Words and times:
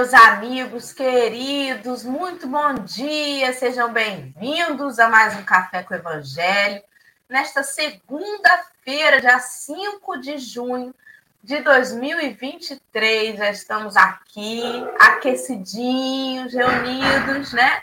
Meus 0.00 0.14
amigos 0.14 0.94
queridos, 0.94 2.04
muito 2.04 2.46
bom 2.46 2.72
dia, 2.72 3.52
sejam 3.52 3.92
bem-vindos 3.92 4.98
a 4.98 5.10
mais 5.10 5.36
um 5.36 5.42
Café 5.42 5.82
com 5.82 5.92
o 5.92 5.96
Evangelho. 5.98 6.82
Nesta 7.28 7.62
segunda-feira, 7.62 9.20
dia 9.20 9.38
5 9.38 10.16
de 10.18 10.38
junho 10.38 10.94
de 11.44 11.60
2023, 11.60 13.36
já 13.36 13.50
estamos 13.50 13.94
aqui, 13.94 14.62
aquecidinhos, 14.98 16.54
reunidos, 16.54 17.52
né? 17.52 17.82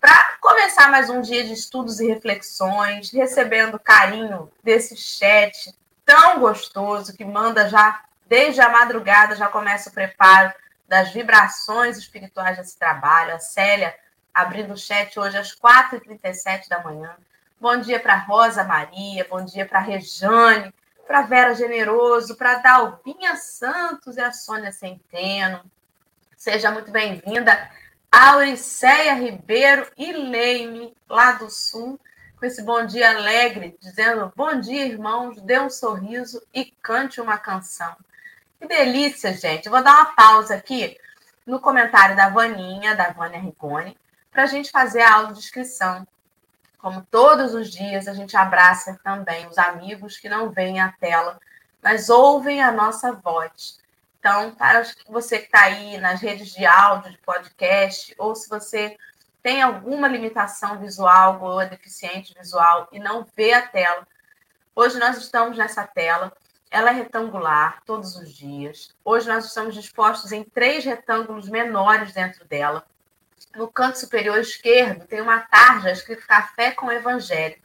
Para 0.00 0.36
começar 0.40 0.88
mais 0.88 1.10
um 1.10 1.20
dia 1.20 1.42
de 1.42 1.52
estudos 1.52 1.98
e 1.98 2.06
reflexões, 2.06 3.10
recebendo 3.10 3.76
carinho 3.76 4.48
desse 4.62 4.96
chat 4.96 5.74
tão 6.06 6.38
gostoso 6.38 7.16
que 7.16 7.24
manda 7.24 7.68
já 7.68 8.04
Desde 8.30 8.60
a 8.60 8.68
madrugada 8.68 9.34
já 9.34 9.48
começa 9.48 9.90
o 9.90 9.92
preparo 9.92 10.52
das 10.90 11.12
vibrações 11.12 11.96
espirituais 11.96 12.56
desse 12.56 12.76
trabalho. 12.76 13.36
A 13.36 13.38
Célia 13.38 13.94
abrindo 14.34 14.74
o 14.74 14.76
chat 14.76 15.16
hoje 15.20 15.38
às 15.38 15.54
4h37 15.54 16.68
da 16.68 16.82
manhã. 16.82 17.16
Bom 17.60 17.78
dia 17.78 18.00
para 18.00 18.16
Rosa 18.16 18.64
Maria, 18.64 19.24
bom 19.30 19.44
dia 19.44 19.64
para 19.64 19.78
Rejane, 19.78 20.74
para 21.06 21.22
Vera 21.22 21.54
Generoso, 21.54 22.36
para 22.36 22.58
Dalvinha 22.58 23.36
Santos 23.36 24.16
e 24.16 24.20
a 24.20 24.32
Sônia 24.32 24.72
Centeno. 24.72 25.62
Seja 26.36 26.72
muito 26.72 26.90
bem-vinda, 26.90 27.70
Auriceia 28.10 29.14
Ribeiro 29.14 29.86
e 29.96 30.10
Leime, 30.12 30.92
lá 31.08 31.32
do 31.32 31.48
Sul, 31.48 32.00
com 32.36 32.46
esse 32.46 32.64
bom 32.64 32.84
dia 32.84 33.10
alegre, 33.10 33.78
dizendo: 33.80 34.32
Bom 34.34 34.58
dia, 34.58 34.86
irmãos, 34.86 35.40
dê 35.40 35.60
um 35.60 35.70
sorriso 35.70 36.42
e 36.52 36.64
cante 36.64 37.20
uma 37.20 37.38
canção. 37.38 37.94
Que 38.60 38.68
delícia, 38.68 39.32
gente. 39.32 39.66
Eu 39.66 39.72
vou 39.72 39.82
dar 39.82 39.94
uma 39.94 40.14
pausa 40.14 40.54
aqui 40.54 40.94
no 41.46 41.58
comentário 41.58 42.14
da 42.14 42.28
Vaninha, 42.28 42.94
da 42.94 43.10
Vânia 43.10 43.40
Rigoni, 43.40 43.96
para 44.30 44.42
a 44.42 44.46
gente 44.46 44.70
fazer 44.70 45.00
a 45.00 45.14
audiodescrição. 45.14 46.06
Como 46.76 47.00
todos 47.10 47.54
os 47.54 47.70
dias, 47.70 48.06
a 48.06 48.12
gente 48.12 48.36
abraça 48.36 49.00
também 49.02 49.46
os 49.46 49.56
amigos 49.56 50.18
que 50.18 50.28
não 50.28 50.50
veem 50.50 50.78
a 50.78 50.92
tela, 50.92 51.40
mas 51.82 52.10
ouvem 52.10 52.62
a 52.62 52.70
nossa 52.70 53.12
voz. 53.12 53.80
Então, 54.18 54.54
para 54.54 54.84
você 55.08 55.38
que 55.38 55.46
está 55.46 55.62
aí 55.62 55.96
nas 55.96 56.20
redes 56.20 56.52
de 56.52 56.66
áudio, 56.66 57.12
de 57.12 57.18
podcast, 57.18 58.14
ou 58.18 58.34
se 58.34 58.46
você 58.46 58.94
tem 59.42 59.62
alguma 59.62 60.06
limitação 60.06 60.78
visual 60.78 61.40
ou 61.42 61.66
deficiente 61.66 62.34
visual 62.38 62.88
e 62.92 62.98
não 62.98 63.26
vê 63.34 63.54
a 63.54 63.66
tela, 63.66 64.06
hoje 64.76 64.98
nós 64.98 65.16
estamos 65.16 65.56
nessa 65.56 65.86
tela 65.86 66.30
ela 66.70 66.90
é 66.90 66.92
retangular 66.92 67.82
todos 67.84 68.14
os 68.16 68.32
dias. 68.32 68.94
Hoje 69.04 69.28
nós 69.28 69.46
estamos 69.46 69.74
dispostos 69.74 70.30
em 70.30 70.44
três 70.44 70.84
retângulos 70.84 71.48
menores 71.48 72.12
dentro 72.12 72.44
dela. 72.44 72.84
No 73.56 73.66
canto 73.66 73.98
superior 73.98 74.38
esquerdo 74.38 75.06
tem 75.06 75.20
uma 75.20 75.40
tarja 75.40 75.90
escrito 75.90 76.26
Café 76.26 76.70
com 76.70 76.92
Evangelho. 76.92 77.56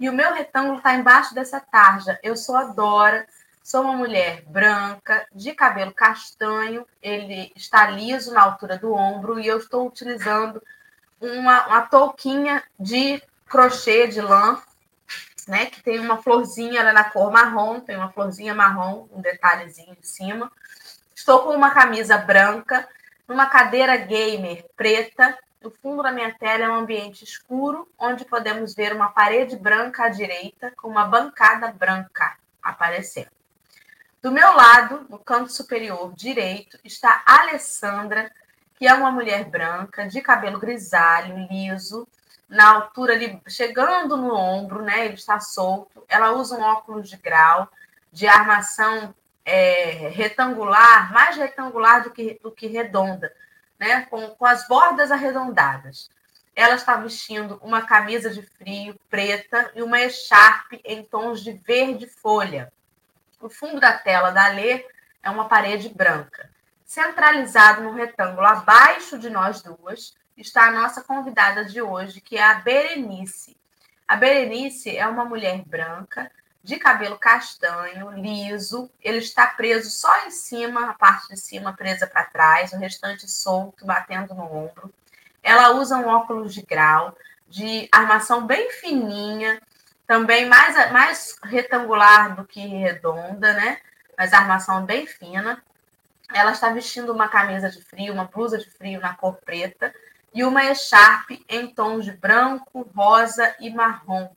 E 0.00 0.08
o 0.08 0.12
meu 0.12 0.34
retângulo 0.34 0.78
está 0.78 0.94
embaixo 0.94 1.34
dessa 1.34 1.60
tarja. 1.60 2.18
Eu 2.22 2.36
sou 2.36 2.56
a 2.56 2.64
Dora, 2.64 3.26
sou 3.62 3.82
uma 3.82 3.94
mulher 3.94 4.42
branca, 4.46 5.26
de 5.32 5.52
cabelo 5.52 5.92
castanho, 5.92 6.86
ele 7.00 7.52
está 7.54 7.88
liso 7.90 8.32
na 8.32 8.42
altura 8.42 8.76
do 8.76 8.92
ombro 8.92 9.38
e 9.38 9.46
eu 9.46 9.58
estou 9.58 9.86
utilizando 9.86 10.60
uma, 11.20 11.66
uma 11.66 11.82
touquinha 11.82 12.62
de 12.78 13.22
crochê 13.46 14.08
de 14.08 14.20
lã 14.20 14.60
né? 15.48 15.66
Que 15.66 15.82
tem 15.82 15.98
uma 15.98 16.22
florzinha 16.22 16.80
ela 16.80 16.90
é 16.90 16.92
na 16.92 17.04
cor 17.04 17.32
marrom, 17.32 17.80
tem 17.80 17.96
uma 17.96 18.12
florzinha 18.12 18.54
marrom, 18.54 19.08
um 19.10 19.20
detalhezinho 19.20 19.96
em 19.98 20.02
cima. 20.02 20.52
Estou 21.14 21.40
com 21.40 21.54
uma 21.54 21.70
camisa 21.70 22.16
branca, 22.16 22.88
numa 23.26 23.46
cadeira 23.46 23.96
gamer 23.96 24.64
preta. 24.76 25.36
O 25.64 25.70
fundo 25.70 26.02
da 26.02 26.12
minha 26.12 26.32
tela 26.38 26.64
é 26.64 26.68
um 26.68 26.76
ambiente 26.76 27.24
escuro, 27.24 27.88
onde 27.98 28.24
podemos 28.24 28.74
ver 28.74 28.94
uma 28.94 29.08
parede 29.08 29.56
branca 29.56 30.04
à 30.04 30.08
direita, 30.08 30.72
com 30.76 30.88
uma 30.88 31.04
bancada 31.04 31.72
branca 31.72 32.36
aparecendo. 32.62 33.30
Do 34.22 34.30
meu 34.30 34.52
lado, 34.54 35.06
no 35.08 35.18
canto 35.18 35.52
superior 35.52 36.12
direito, 36.14 36.78
está 36.84 37.22
Alessandra, 37.26 38.30
que 38.76 38.86
é 38.86 38.94
uma 38.94 39.10
mulher 39.10 39.44
branca, 39.44 40.06
de 40.06 40.20
cabelo 40.20 40.58
grisalho, 40.58 41.48
liso, 41.50 42.06
na 42.48 42.70
altura 42.70 43.12
ali, 43.12 43.40
chegando 43.46 44.16
no 44.16 44.34
ombro, 44.34 44.82
né? 44.82 45.04
Ele 45.04 45.14
está 45.14 45.38
solto. 45.38 46.04
Ela 46.08 46.32
usa 46.32 46.56
um 46.56 46.62
óculos 46.62 47.08
de 47.10 47.16
grau, 47.16 47.68
de 48.10 48.26
armação 48.26 49.14
é, 49.44 50.08
retangular, 50.08 51.12
mais 51.12 51.36
retangular 51.36 52.02
do 52.02 52.10
que, 52.10 52.38
do 52.42 52.50
que 52.50 52.66
redonda, 52.66 53.32
né? 53.78 54.06
Com, 54.06 54.28
com 54.30 54.46
as 54.46 54.66
bordas 54.66 55.10
arredondadas. 55.10 56.10
Ela 56.56 56.74
está 56.74 56.96
vestindo 56.96 57.60
uma 57.62 57.82
camisa 57.82 58.30
de 58.30 58.42
frio 58.42 58.98
preta 59.08 59.70
e 59.74 59.82
uma 59.82 60.00
echarpe 60.00 60.80
em 60.84 61.04
tons 61.04 61.40
de 61.40 61.52
verde 61.52 62.06
folha. 62.06 62.72
O 63.40 63.48
fundo 63.48 63.78
da 63.78 63.96
tela 63.96 64.30
da 64.30 64.48
Lê 64.48 64.84
é 65.22 65.30
uma 65.30 65.48
parede 65.48 65.88
branca. 65.88 66.50
Centralizado 66.84 67.82
no 67.82 67.92
retângulo 67.92 68.46
abaixo 68.46 69.18
de 69.18 69.30
nós 69.30 69.62
duas, 69.62 70.16
está 70.38 70.68
a 70.68 70.72
nossa 70.72 71.02
convidada 71.02 71.64
de 71.64 71.82
hoje, 71.82 72.20
que 72.20 72.36
é 72.36 72.42
a 72.42 72.54
Berenice. 72.54 73.56
A 74.06 74.16
Berenice 74.16 74.96
é 74.96 75.06
uma 75.06 75.24
mulher 75.24 75.62
branca, 75.66 76.30
de 76.62 76.76
cabelo 76.76 77.18
castanho, 77.18 78.10
liso. 78.12 78.90
Ele 79.02 79.18
está 79.18 79.46
preso 79.46 79.90
só 79.90 80.26
em 80.26 80.30
cima, 80.30 80.90
a 80.90 80.94
parte 80.94 81.28
de 81.28 81.40
cima 81.40 81.72
presa 81.72 82.06
para 82.06 82.24
trás, 82.24 82.72
o 82.72 82.78
restante 82.78 83.28
solto, 83.30 83.84
batendo 83.84 84.34
no 84.34 84.44
ombro. 84.44 84.92
Ela 85.42 85.70
usa 85.70 85.96
um 85.96 86.06
óculos 86.06 86.54
de 86.54 86.62
grau, 86.62 87.16
de 87.48 87.88
armação 87.90 88.46
bem 88.46 88.70
fininha, 88.70 89.60
também 90.06 90.46
mais, 90.46 90.92
mais 90.92 91.36
retangular 91.42 92.34
do 92.34 92.44
que 92.44 92.60
redonda, 92.60 93.52
né? 93.54 93.78
Mas 94.16 94.32
armação 94.32 94.84
bem 94.84 95.06
fina. 95.06 95.62
Ela 96.32 96.52
está 96.52 96.68
vestindo 96.70 97.12
uma 97.12 97.28
camisa 97.28 97.70
de 97.70 97.82
frio, 97.82 98.12
uma 98.12 98.24
blusa 98.24 98.58
de 98.58 98.68
frio 98.68 99.00
na 99.00 99.14
cor 99.14 99.36
preta 99.36 99.94
e 100.34 100.44
uma 100.44 100.64
echarpe 100.64 101.44
em 101.48 101.66
tons 101.66 102.04
de 102.04 102.12
branco, 102.12 102.88
rosa 102.94 103.54
e 103.60 103.70
marrom. 103.70 104.28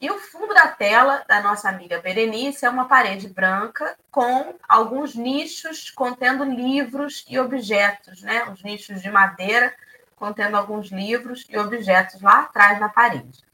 E 0.00 0.10
o 0.10 0.18
fundo 0.18 0.52
da 0.52 0.66
tela 0.66 1.24
da 1.28 1.40
nossa 1.40 1.68
amiga 1.68 2.00
Berenice 2.00 2.66
é 2.66 2.68
uma 2.68 2.88
parede 2.88 3.28
branca 3.28 3.96
com 4.10 4.54
alguns 4.68 5.14
nichos 5.14 5.90
contendo 5.90 6.42
livros 6.42 7.24
e 7.28 7.38
objetos, 7.38 8.20
né? 8.22 8.50
Os 8.50 8.64
nichos 8.64 9.00
de 9.00 9.08
madeira 9.10 9.72
contendo 10.16 10.56
alguns 10.56 10.90
livros 10.90 11.46
e 11.48 11.56
objetos 11.56 12.20
lá 12.20 12.40
atrás 12.40 12.80
na 12.80 12.88
parede. 12.88 13.44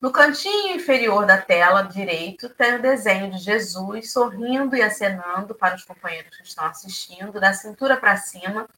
No 0.00 0.10
cantinho 0.10 0.76
inferior 0.76 1.26
da 1.26 1.36
tela 1.36 1.82
direito 1.82 2.48
tem 2.48 2.76
o 2.76 2.82
desenho 2.82 3.30
de 3.30 3.38
Jesus 3.38 4.12
sorrindo 4.12 4.74
e 4.74 4.82
acenando 4.82 5.54
para 5.54 5.74
os 5.74 5.84
companheiros 5.84 6.36
que 6.36 6.46
estão 6.46 6.64
assistindo, 6.64 7.38
da 7.38 7.52
cintura 7.52 7.96
para 7.96 8.16
cima, 8.16 8.68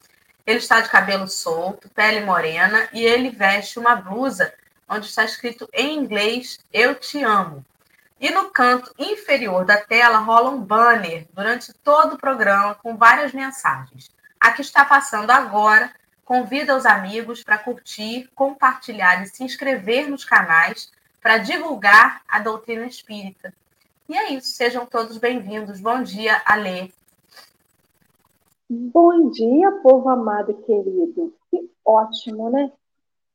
ele 0.47 0.59
está 0.59 0.81
de 0.81 0.89
cabelo 0.89 1.29
solto, 1.29 1.89
pele 1.91 2.25
morena 2.25 2.89
e 2.93 3.05
ele 3.05 3.31
veste 3.31 3.79
uma 3.79 3.95
blusa 3.95 4.53
onde 4.89 5.07
está 5.07 5.25
escrito 5.25 5.69
em 5.73 5.97
inglês 5.97 6.59
Eu 6.73 6.95
te 6.95 7.23
amo. 7.23 7.65
E 8.21 8.31
no 8.31 8.51
canto 8.51 8.93
inferior 8.99 9.65
da 9.65 9.79
tela 9.79 10.19
rola 10.19 10.51
um 10.51 10.61
banner 10.61 11.27
durante 11.33 11.73
todo 11.73 12.15
o 12.15 12.19
programa 12.19 12.75
com 12.75 12.97
várias 12.97 13.33
mensagens. 13.33 14.11
A 14.39 14.53
que 14.53 14.63
está 14.63 14.85
passando 14.85 15.31
agora 15.31 15.93
convida 16.25 16.77
os 16.77 16.87
amigos 16.87 17.43
para 17.43 17.59
curtir, 17.59 18.31
compartilhar 18.35 19.23
e 19.23 19.27
se 19.27 19.43
inscrever 19.43 20.09
nos 20.09 20.25
canais 20.25 20.93
para 21.21 21.39
divulgar 21.39 22.23
a 22.29 22.39
doutrina 22.39 22.87
espírita. 22.87 23.53
E 24.09 24.17
é 24.17 24.33
isso, 24.33 24.49
sejam 24.49 24.87
todos 24.87 25.19
bem-vindos. 25.19 25.81
Bom 25.81 26.03
dia, 26.03 26.43
Alê. 26.45 26.91
Bom 28.75 29.29
dia, 29.29 29.71
povo 29.83 30.09
amado 30.09 30.53
e 30.53 30.55
querido. 30.55 31.35
Que 31.51 31.71
ótimo, 31.85 32.49
né? 32.49 32.73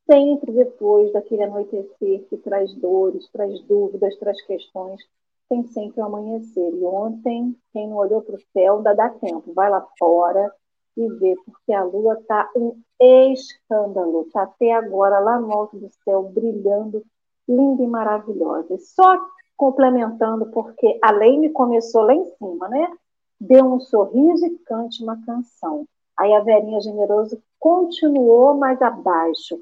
Sempre 0.09 0.51
depois 0.51 1.13
daquele 1.13 1.43
anoitecer 1.43 2.25
que 2.27 2.37
traz 2.37 2.73
dores, 2.73 3.29
traz 3.29 3.61
dúvidas, 3.65 4.17
traz 4.17 4.41
questões, 4.47 4.99
tem 5.47 5.63
sempre 5.67 6.01
o 6.01 6.05
um 6.05 6.07
amanhecer. 6.07 6.73
E 6.73 6.83
ontem, 6.83 7.55
quem 7.71 7.87
não 7.87 7.97
olhou 7.97 8.23
para 8.23 8.33
o 8.33 8.41
céu, 8.51 8.77
ainda 8.77 8.95
dá 8.95 9.09
tempo. 9.09 9.53
Vai 9.53 9.69
lá 9.69 9.85
fora 9.99 10.51
e 10.97 11.07
vê, 11.07 11.35
porque 11.45 11.71
a 11.71 11.83
lua 11.83 12.15
está 12.15 12.49
um 12.55 12.75
escândalo. 12.99 14.23
Está 14.23 14.41
até 14.41 14.73
agora 14.73 15.19
lá 15.19 15.39
no 15.39 15.53
alto 15.53 15.77
do 15.77 15.91
céu, 16.03 16.23
brilhando, 16.33 17.03
linda 17.47 17.83
e 17.83 17.87
maravilhosa. 17.87 18.75
Só 18.79 19.23
complementando, 19.55 20.47
porque 20.47 20.97
a 20.99 21.11
lei 21.11 21.37
me 21.37 21.51
começou 21.51 22.01
lá 22.01 22.15
em 22.15 22.25
cima, 22.25 22.67
né? 22.69 22.91
Dê 23.39 23.61
um 23.61 23.79
sorriso 23.79 24.45
e 24.45 24.57
cante 24.59 25.03
uma 25.03 25.21
canção. 25.25 25.85
Aí 26.17 26.33
a 26.33 26.41
Verinha 26.41 26.81
Generoso 26.81 27.41
continuou 27.59 28.55
mais 28.55 28.81
abaixo. 28.81 29.61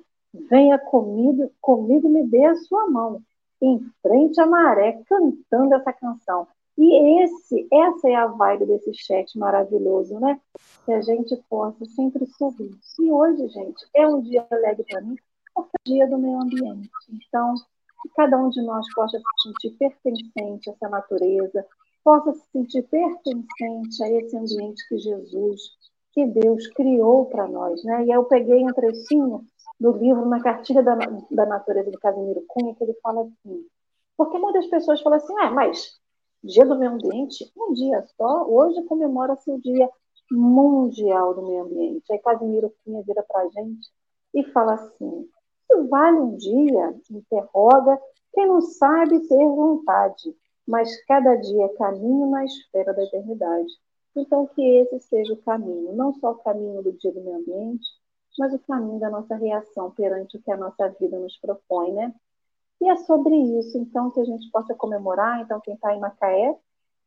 Venha 0.49 0.77
comigo, 0.77 1.51
comigo 1.61 2.09
me 2.09 2.25
dê 2.27 2.45
a 2.45 2.55
sua 2.55 2.89
mão. 2.89 3.21
Em 3.61 3.79
frente 4.01 4.39
à 4.39 4.45
maré, 4.45 5.01
cantando 5.07 5.75
essa 5.75 5.93
canção. 5.93 6.47
E 6.77 7.23
esse, 7.23 7.67
essa 7.71 8.09
é 8.09 8.15
a 8.15 8.27
vibe 8.27 8.65
desse 8.65 8.93
chat 8.93 9.37
maravilhoso, 9.37 10.19
né? 10.19 10.39
Que 10.85 10.91
a 10.91 11.01
gente 11.01 11.35
possa 11.49 11.85
sempre 11.85 12.25
sorrir. 12.27 12.77
E 12.99 13.11
hoje, 13.11 13.47
gente, 13.47 13.85
é 13.93 14.05
um 14.07 14.21
dia 14.21 14.45
alegre 14.51 14.85
para 14.89 15.01
mim, 15.01 15.15
porque 15.53 15.69
é 15.73 15.79
o 15.79 15.93
dia 15.93 16.07
do 16.09 16.17
meio 16.17 16.41
ambiente. 16.41 16.89
Então, 17.09 17.55
que 18.01 18.09
cada 18.15 18.37
um 18.37 18.49
de 18.49 18.61
nós 18.61 18.85
possa 18.93 19.17
se 19.17 19.23
sentir 19.43 19.77
pertencente 19.77 20.69
a 20.69 20.73
essa 20.73 20.89
natureza, 20.89 21.65
possa 22.05 22.33
se 22.33 22.45
sentir 22.51 22.83
pertencente 22.83 24.03
a 24.03 24.11
esse 24.11 24.37
ambiente 24.37 24.87
que 24.87 24.99
Jesus, 24.99 25.61
que 26.13 26.27
Deus 26.27 26.67
criou 26.67 27.25
para 27.25 27.47
nós, 27.47 27.83
né? 27.83 28.05
E 28.05 28.11
eu 28.11 28.23
peguei 28.25 28.63
um 28.63 28.71
trechinho 28.71 29.43
do 29.79 29.91
livro 29.91 30.23
Na 30.27 30.39
Cartilha 30.39 30.83
da, 30.83 30.95
da 31.31 31.45
Natureza 31.47 31.89
do 31.89 31.99
Casimiro 31.99 32.45
Cunha, 32.47 32.75
que 32.75 32.83
ele 32.83 32.93
fala 33.01 33.21
assim, 33.23 33.65
porque 34.15 34.37
muitas 34.37 34.67
pessoas 34.67 35.01
falam 35.01 35.17
assim, 35.17 35.33
ah, 35.39 35.49
mas 35.49 35.99
Dia 36.43 36.63
do 36.63 36.77
Meio 36.77 36.91
Ambiente, 36.91 37.51
um 37.57 37.73
dia 37.73 38.05
só, 38.15 38.47
hoje 38.47 38.83
comemora-se 38.83 39.49
o 39.49 39.59
Dia 39.59 39.89
Mundial 40.31 41.33
do 41.33 41.41
Meio 41.41 41.63
Ambiente. 41.63 42.13
Aí 42.13 42.19
Casimiro 42.19 42.71
Cunha 42.83 43.01
vira 43.01 43.25
para 43.27 43.41
a 43.41 43.49
gente 43.49 43.89
e 44.31 44.43
fala 44.51 44.75
assim, 44.75 45.27
se 45.65 45.81
vale 45.87 46.19
um 46.19 46.37
dia, 46.37 46.95
interroga, 47.09 47.99
quem 48.31 48.47
não 48.47 48.61
sabe 48.61 49.27
ter 49.27 49.43
vontade, 49.47 50.35
mas 50.67 51.03
cada 51.05 51.35
dia 51.35 51.65
é 51.65 51.69
caminho 51.69 52.29
na 52.29 52.43
esfera 52.45 52.93
da 52.93 53.03
eternidade. 53.03 53.71
Então, 54.15 54.47
que 54.47 54.61
esse 54.61 54.99
seja 55.01 55.33
o 55.33 55.41
caminho, 55.41 55.93
não 55.93 56.13
só 56.13 56.31
o 56.31 56.35
caminho 56.35 56.81
do 56.81 56.93
dia 56.93 57.11
do 57.11 57.21
meio 57.21 57.37
ambiente, 57.37 57.85
mas 58.37 58.53
o 58.53 58.59
caminho 58.59 58.99
da 58.99 59.09
nossa 59.09 59.35
reação 59.35 59.91
perante 59.91 60.37
o 60.37 60.41
que 60.41 60.51
a 60.51 60.57
nossa 60.57 60.89
vida 60.99 61.19
nos 61.19 61.37
propõe, 61.37 61.93
né? 61.93 62.13
E 62.81 62.89
é 62.89 62.97
sobre 62.97 63.35
isso, 63.35 63.77
então, 63.77 64.11
que 64.11 64.19
a 64.19 64.25
gente 64.25 64.49
possa 64.51 64.73
comemorar. 64.75 65.41
Então, 65.41 65.59
quem 65.61 65.75
está 65.75 65.93
em 65.93 65.99
Macaé, 65.99 66.57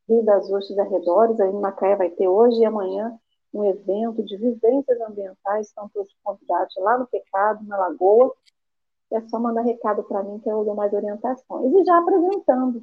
Rio 0.09 0.25
das 0.25 0.51
Ostras 0.51 0.79
arredores, 0.79 1.39
aí 1.41 1.51
em 1.51 1.61
Macaé 1.61 1.97
vai 1.97 2.11
ter 2.11 2.29
hoje 2.29 2.61
e 2.61 2.65
amanhã 2.65 3.19
um 3.53 3.65
evento 3.65 4.23
de 4.23 4.37
vivências 4.37 5.01
ambientais, 5.01 5.69
estão 5.69 5.89
todos 5.89 6.15
convidados 6.23 6.75
lá 6.79 6.99
no 6.99 7.07
Pecado, 7.07 7.65
na 7.67 7.77
Lagoa. 7.77 8.35
É 9.11 9.21
só 9.29 9.39
mandar 9.39 9.63
recado 9.63 10.03
para 10.03 10.23
mim 10.23 10.39
que 10.39 10.51
eu 10.51 10.65
dou 10.65 10.75
mais 10.75 10.93
orientações. 10.93 11.73
E 11.73 11.85
já 11.85 11.99
apresentando, 11.99 12.83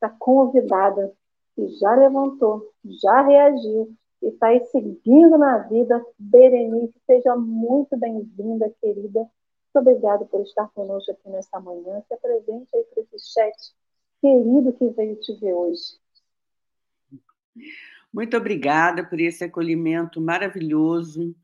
está 0.00 0.08
convidada, 0.08 1.12
que 1.54 1.68
já 1.78 1.94
levantou, 1.94 2.72
já 3.02 3.20
reagiu, 3.20 3.94
e 4.22 4.28
está 4.28 4.48
aí 4.48 4.64
seguindo 4.66 5.36
na 5.36 5.58
vida. 5.58 6.02
Berenice, 6.18 6.94
seja 7.06 7.36
muito 7.36 7.96
bem-vinda, 7.98 8.74
querida. 8.80 9.20
Muito 9.20 9.88
obrigada 9.88 10.24
por 10.24 10.40
estar 10.40 10.68
conosco 10.74 11.12
aqui 11.12 11.28
nesta 11.28 11.60
manhã. 11.60 12.02
Se 12.08 12.14
apresente 12.14 12.68
aí 12.74 12.84
para 12.84 13.02
esse 13.02 13.32
chat 13.32 13.54
querido 14.20 14.72
que 14.72 14.88
veio 14.88 15.16
te 15.16 15.34
ver 15.34 15.52
hoje. 15.52 15.98
Muito 18.12 18.36
obrigada 18.36 19.04
por 19.04 19.20
esse 19.20 19.44
acolhimento 19.44 20.20
maravilhoso, 20.20 21.34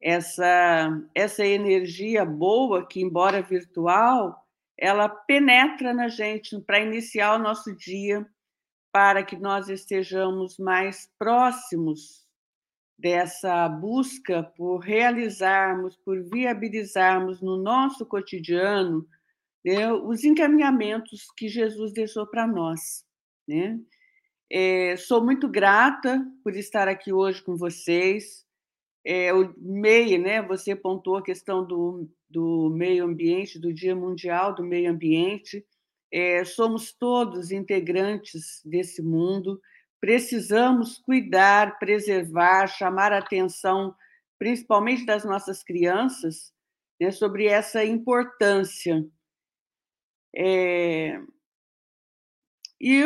essa, 0.00 1.00
essa 1.14 1.46
energia 1.46 2.24
boa 2.24 2.86
que, 2.86 3.00
embora 3.00 3.42
virtual, 3.42 4.39
ela 4.80 5.08
penetra 5.08 5.92
na 5.92 6.08
gente 6.08 6.58
para 6.62 6.80
iniciar 6.80 7.34
o 7.34 7.42
nosso 7.42 7.76
dia, 7.76 8.26
para 8.90 9.22
que 9.22 9.36
nós 9.36 9.68
estejamos 9.68 10.56
mais 10.58 11.08
próximos 11.18 12.26
dessa 12.98 13.68
busca 13.68 14.42
por 14.42 14.78
realizarmos, 14.78 15.96
por 15.98 16.22
viabilizarmos 16.22 17.40
no 17.42 17.56
nosso 17.58 18.06
cotidiano 18.06 19.06
né, 19.64 19.92
os 19.92 20.24
encaminhamentos 20.24 21.26
que 21.36 21.46
Jesus 21.48 21.92
deixou 21.92 22.26
para 22.26 22.46
nós. 22.46 23.04
Né? 23.46 23.78
É, 24.50 24.96
sou 24.96 25.22
muito 25.22 25.46
grata 25.46 26.26
por 26.42 26.56
estar 26.56 26.88
aqui 26.88 27.12
hoje 27.12 27.42
com 27.42 27.54
vocês. 27.54 28.46
É, 29.04 29.32
o 29.32 29.54
MEI, 29.58 30.18
né, 30.18 30.42
você 30.42 30.74
pontuou 30.74 31.18
a 31.18 31.22
questão 31.22 31.64
do, 31.66 32.10
do 32.30 32.70
meio 32.70 33.04
ambiente, 33.04 33.58
do 33.58 33.74
Dia 33.74 33.94
Mundial 33.94 34.54
do 34.54 34.62
Meio 34.62 34.90
Ambiente. 34.90 35.66
É, 36.12 36.44
somos 36.44 36.92
todos 36.92 37.50
integrantes 37.50 38.62
desse 38.64 39.02
mundo 39.02 39.60
precisamos 40.00 40.98
cuidar, 40.98 41.78
preservar, 41.78 42.66
chamar 42.66 43.12
a 43.12 43.18
atenção, 43.18 43.94
principalmente 44.38 45.04
das 45.04 45.24
nossas 45.24 45.62
crianças, 45.62 46.52
né, 46.98 47.10
sobre 47.10 47.46
essa 47.46 47.84
importância. 47.84 49.06
É... 50.34 51.20
E 52.80 53.04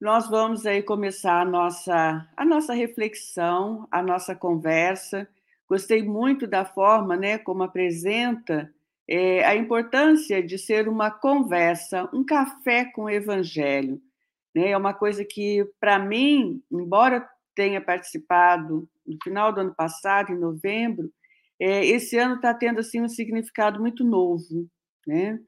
nós 0.00 0.28
vamos 0.28 0.66
aí 0.66 0.82
começar 0.82 1.42
a 1.42 1.44
nossa, 1.44 2.28
a 2.36 2.44
nossa 2.44 2.74
reflexão, 2.74 3.86
a 3.90 4.02
nossa 4.02 4.34
conversa. 4.34 5.28
Gostei 5.74 6.04
muito 6.04 6.46
da 6.46 6.64
forma 6.64 7.16
né, 7.16 7.36
como 7.36 7.64
apresenta 7.64 8.72
é, 9.08 9.44
a 9.44 9.56
importância 9.56 10.40
de 10.40 10.56
ser 10.56 10.86
uma 10.86 11.10
conversa, 11.10 12.08
um 12.14 12.24
café 12.24 12.84
com 12.84 13.02
o 13.02 13.10
Evangelho. 13.10 14.00
Né? 14.54 14.68
É 14.68 14.76
uma 14.76 14.94
coisa 14.94 15.24
que, 15.24 15.68
para 15.80 15.98
mim, 15.98 16.62
embora 16.70 17.28
tenha 17.56 17.80
participado 17.80 18.88
no 19.04 19.18
final 19.24 19.52
do 19.52 19.62
ano 19.62 19.74
passado, 19.74 20.30
em 20.30 20.38
novembro, 20.38 21.12
é, 21.58 21.84
esse 21.84 22.16
ano 22.16 22.36
está 22.36 22.54
tendo 22.54 22.78
assim 22.78 23.02
um 23.02 23.08
significado 23.08 23.80
muito 23.80 24.04
novo. 24.04 24.70
Né? 25.04 25.40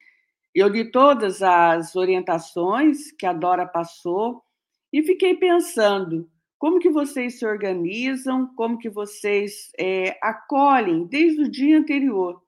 Eu 0.53 0.67
li 0.67 0.91
todas 0.91 1.41
as 1.41 1.95
orientações 1.95 3.13
que 3.13 3.27
a 3.27 3.33
Dora 3.33 3.65
passou 3.65 4.43
e 4.93 5.05
fiquei 5.05 5.37
pensando 5.37 6.29
como 6.59 6.79
que 6.79 6.91
vocês 6.91 7.39
se 7.39 7.47
organizam, 7.47 8.47
como 8.55 8.79
que 8.79 8.89
vocês 8.89 9.71
é, 9.79 10.19
acolhem 10.23 11.05
desde 11.07 11.43
o 11.43 11.51
dia 11.51 11.79
anterior, 11.79 12.43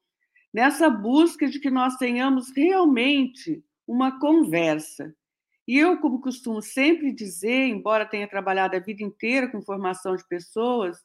nessa 0.53 0.89
busca 0.89 1.49
de 1.49 1.61
que 1.61 1.71
nós 1.71 1.97
tenhamos 1.97 2.51
realmente 2.55 3.63
uma 3.87 4.19
conversa. 4.19 5.15
E 5.67 5.77
eu, 5.77 5.99
como 5.99 6.21
costumo 6.21 6.63
sempre 6.63 7.13
dizer, 7.13 7.67
embora 7.67 8.07
tenha 8.07 8.27
trabalhado 8.27 8.75
a 8.75 8.81
vida 8.81 9.03
inteira 9.03 9.49
com 9.49 9.61
formação 9.61 10.17
de 10.17 10.27
pessoas, 10.27 10.99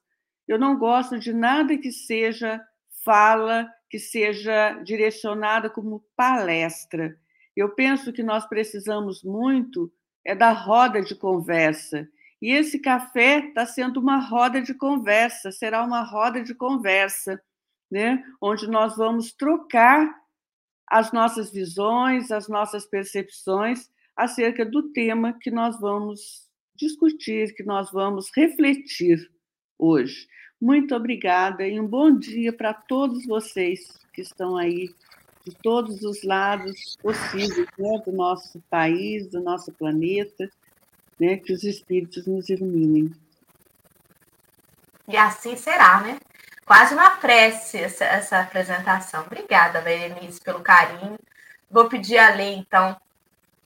eu 0.48 0.58
não 0.58 0.78
gosto 0.78 1.20
de 1.20 1.34
nada 1.34 1.78
que 1.78 1.92
seja 1.92 2.62
fala, 3.04 3.70
que 3.90 4.00
seja 4.00 4.74
direcionada 4.84 5.70
como 5.70 6.06
palestra. 6.16 7.18
Eu 7.56 7.76
penso 7.76 8.14
que 8.14 8.24
nós 8.24 8.46
precisamos 8.48 9.24
muito 9.24 9.92
é 10.26 10.34
da 10.34 10.52
roda 10.52 11.02
de 11.02 11.16
conversa. 11.16 12.08
E 12.44 12.52
esse 12.52 12.78
café 12.78 13.38
está 13.38 13.66
sendo 13.66 14.02
uma 14.02 14.18
roda 14.18 14.62
de 14.62 14.74
conversa, 14.74 15.50
será 15.50 15.82
uma 15.82 16.04
roda 16.04 16.44
de 16.44 16.54
conversa, 16.54 17.42
né? 17.90 18.22
onde 18.42 18.68
nós 18.68 18.98
vamos 18.98 19.32
trocar 19.32 20.14
as 20.86 21.14
nossas 21.14 21.54
visões, 21.54 22.32
as 22.32 22.50
nossas 22.50 22.86
percepções 22.86 23.90
acerca 24.14 24.66
do 24.66 24.92
tema 24.92 25.40
que 25.40 25.50
nós 25.50 25.80
vamos 25.80 26.50
discutir, 26.76 27.56
que 27.56 27.64
nós 27.64 27.90
vamos 27.94 28.30
refletir 28.36 29.26
hoje. 29.80 30.28
Muito 30.60 30.94
obrigada 30.94 31.66
e 31.66 31.80
um 31.80 31.88
bom 31.88 32.14
dia 32.14 32.52
para 32.52 32.74
todos 32.74 33.26
vocês 33.26 33.88
que 34.12 34.22
estão 34.22 34.58
aí 34.58 34.90
de 35.46 35.56
todos 35.64 36.04
os 36.04 36.22
lados 36.24 36.98
possíveis 37.02 37.70
né, 37.80 38.02
do 38.06 38.12
nosso 38.12 38.62
país, 38.70 39.30
do 39.30 39.42
nosso 39.42 39.72
planeta, 39.72 40.52
né, 41.20 41.38
que 41.38 41.54
os 41.54 41.64
espíritos 41.64 42.26
nos 42.28 42.50
iluminem. 42.50 43.14
E 45.08 45.18
assim 45.18 45.56
será, 45.56 46.00
né? 46.02 46.18
Quase 46.66 46.94
uma 46.94 47.12
prece 47.18 47.78
essa, 47.78 48.06
essa 48.06 48.40
apresentação. 48.40 49.24
Obrigada, 49.26 49.82
Berenice, 49.82 50.40
pelo 50.40 50.62
carinho. 50.62 51.18
Vou 51.70 51.90
pedir 51.90 52.18
a 52.18 52.34
lei, 52.34 52.54
então, 52.56 52.96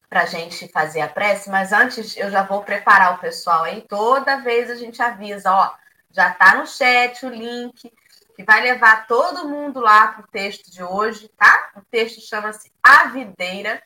para 0.10 0.22
a 0.22 0.26
gente 0.26 0.68
fazer 0.70 1.02
a 1.02 1.08
prece, 1.08 1.50
mas 1.50 1.72
antes 1.72 2.18
eu 2.18 2.32
já 2.32 2.42
vou 2.42 2.64
preparar 2.64 3.16
o 3.16 3.20
pessoal 3.20 3.64
aí. 3.64 3.82
Toda 3.82 4.42
vez 4.42 4.70
a 4.70 4.76
gente 4.76 5.02
avisa, 5.02 5.52
ó, 5.52 5.74
já 6.12 6.30
está 6.30 6.56
no 6.56 6.66
chat 6.66 7.26
o 7.26 7.30
link 7.30 7.92
que 8.36 8.44
vai 8.44 8.62
levar 8.62 9.08
todo 9.08 9.48
mundo 9.48 9.80
lá 9.80 10.08
para 10.10 10.24
o 10.24 10.28
texto 10.28 10.72
de 10.72 10.84
hoje, 10.84 11.28
tá? 11.38 11.72
O 11.76 11.82
texto 11.82 12.22
chama-se 12.22 12.72
A 12.84 13.06
Videira 13.06 13.82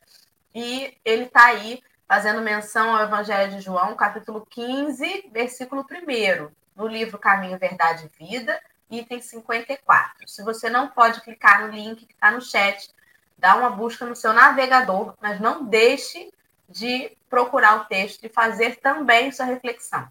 e 0.54 0.94
ele 1.04 1.24
está 1.24 1.46
aí 1.46 1.82
fazendo 2.12 2.42
menção 2.42 2.94
ao 2.94 3.04
Evangelho 3.04 3.52
de 3.52 3.62
João, 3.62 3.96
capítulo 3.96 4.46
15, 4.50 5.30
versículo 5.32 5.82
1, 5.90 6.50
no 6.76 6.86
livro 6.86 7.18
Caminho, 7.18 7.58
Verdade 7.58 8.04
e 8.04 8.26
Vida, 8.26 8.60
item 8.90 9.18
54. 9.18 10.28
Se 10.28 10.44
você 10.44 10.68
não 10.68 10.88
pode 10.88 11.22
clicar 11.22 11.62
no 11.62 11.68
link 11.68 12.04
que 12.04 12.12
está 12.12 12.30
no 12.30 12.42
chat, 12.42 12.90
dá 13.38 13.56
uma 13.56 13.70
busca 13.70 14.04
no 14.04 14.14
seu 14.14 14.34
navegador, 14.34 15.14
mas 15.22 15.40
não 15.40 15.64
deixe 15.64 16.30
de 16.68 17.16
procurar 17.30 17.76
o 17.76 17.84
texto 17.86 18.22
e 18.26 18.28
fazer 18.28 18.76
também 18.76 19.32
sua 19.32 19.46
reflexão. 19.46 20.06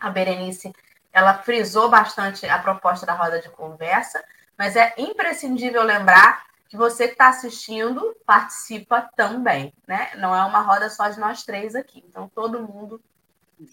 A 0.00 0.08
Berenice, 0.08 0.74
ela 1.12 1.34
frisou 1.34 1.90
bastante 1.90 2.46
a 2.46 2.58
proposta 2.58 3.04
da 3.04 3.12
roda 3.12 3.38
de 3.38 3.50
conversa, 3.50 4.24
mas 4.56 4.76
é 4.76 4.94
imprescindível 4.96 5.82
lembrar 5.82 6.46
que 6.68 6.76
você 6.76 7.06
que 7.06 7.14
está 7.14 7.28
assistindo 7.28 8.14
participa 8.26 9.10
também, 9.16 9.72
né? 9.86 10.10
Não 10.16 10.34
é 10.34 10.44
uma 10.44 10.60
roda 10.60 10.90
só 10.90 11.08
de 11.08 11.18
nós 11.18 11.42
três 11.42 11.74
aqui. 11.74 12.04
Então, 12.06 12.28
todo 12.28 12.62
mundo 12.62 13.00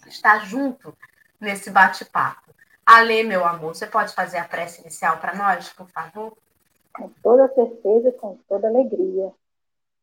estar 0.06 0.46
junto 0.46 0.96
nesse 1.40 1.70
bate-papo. 1.70 2.54
Alê, 2.84 3.22
meu 3.22 3.44
amor, 3.44 3.74
você 3.74 3.86
pode 3.86 4.14
fazer 4.14 4.38
a 4.38 4.48
prece 4.48 4.80
inicial 4.80 5.18
para 5.18 5.34
nós, 5.34 5.68
por 5.70 5.88
favor? 5.88 6.36
Com 6.94 7.10
toda 7.22 7.52
certeza 7.52 8.08
e 8.08 8.12
com 8.12 8.38
toda 8.48 8.68
alegria. 8.68 9.30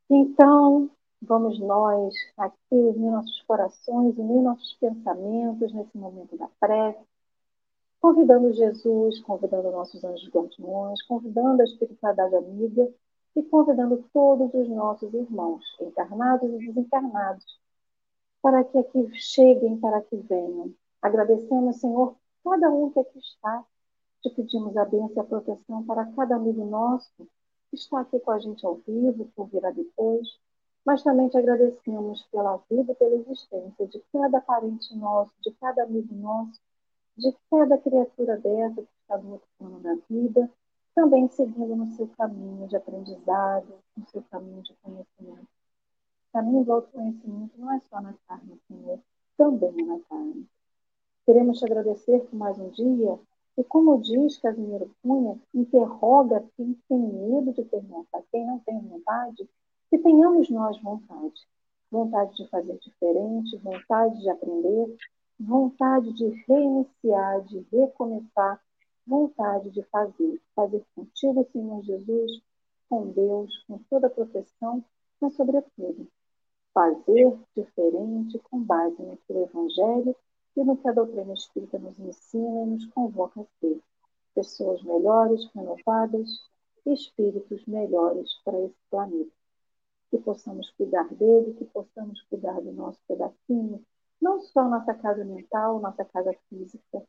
Então, 0.10 0.90
vamos 1.22 1.60
nós 1.60 2.14
aqui 2.38 2.56
unir 2.72 3.10
nossos 3.10 3.42
corações, 3.44 4.18
unir 4.18 4.42
nossos 4.42 4.74
pensamentos 4.74 5.74
nesse 5.74 5.98
momento 5.98 6.38
da 6.38 6.48
prece, 6.60 7.00
convidando 8.04 8.52
Jesus, 8.52 9.22
convidando 9.22 9.72
nossos 9.72 10.04
anjos 10.04 10.30
guardiões, 10.30 11.02
convidando 11.04 11.62
a 11.62 11.64
espiritualidade 11.64 12.36
amiga 12.36 12.94
e 13.34 13.42
convidando 13.44 14.04
todos 14.12 14.54
os 14.54 14.68
nossos 14.68 15.14
irmãos, 15.14 15.64
encarnados 15.80 16.52
e 16.52 16.68
desencarnados, 16.68 17.46
para 18.42 18.62
que 18.66 18.78
aqui 18.78 19.10
cheguem, 19.16 19.80
para 19.80 20.02
que 20.02 20.18
venham. 20.18 20.74
Agradecemos, 21.02 21.80
Senhor, 21.80 22.18
cada 22.44 22.70
um 22.70 22.90
que 22.90 23.00
aqui 23.00 23.20
está. 23.20 23.64
Te 24.22 24.30
pedimos 24.32 24.76
a 24.76 24.84
bênção 24.84 25.16
e 25.16 25.20
a 25.22 25.24
proteção 25.24 25.86
para 25.86 26.06
cada 26.08 26.36
amigo 26.36 26.66
nosso 26.66 27.26
que 27.70 27.78
está 27.78 28.02
aqui 28.02 28.20
com 28.20 28.32
a 28.32 28.40
gente 28.40 28.66
ao 28.66 28.76
vivo, 28.86 29.32
por 29.34 29.48
virá 29.48 29.72
depois, 29.72 30.28
mas 30.86 31.02
também 31.04 31.30
te 31.30 31.38
agradecemos 31.38 32.22
pela 32.24 32.58
vida 32.70 32.92
e 32.92 32.96
pela 32.96 33.16
existência 33.16 33.88
de 33.88 34.04
cada 34.12 34.42
parente 34.42 34.94
nosso, 34.94 35.32
de 35.42 35.52
cada 35.54 35.84
amigo 35.84 36.14
nosso, 36.16 36.60
de 37.18 37.36
cada 37.50 37.78
criatura 37.78 38.38
dessa 38.38 38.82
que 38.82 38.90
está 39.02 39.18
do 39.18 39.32
outro 39.32 39.48
plano 39.58 39.80
da 39.80 39.96
vida, 40.10 40.50
também 40.96 41.28
seguindo 41.30 41.76
no 41.76 41.88
seu 41.92 42.08
caminho 42.18 42.68
de 42.68 42.76
aprendizado, 42.76 43.80
no 43.96 44.08
seu 44.08 44.24
caminho 44.24 44.62
de 44.64 44.74
conhecimento. 44.82 45.48
O 46.30 46.34
caminho 46.34 46.64
do 46.64 46.74
autoconhecimento 46.74 47.54
não 47.58 47.72
é 47.72 47.80
só 47.90 48.02
na 48.02 48.14
carne, 48.28 48.60
Senhor, 48.68 49.00
também 49.38 49.74
é 49.80 49.84
na 49.84 50.00
carne. 50.10 50.48
Queremos 51.26 51.60
te 51.60 51.66
agradecer 51.66 52.20
por 52.22 52.36
mais 52.36 52.58
um 52.60 52.70
dia 52.70 53.20
e, 53.58 53.64
como 53.64 54.02
diz 54.02 54.38
Casimiro 54.40 54.92
Cunha, 55.02 55.40
interroga 55.54 56.44
quem 56.58 56.78
tem 56.90 57.00
medo 57.00 57.54
de 57.54 57.64
ter 57.64 57.82
vontade, 57.82 58.26
quem 58.32 58.46
não 58.46 58.60
tem 58.60 58.80
vontade, 58.80 59.48
que 59.90 59.98
tenhamos 60.00 60.50
nós 60.50 60.82
vontade. 60.82 61.48
Vontade 61.92 62.36
de 62.36 62.50
fazer 62.50 62.78
diferente, 62.80 63.56
vontade 63.58 64.20
de 64.20 64.30
aprender, 64.30 64.98
vontade 65.44 66.14
de 66.14 66.30
reiniciar, 66.48 67.42
de 67.44 67.66
recomeçar, 67.72 68.62
vontade 69.06 69.70
de 69.72 69.84
fazer. 69.84 70.42
Fazer 70.56 70.84
contigo, 70.96 71.48
Senhor 71.52 71.84
Jesus, 71.84 72.42
com 72.90 73.08
Deus, 73.12 73.58
com 73.68 73.78
toda 73.90 74.08
a 74.08 74.10
proteção, 74.10 74.84
mas 75.20 75.34
sobretudo, 75.36 76.08
fazer 76.74 77.38
diferente 77.56 78.40
com 78.50 78.64
base 78.64 79.02
no 79.02 79.18
que 79.18 79.34
o 79.34 79.44
Evangelho 79.44 80.16
e 80.56 80.64
no 80.64 80.78
que 80.78 80.88
a 80.88 80.92
doutrina 80.92 81.34
espírita 81.34 81.78
nos 81.80 81.98
ensina 82.00 82.64
e 82.64 82.66
nos 82.66 82.86
convoca 82.88 83.42
a 83.42 83.46
ser. 83.60 83.80
Pessoas 84.36 84.82
melhores, 84.84 85.46
renovadas, 85.54 86.50
espíritos 86.86 87.66
melhores 87.66 88.34
para 88.44 88.60
esse 88.60 88.76
planeta. 88.90 89.32
Que 90.10 90.18
possamos 90.18 90.70
cuidar 90.72 91.08
dele, 91.14 91.54
que 91.54 91.66
possamos 91.66 92.22
cuidar 92.24 92.60
do 92.62 92.72
nosso 92.72 93.00
pedacinho, 93.08 93.84
não 94.24 94.42
só 94.42 94.64
nossa 94.64 94.94
casa 94.94 95.26
mental, 95.26 95.82
nossa 95.82 96.06
casa 96.06 96.34
física, 96.50 97.04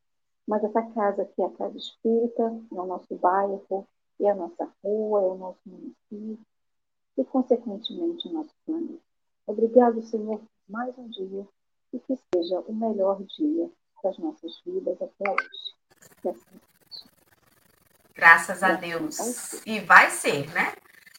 mas 0.47 0.65
essa 0.65 0.83
casa 0.83 1.25
que 1.25 1.41
é 1.41 1.47
a 1.47 1.51
casa 1.51 1.79
espírita, 1.79 2.43
é 2.43 2.75
o 2.75 2.85
nosso 2.85 3.15
bairro, 3.15 3.87
é 4.21 4.31
a 4.31 4.35
nossa 4.35 4.69
rua, 4.83 5.21
é 5.21 5.25
o 5.25 5.37
nosso 5.37 5.61
município 5.65 6.45
e, 7.17 7.25
consequentemente, 7.25 8.27
o 8.27 8.33
nosso 8.33 8.53
planeta. 8.67 9.01
Obrigado, 9.47 10.03
Senhor, 10.03 10.39
por 10.39 10.49
mais 10.69 10.99
um 10.99 11.09
dia 11.09 11.47
e 11.93 12.01
que 12.01 12.19
seja 12.35 12.59
o 12.61 12.75
melhor 12.75 13.23
dia 13.23 13.71
das 14.03 14.19
nossas 14.19 14.61
vidas 14.67 15.01
até 15.01 15.31
hoje. 15.31 15.75
Que 16.21 16.29
assim 16.29 16.61
seja. 16.91 17.11
Graças 18.13 18.63
a 18.63 18.73
Deus. 18.73 19.63
E 19.65 19.79
vai 19.79 20.11
ser, 20.11 20.53
né? 20.53 20.75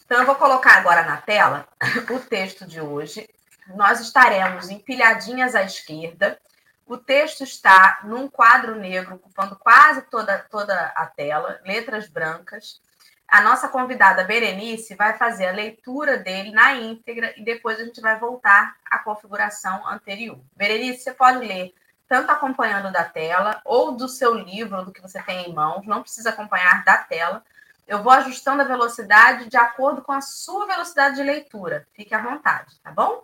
Então, 0.05 0.19
eu 0.19 0.25
vou 0.25 0.35
colocar 0.35 0.77
agora 0.77 1.03
na 1.03 1.21
tela 1.21 1.67
o 2.13 2.19
texto 2.19 2.65
de 2.67 2.81
hoje. 2.81 3.27
Nós 3.67 3.99
estaremos 3.99 4.69
empilhadinhas 4.69 5.55
à 5.55 5.63
esquerda. 5.63 6.39
O 6.85 6.97
texto 6.97 7.43
está 7.43 8.01
num 8.03 8.27
quadro 8.27 8.75
negro, 8.75 9.15
ocupando 9.15 9.55
quase 9.55 10.03
toda, 10.03 10.39
toda 10.51 10.73
a 10.95 11.07
tela, 11.07 11.59
letras 11.65 12.07
brancas 12.07 12.79
a 13.27 13.41
nossa 13.41 13.67
convidada 13.67 14.23
Berenice 14.23 14.95
vai 14.95 15.17
fazer 15.17 15.47
a 15.47 15.51
leitura 15.51 16.17
dele 16.17 16.51
na 16.51 16.75
íntegra 16.75 17.33
e 17.35 17.43
depois 17.43 17.79
a 17.79 17.83
gente 17.83 17.99
vai 17.99 18.19
voltar 18.19 18.75
à 18.89 18.99
configuração 18.99 19.87
anterior. 19.87 20.39
Berenice, 20.55 21.03
você 21.03 21.13
pode 21.13 21.39
ler 21.39 21.73
tanto 22.07 22.31
acompanhando 22.31 22.91
da 22.91 23.03
tela 23.03 23.61
ou 23.65 23.93
do 23.93 24.07
seu 24.07 24.35
livro, 24.35 24.85
do 24.85 24.91
que 24.91 25.01
você 25.01 25.21
tem 25.23 25.49
em 25.49 25.53
mãos, 25.53 25.87
não 25.87 26.01
precisa 26.01 26.29
acompanhar 26.29 26.83
da 26.83 26.97
tela. 26.97 27.43
Eu 27.87 28.03
vou 28.03 28.11
ajustando 28.11 28.61
a 28.61 28.65
velocidade 28.65 29.49
de 29.49 29.57
acordo 29.57 30.03
com 30.03 30.11
a 30.11 30.21
sua 30.21 30.67
velocidade 30.67 31.15
de 31.15 31.23
leitura. 31.23 31.87
Fique 31.93 32.13
à 32.13 32.21
vontade, 32.21 32.79
tá 32.81 32.91
bom? 32.91 33.23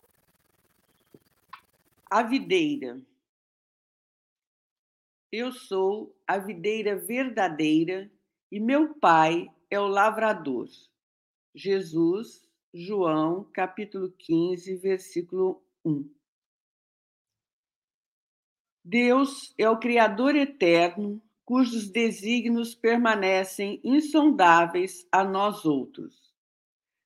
A 2.13 2.24
videira. 2.24 3.01
Eu 5.32 5.53
sou 5.53 6.13
a 6.27 6.38
videira 6.38 6.98
verdadeira 6.98 8.12
e 8.51 8.60
meu 8.60 8.94
pai 8.96 9.50
é 9.70 9.80
o 9.80 9.88
lavrador. 9.88 10.68
Jesus, 11.56 12.46
João, 12.74 13.46
capítulo 13.53 14.12
15, 14.12 14.75
versículo 14.75 15.63
1. 15.86 16.13
Deus 18.84 19.53
é 19.58 19.70
o 19.70 19.80
Criador 19.80 20.36
eterno, 20.36 21.24
cujos 21.46 21.89
desígnios 21.89 22.75
permanecem 22.75 23.80
insondáveis 23.86 25.08
a 25.10 25.24
nós 25.24 25.63
outros. 25.63 26.36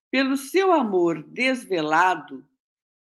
Pelo 0.09 0.35
seu 0.35 0.73
amor 0.73 1.21
desvelado, 1.21 2.43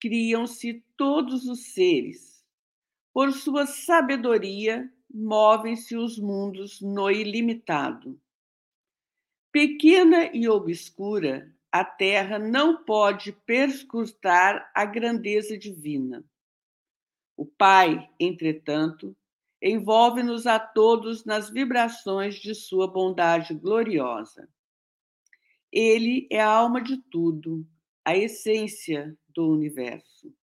criam-se 0.01 0.85
todos 0.97 1.47
os 1.47 1.73
seres. 1.75 2.45
Por 3.13 3.33
sua 3.33 3.67
sabedoria, 3.67 4.91
movem-se 5.13 5.97
os 5.97 6.19
mundos 6.19 6.81
no 6.81 7.11
ilimitado. 7.11 8.21
Pequena 9.53 10.31
e 10.33 10.49
obscura, 10.49 11.53
a 11.73 11.85
terra 11.85 12.39
não 12.39 12.85
pode 12.85 13.33
perscrutar 13.33 14.71
a 14.75 14.85
grandeza 14.85 15.59
divina. 15.59 16.25
O 17.37 17.45
Pai, 17.45 18.09
entretanto, 18.19 19.17
envolve-nos 19.63 20.47
a 20.47 20.59
todos 20.59 21.25
nas 21.25 21.51
vibrações 21.51 22.37
de 22.37 22.55
sua 22.55 22.87
bondade 22.87 23.55
gloriosa. 23.55 24.49
Ele 25.73 26.27
é 26.31 26.41
a 26.41 26.49
alma 26.49 26.83
de 26.83 26.97
tudo, 26.97 27.67
a 28.05 28.17
essência 28.17 29.17
do 29.29 29.51
universo. 29.51 30.35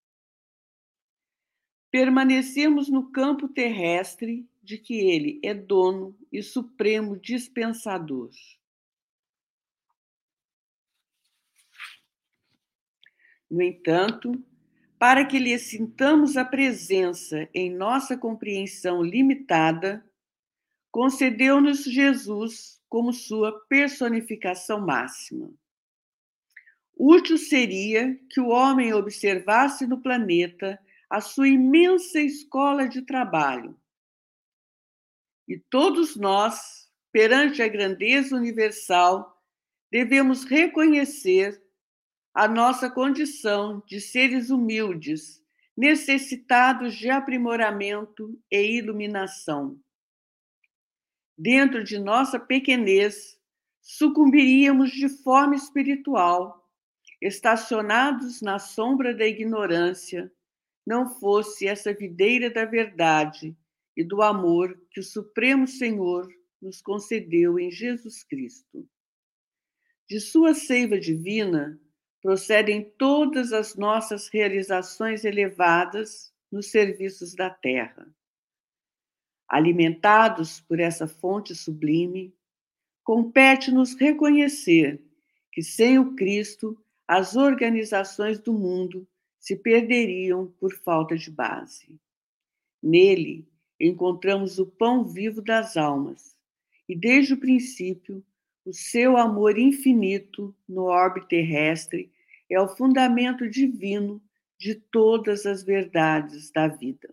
Permanecemos 1.89 2.89
no 2.89 3.11
campo 3.11 3.47
terrestre 3.47 4.47
de 4.61 4.77
que 4.77 4.95
ele 4.95 5.39
é 5.43 5.53
dono 5.53 6.17
e 6.31 6.43
supremo 6.43 7.17
dispensador. 7.17 8.29
No 13.49 13.61
entanto, 13.61 14.43
para 14.99 15.25
que 15.25 15.39
lhe 15.39 15.57
sintamos 15.57 16.35
a 16.35 16.43
presença 16.43 17.47
em 17.53 17.73
nossa 17.73 18.17
compreensão 18.17 19.01
limitada, 19.01 20.05
concedeu-nos 20.91 21.83
Jesus 21.83 22.81
como 22.89 23.13
sua 23.13 23.57
personificação 23.67 24.85
máxima. 24.85 25.53
Útil 26.99 27.37
seria 27.37 28.19
que 28.29 28.39
o 28.39 28.47
homem 28.47 28.91
observasse 28.91 29.85
no 29.85 30.01
planeta 30.01 30.79
a 31.07 31.21
sua 31.21 31.47
imensa 31.47 32.19
escola 32.19 32.87
de 32.87 33.03
trabalho. 33.03 33.79
E 35.47 35.57
todos 35.57 36.15
nós, 36.15 36.91
perante 37.11 37.61
a 37.61 37.67
grandeza 37.67 38.35
universal, 38.35 39.41
devemos 39.91 40.43
reconhecer 40.43 41.61
a 42.33 42.47
nossa 42.47 42.89
condição 42.89 43.81
de 43.85 44.01
seres 44.01 44.49
humildes, 44.49 45.41
necessitados 45.75 46.95
de 46.95 47.09
aprimoramento 47.09 48.37
e 48.51 48.77
iluminação. 48.77 49.79
Dentro 51.37 51.83
de 51.83 51.99
nossa 51.99 52.39
pequenez, 52.39 53.39
sucumbiríamos 53.81 54.91
de 54.91 55.07
forma 55.07 55.55
espiritual, 55.55 56.66
estacionados 57.21 58.41
na 58.41 58.59
sombra 58.59 59.13
da 59.13 59.25
ignorância, 59.25 60.31
não 60.85 61.09
fosse 61.19 61.67
essa 61.67 61.93
videira 61.93 62.49
da 62.49 62.65
verdade 62.65 63.57
e 63.95 64.03
do 64.03 64.21
amor 64.21 64.79
que 64.91 64.99
o 64.99 65.03
Supremo 65.03 65.67
Senhor 65.67 66.27
nos 66.61 66.81
concedeu 66.81 67.59
em 67.59 67.71
Jesus 67.71 68.23
Cristo. 68.23 68.87
De 70.07 70.19
sua 70.19 70.53
seiva 70.53 70.99
divina, 70.99 71.79
procedem 72.21 72.93
todas 72.97 73.51
as 73.51 73.75
nossas 73.75 74.29
realizações 74.29 75.25
elevadas 75.25 76.33
nos 76.51 76.71
serviços 76.71 77.35
da 77.35 77.49
terra. 77.49 78.07
Alimentados 79.47 80.61
por 80.61 80.79
essa 80.79 81.07
fonte 81.07 81.55
sublime, 81.55 82.33
compete-nos 83.03 83.95
reconhecer 83.95 85.01
que 85.51 85.63
sem 85.63 85.97
o 85.97 86.15
Cristo 86.15 86.77
as 87.07 87.35
organizações 87.35 88.39
do 88.39 88.51
mundo 88.51 89.07
se 89.39 89.55
perderiam 89.55 90.47
por 90.59 90.73
falta 90.73 91.15
de 91.15 91.31
base. 91.31 91.99
Nele 92.83 93.47
encontramos 93.79 94.59
o 94.59 94.65
pão 94.65 95.05
vivo 95.05 95.41
das 95.41 95.77
almas, 95.77 96.35
e 96.89 96.95
desde 96.95 97.33
o 97.33 97.39
princípio, 97.39 98.23
o 98.65 98.73
seu 98.73 99.15
amor 99.15 99.57
infinito 99.57 100.53
no 100.67 100.83
orbe 100.83 101.27
terrestre 101.27 102.11
é 102.49 102.59
o 102.59 102.67
fundamento 102.67 103.49
divino 103.49 104.21
de 104.57 104.75
todas 104.75 105.45
as 105.45 105.63
verdades 105.63 106.51
da 106.51 106.67
vida. 106.67 107.09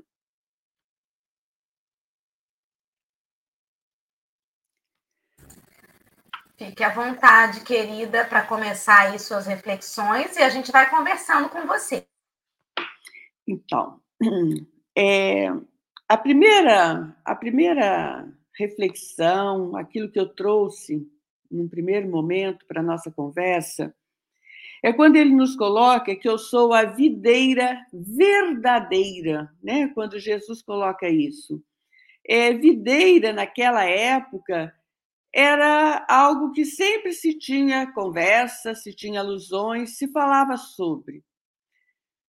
Fique 6.56 6.84
à 6.84 6.88
vontade, 6.88 7.64
querida, 7.64 8.24
para 8.24 8.46
começar 8.46 9.08
aí 9.08 9.18
suas 9.18 9.44
reflexões 9.46 10.36
e 10.36 10.42
a 10.42 10.48
gente 10.48 10.70
vai 10.70 10.88
conversando 10.88 11.48
com 11.48 11.66
você. 11.66 12.06
Então, 13.46 14.00
é, 14.96 15.48
a 16.08 16.16
primeira, 16.16 17.16
a 17.24 17.34
primeira 17.34 18.32
reflexão, 18.56 19.76
aquilo 19.76 20.08
que 20.08 20.18
eu 20.18 20.28
trouxe 20.28 21.04
num 21.50 21.68
primeiro 21.68 22.08
momento 22.08 22.64
para 22.66 22.80
a 22.80 22.84
nossa 22.84 23.10
conversa, 23.10 23.92
é 24.80 24.92
quando 24.92 25.16
ele 25.16 25.34
nos 25.34 25.56
coloca 25.56 26.14
que 26.14 26.28
eu 26.28 26.38
sou 26.38 26.72
a 26.72 26.84
videira 26.84 27.84
verdadeira, 27.92 29.50
né? 29.60 29.88
Quando 29.88 30.20
Jesus 30.20 30.62
coloca 30.62 31.08
isso. 31.08 31.60
É, 32.24 32.52
videira, 32.52 33.32
naquela 33.32 33.84
época, 33.84 34.72
era 35.34 36.06
algo 36.08 36.52
que 36.52 36.64
sempre 36.64 37.12
se 37.12 37.36
tinha 37.36 37.92
conversa, 37.92 38.72
se 38.72 38.94
tinha 38.94 39.18
alusões, 39.18 39.98
se 39.98 40.06
falava 40.06 40.56
sobre. 40.56 41.24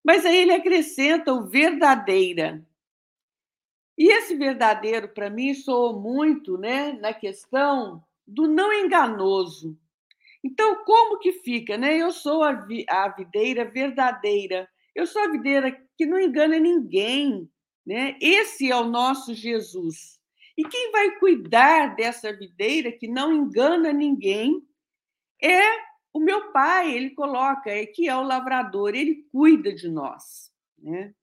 Mas 0.05 0.25
aí 0.25 0.37
ele 0.37 0.53
acrescenta 0.53 1.33
o 1.33 1.49
verdadeira. 1.49 2.65
E 3.99 4.09
esse 4.13 4.37
verdadeiro, 4.37 5.09
para 5.09 5.29
mim, 5.29 5.53
soou 5.53 6.01
muito 6.01 6.57
né, 6.57 6.93
na 6.93 7.13
questão 7.13 8.05
do 8.25 8.47
não 8.47 8.73
enganoso. 8.73 9.77
Então, 10.45 10.85
como 10.85 11.19
que 11.19 11.33
fica? 11.33 11.77
Né? 11.77 11.97
Eu 11.97 12.13
sou 12.13 12.45
a, 12.45 12.53
vi 12.53 12.87
a 12.89 13.09
videira 13.09 13.65
verdadeira. 13.65 14.69
Eu 14.95 15.09
sou 15.09 15.23
a 15.23 15.29
videira 15.29 15.77
que 15.99 16.07
não 16.07 16.21
engana 16.21 16.57
ninguém. 16.61 17.51
Né? 17.85 18.17
Esse 18.21 18.71
é 18.71 18.77
o 18.77 18.89
nosso 18.89 19.35
Jesus. 19.35 20.22
E 20.57 20.65
quem 20.65 20.91
vai 20.91 21.19
cuidar 21.19 21.95
dessa 21.95 22.33
videira 22.33 22.93
que 22.93 23.09
não 23.09 23.33
engana 23.33 23.93
ninguém 23.93 24.63
é 25.43 25.63
o 26.13 26.21
meu 26.21 26.53
pai. 26.53 26.95
Ele 26.95 27.11
coloca 27.11 27.71
é 27.71 27.87
que 27.87 28.09
é 28.09 28.17
o 28.17 28.23
lavrador, 28.23 28.95
ele 28.95 29.27
cuida 29.33 29.73
de 29.73 29.89
nós. 29.89 30.53
Né? 30.79 31.15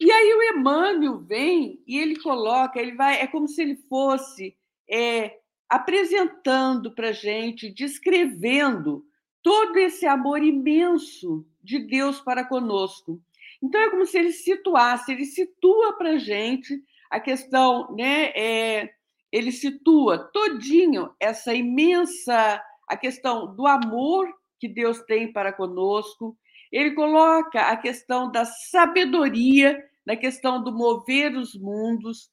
E 0.00 0.10
aí 0.10 0.34
o 0.34 0.58
Emmanuel 0.58 1.18
vem 1.18 1.82
e 1.86 1.98
ele 1.98 2.20
coloca, 2.20 2.80
ele 2.80 2.92
vai, 2.92 3.20
é 3.20 3.26
como 3.26 3.48
se 3.48 3.62
ele 3.62 3.76
fosse 3.88 4.56
é, 4.90 5.38
apresentando 5.68 6.94
para 6.94 7.08
a 7.08 7.12
gente, 7.12 7.70
descrevendo 7.70 9.04
todo 9.42 9.76
esse 9.76 10.06
amor 10.06 10.42
imenso 10.42 11.46
de 11.62 11.78
Deus 11.78 12.20
para 12.20 12.44
conosco. 12.44 13.20
Então 13.62 13.80
é 13.80 13.90
como 13.90 14.04
se 14.04 14.18
ele 14.18 14.32
situasse, 14.32 15.12
ele 15.12 15.24
situa 15.24 15.94
para 15.96 16.10
a 16.10 16.18
gente 16.18 16.82
a 17.14 17.20
questão, 17.20 17.94
né, 17.94 18.32
é, 18.34 18.90
ele 19.30 19.52
situa 19.52 20.18
todinho 20.32 21.14
essa 21.20 21.54
imensa 21.54 22.60
a 22.88 22.96
questão 22.96 23.54
do 23.54 23.68
amor 23.68 24.28
que 24.58 24.66
Deus 24.66 25.00
tem 25.02 25.32
para 25.32 25.52
conosco. 25.52 26.36
Ele 26.72 26.90
coloca 26.90 27.68
a 27.68 27.76
questão 27.76 28.32
da 28.32 28.44
sabedoria, 28.44 29.80
na 30.04 30.16
questão 30.16 30.62
do 30.62 30.72
mover 30.72 31.36
os 31.36 31.54
mundos. 31.54 32.28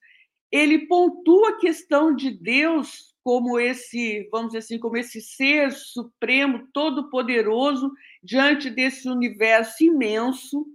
Ele 0.50 0.86
pontua 0.88 1.50
a 1.50 1.58
questão 1.58 2.12
de 2.12 2.32
Deus 2.32 3.14
como 3.22 3.60
esse, 3.60 4.28
vamos 4.32 4.48
dizer 4.48 4.58
assim, 4.58 4.80
como 4.80 4.96
esse 4.96 5.20
ser 5.20 5.70
supremo, 5.70 6.66
todo 6.74 7.08
poderoso 7.08 7.92
diante 8.20 8.68
desse 8.68 9.08
universo 9.08 9.84
imenso 9.84 10.66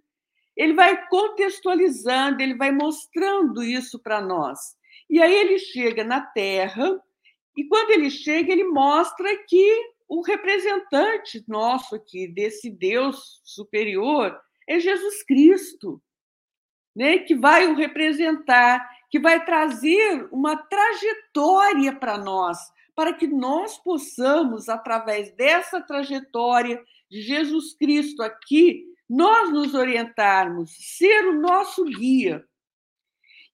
ele 0.57 0.73
vai 0.73 1.07
contextualizando, 1.07 2.41
ele 2.41 2.55
vai 2.55 2.71
mostrando 2.71 3.63
isso 3.63 3.99
para 3.99 4.19
nós. 4.19 4.75
E 5.07 5.21
aí 5.21 5.33
ele 5.33 5.59
chega 5.59 6.03
na 6.03 6.19
Terra, 6.19 6.99
e 7.55 7.63
quando 7.65 7.91
ele 7.91 8.09
chega, 8.09 8.51
ele 8.51 8.63
mostra 8.63 9.29
que 9.47 9.93
o 10.07 10.21
representante 10.21 11.43
nosso 11.47 11.95
aqui, 11.95 12.27
desse 12.27 12.71
Deus 12.71 13.39
superior, 13.43 14.37
é 14.67 14.79
Jesus 14.79 15.23
Cristo, 15.23 16.01
né? 16.95 17.19
que 17.19 17.35
vai 17.35 17.67
o 17.67 17.75
representar, 17.75 18.87
que 19.11 19.19
vai 19.19 19.45
trazer 19.45 20.27
uma 20.31 20.57
trajetória 20.57 21.95
para 21.95 22.17
nós, 22.17 22.57
para 22.95 23.13
que 23.13 23.27
nós 23.27 23.77
possamos, 23.77 24.67
através 24.67 25.31
dessa 25.35 25.79
trajetória 25.79 26.83
de 27.09 27.21
Jesus 27.21 27.75
Cristo 27.75 28.23
aqui, 28.23 28.85
nós 29.09 29.51
nos 29.51 29.73
orientarmos, 29.73 30.75
ser 30.97 31.27
o 31.27 31.39
nosso 31.39 31.83
guia. 31.85 32.43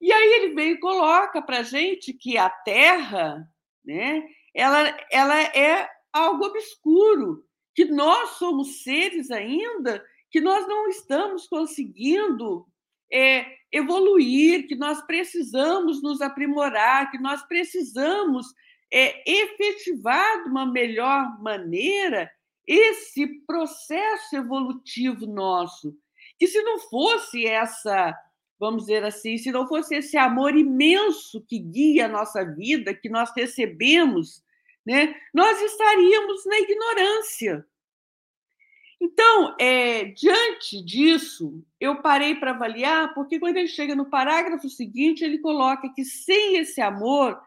E 0.02 0.12
aí 0.12 0.34
ele 0.34 0.54
vem 0.54 0.72
e 0.72 0.80
coloca 0.80 1.42
para 1.42 1.60
a 1.60 1.64
gente 1.64 2.14
que 2.14 2.38
a 2.38 2.50
Terra, 2.50 3.48
né, 3.86 4.24
ela, 4.54 4.98
ela 5.12 5.42
é 5.42 5.90
algo 6.12 6.46
obscuro, 6.46 7.46
que 7.76 7.86
nós 7.86 8.32
somos 8.32 8.84
seres 8.84 9.32
ainda 9.32 10.04
que 10.30 10.42
nós 10.42 10.68
não 10.68 10.90
estamos 10.90 11.48
conseguindo 11.48 12.68
é, 13.12 13.46
evoluir, 13.72 14.68
que 14.68 14.76
nós 14.76 15.00
precisamos 15.06 16.02
nos 16.02 16.22
aprimorar, 16.22 17.12
que 17.12 17.20
nós 17.20 17.44
precisamos 17.44 18.48
é, 18.92 19.24
efetivar 19.32 20.44
de 20.44 20.50
uma 20.50 20.66
melhor 20.66 21.40
maneira 21.40 22.32
esse 22.68 23.28
processo 23.46 24.36
evolutivo 24.36 25.26
nosso. 25.26 25.96
Que 26.40 26.48
se 26.48 26.62
não 26.62 26.80
fosse 26.80 27.46
essa, 27.46 28.18
vamos 28.60 28.84
dizer 28.84 29.04
assim, 29.04 29.38
se 29.38 29.52
não 29.52 29.68
fosse 29.68 29.96
esse 29.96 30.18
amor 30.18 30.56
imenso 30.56 31.44
que 31.48 31.60
guia 31.60 32.06
a 32.06 32.10
nossa 32.10 32.44
vida, 32.44 32.94
que 32.94 33.10
nós 33.10 33.32
recebemos, 33.36 34.44
né, 34.86 35.16
nós 35.34 35.62
estaríamos 35.62 36.46
na 36.46 36.60
ignorância. 36.60 37.66
Então, 39.00 39.54
é, 39.60 40.06
diante 40.06 40.82
disso, 40.82 41.62
eu 41.78 42.02
parei 42.02 42.36
para 42.36 42.52
avaliar, 42.52 43.14
porque 43.14 43.38
quando 43.38 43.58
ele 43.58 43.68
chega 43.68 43.94
no 43.94 44.10
parágrafo 44.10 44.70
seguinte, 44.70 45.26
ele 45.26 45.40
coloca 45.40 45.90
que 45.94 46.06
sem 46.06 46.56
esse 46.56 46.80
amor 46.80 47.38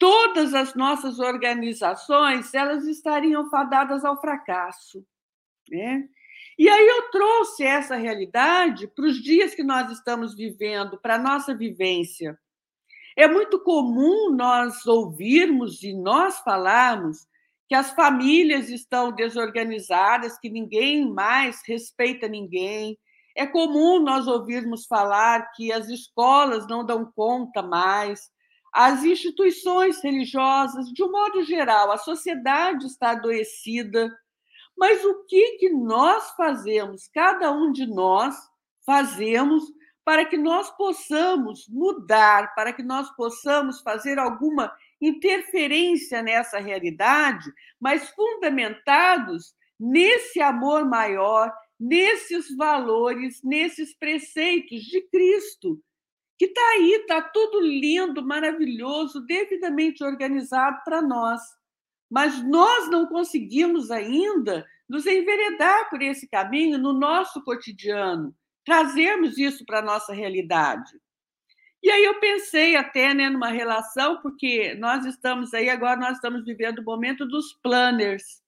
todas 0.00 0.54
as 0.54 0.74
nossas 0.74 1.18
organizações 1.20 2.54
elas 2.54 2.86
estariam 2.86 3.50
fadadas 3.50 4.02
ao 4.02 4.18
fracasso. 4.18 5.06
Né? 5.70 6.08
E 6.58 6.68
aí 6.68 6.88
eu 6.88 7.10
trouxe 7.10 7.62
essa 7.62 7.96
realidade 7.96 8.88
para 8.88 9.04
os 9.04 9.22
dias 9.22 9.54
que 9.54 9.62
nós 9.62 9.92
estamos 9.92 10.34
vivendo, 10.34 10.98
para 10.98 11.16
a 11.16 11.18
nossa 11.18 11.54
vivência. 11.54 12.36
É 13.14 13.28
muito 13.28 13.60
comum 13.60 14.30
nós 14.34 14.86
ouvirmos 14.86 15.82
e 15.82 15.92
nós 15.92 16.38
falarmos 16.38 17.26
que 17.68 17.74
as 17.74 17.90
famílias 17.90 18.70
estão 18.70 19.12
desorganizadas, 19.12 20.38
que 20.38 20.48
ninguém 20.48 21.12
mais 21.12 21.60
respeita 21.66 22.26
ninguém. 22.26 22.98
É 23.36 23.46
comum 23.46 24.02
nós 24.02 24.26
ouvirmos 24.26 24.86
falar 24.86 25.52
que 25.52 25.70
as 25.70 25.88
escolas 25.88 26.66
não 26.66 26.84
dão 26.84 27.04
conta 27.04 27.62
mais, 27.62 28.30
as 28.72 29.04
instituições 29.04 30.02
religiosas, 30.02 30.86
de 30.92 31.02
um 31.02 31.10
modo 31.10 31.42
geral, 31.42 31.90
a 31.90 31.98
sociedade 31.98 32.86
está 32.86 33.10
adoecida. 33.10 34.10
Mas 34.76 35.04
o 35.04 35.24
que, 35.24 35.58
que 35.58 35.70
nós 35.70 36.30
fazemos, 36.36 37.08
cada 37.12 37.52
um 37.52 37.72
de 37.72 37.86
nós 37.86 38.36
fazemos, 38.86 39.64
para 40.04 40.24
que 40.24 40.36
nós 40.36 40.70
possamos 40.76 41.68
mudar, 41.68 42.54
para 42.54 42.72
que 42.72 42.82
nós 42.82 43.10
possamos 43.14 43.80
fazer 43.80 44.18
alguma 44.18 44.72
interferência 45.00 46.22
nessa 46.22 46.58
realidade, 46.58 47.50
mas 47.78 48.08
fundamentados 48.10 49.54
nesse 49.78 50.40
amor 50.40 50.84
maior, 50.84 51.52
nesses 51.78 52.54
valores, 52.54 53.42
nesses 53.42 53.94
preceitos 53.94 54.82
de 54.82 55.00
Cristo, 55.02 55.80
que 56.40 56.46
está 56.46 56.68
aí, 56.70 56.92
está 56.92 57.20
tudo 57.20 57.60
lindo, 57.60 58.24
maravilhoso, 58.24 59.20
devidamente 59.26 60.02
organizado 60.02 60.80
para 60.86 61.02
nós. 61.02 61.38
Mas 62.10 62.42
nós 62.42 62.88
não 62.88 63.06
conseguimos 63.06 63.90
ainda 63.90 64.66
nos 64.88 65.04
enveredar 65.04 65.90
por 65.90 66.00
esse 66.00 66.26
caminho 66.26 66.78
no 66.78 66.94
nosso 66.94 67.44
cotidiano, 67.44 68.34
trazermos 68.64 69.36
isso 69.36 69.66
para 69.66 69.80
a 69.80 69.82
nossa 69.82 70.14
realidade. 70.14 70.90
E 71.82 71.90
aí 71.90 72.04
eu 72.04 72.18
pensei 72.18 72.74
até 72.74 73.12
né, 73.12 73.28
numa 73.28 73.50
relação, 73.50 74.22
porque 74.22 74.74
nós 74.76 75.04
estamos 75.04 75.52
aí, 75.52 75.68
agora 75.68 76.00
nós 76.00 76.14
estamos 76.14 76.42
vivendo 76.42 76.78
o 76.78 76.84
momento 76.84 77.26
dos 77.26 77.52
planners. 77.62 78.40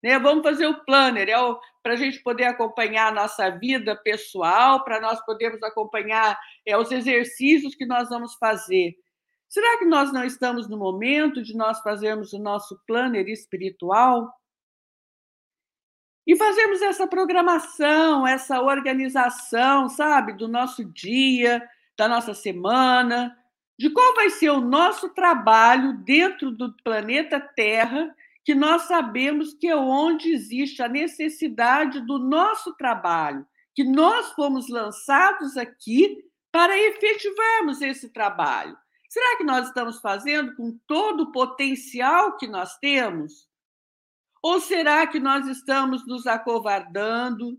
Né? 0.00 0.20
Vamos 0.20 0.44
fazer 0.44 0.68
o 0.68 0.84
planner, 0.84 1.28
é 1.28 1.36
para 1.82 1.94
a 1.94 1.96
gente 1.96 2.18
poder 2.20 2.44
acompanhar 2.44 3.08
a 3.08 3.14
nossa 3.14 3.50
vida 3.50 3.96
pessoal, 3.96 4.84
para 4.84 5.00
nós 5.00 5.24
podermos 5.24 5.62
acompanhar 5.62 6.38
é, 6.66 6.76
os 6.76 6.90
exercícios 6.92 7.74
que 7.74 7.86
nós 7.86 8.08
vamos 8.08 8.34
fazer. 8.34 8.94
Será 9.48 9.78
que 9.78 9.84
nós 9.84 10.12
não 10.12 10.24
estamos 10.24 10.68
no 10.68 10.76
momento 10.76 11.42
de 11.42 11.56
nós 11.56 11.80
fazermos 11.80 12.32
o 12.32 12.38
nosso 12.38 12.80
planner 12.86 13.28
espiritual? 13.28 14.32
E 16.26 16.36
fazermos 16.36 16.80
essa 16.82 17.06
programação, 17.08 18.26
essa 18.26 18.60
organização, 18.60 19.88
sabe, 19.88 20.34
do 20.34 20.46
nosso 20.46 20.84
dia, 20.84 21.66
da 21.96 22.06
nossa 22.06 22.34
semana, 22.34 23.36
de 23.78 23.90
qual 23.90 24.14
vai 24.14 24.30
ser 24.30 24.50
o 24.50 24.60
nosso 24.60 25.08
trabalho 25.08 25.94
dentro 26.04 26.50
do 26.50 26.72
planeta 26.84 27.40
Terra, 27.40 28.14
que 28.44 28.54
nós 28.54 28.82
sabemos 28.82 29.54
que 29.54 29.68
é 29.68 29.76
onde 29.76 30.32
existe 30.32 30.82
a 30.82 30.88
necessidade 30.88 32.00
do 32.00 32.18
nosso 32.18 32.74
trabalho, 32.74 33.46
que 33.74 33.84
nós 33.84 34.32
fomos 34.32 34.68
lançados 34.68 35.56
aqui 35.56 36.18
para 36.50 36.76
efetivarmos 36.76 37.80
esse 37.80 38.08
trabalho. 38.10 38.76
Será 39.08 39.36
que 39.36 39.44
nós 39.44 39.68
estamos 39.68 40.00
fazendo 40.00 40.54
com 40.54 40.78
todo 40.86 41.24
o 41.24 41.32
potencial 41.32 42.36
que 42.36 42.46
nós 42.46 42.76
temos? 42.78 43.48
Ou 44.42 44.60
será 44.60 45.06
que 45.06 45.20
nós 45.20 45.46
estamos 45.46 46.06
nos 46.06 46.26
acovardando 46.26 47.58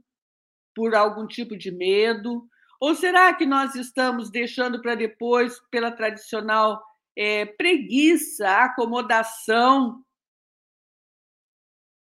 por 0.76 0.96
algum 0.96 1.28
tipo 1.28 1.56
de 1.56 1.72
medo? 1.72 2.48
Ou 2.80 2.96
será 2.96 3.34
que 3.34 3.46
nós 3.46 3.76
estamos 3.76 4.32
deixando 4.32 4.82
para 4.82 4.96
depois, 4.96 5.60
pela 5.70 5.92
tradicional 5.92 6.82
é, 7.16 7.46
preguiça, 7.46 8.50
acomodação? 8.50 10.04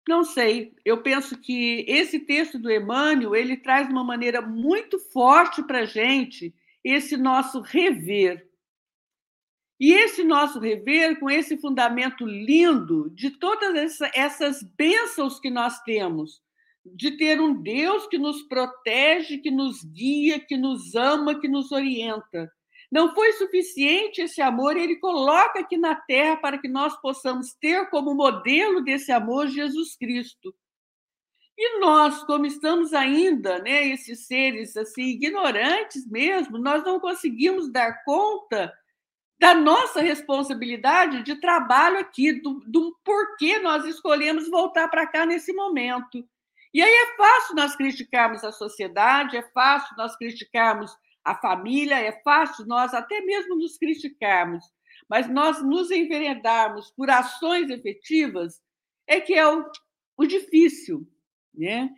Não 0.08 0.24
sei. 0.24 0.74
Eu 0.84 1.02
penso 1.02 1.38
que 1.38 1.84
esse 1.88 2.20
texto 2.20 2.58
do 2.58 2.70
Emmanuel 2.70 3.34
ele 3.34 3.56
traz 3.56 3.88
uma 3.88 4.04
maneira 4.04 4.42
muito 4.42 4.98
forte 4.98 5.62
para 5.62 5.80
a 5.80 5.86
gente 5.86 6.54
esse 6.84 7.16
nosso 7.16 7.60
rever 7.60 8.46
e 9.80 9.92
esse 9.92 10.22
nosso 10.22 10.60
rever, 10.60 11.18
com 11.18 11.28
esse 11.28 11.56
fundamento 11.56 12.24
lindo 12.24 13.10
de 13.10 13.30
todas 13.30 13.98
essas 14.14 14.62
bênçãos 14.62 15.40
que 15.40 15.50
nós 15.50 15.80
temos, 15.82 16.40
de 16.84 17.16
ter 17.16 17.40
um 17.40 17.60
Deus 17.60 18.06
que 18.06 18.16
nos 18.16 18.42
protege, 18.42 19.38
que 19.38 19.50
nos 19.50 19.82
guia, 19.84 20.38
que 20.38 20.56
nos 20.56 20.94
ama, 20.94 21.40
que 21.40 21.48
nos 21.48 21.72
orienta. 21.72 22.50
Não 22.94 23.12
foi 23.12 23.32
suficiente 23.32 24.20
esse 24.20 24.40
amor, 24.40 24.76
ele 24.76 24.94
coloca 24.94 25.58
aqui 25.58 25.76
na 25.76 25.96
terra 25.96 26.36
para 26.36 26.58
que 26.58 26.68
nós 26.68 26.96
possamos 27.00 27.52
ter 27.52 27.90
como 27.90 28.14
modelo 28.14 28.84
desse 28.84 29.10
amor 29.10 29.48
Jesus 29.48 29.96
Cristo. 29.96 30.54
E 31.58 31.80
nós, 31.80 32.22
como 32.22 32.46
estamos 32.46 32.92
ainda, 32.92 33.58
né, 33.58 33.88
esses 33.88 34.28
seres 34.28 34.76
assim 34.76 35.06
ignorantes 35.06 36.08
mesmo, 36.08 36.56
nós 36.56 36.84
não 36.84 37.00
conseguimos 37.00 37.68
dar 37.68 38.04
conta 38.04 38.72
da 39.40 39.56
nossa 39.56 40.00
responsabilidade 40.00 41.24
de 41.24 41.34
trabalho 41.40 41.98
aqui, 41.98 42.32
do, 42.32 42.60
do 42.64 42.96
porquê 43.04 43.58
nós 43.58 43.84
escolhemos 43.86 44.48
voltar 44.48 44.86
para 44.86 45.04
cá 45.04 45.26
nesse 45.26 45.52
momento. 45.52 46.24
E 46.72 46.80
aí 46.80 46.92
é 46.94 47.16
fácil 47.16 47.56
nós 47.56 47.74
criticarmos 47.74 48.44
a 48.44 48.52
sociedade, 48.52 49.36
é 49.36 49.42
fácil 49.50 49.96
nós 49.96 50.14
criticarmos 50.14 50.96
a 51.24 51.34
família, 51.34 51.96
é 51.96 52.12
fácil 52.22 52.66
nós 52.66 52.92
até 52.92 53.20
mesmo 53.20 53.56
nos 53.56 53.78
criticarmos, 53.78 54.64
mas 55.08 55.28
nós 55.28 55.62
nos 55.62 55.90
enveredarmos 55.90 56.90
por 56.90 57.10
ações 57.10 57.70
efetivas 57.70 58.60
é 59.06 59.20
que 59.20 59.34
é 59.34 59.46
o, 59.46 59.64
o 60.18 60.26
difícil. 60.26 61.06
Né? 61.54 61.90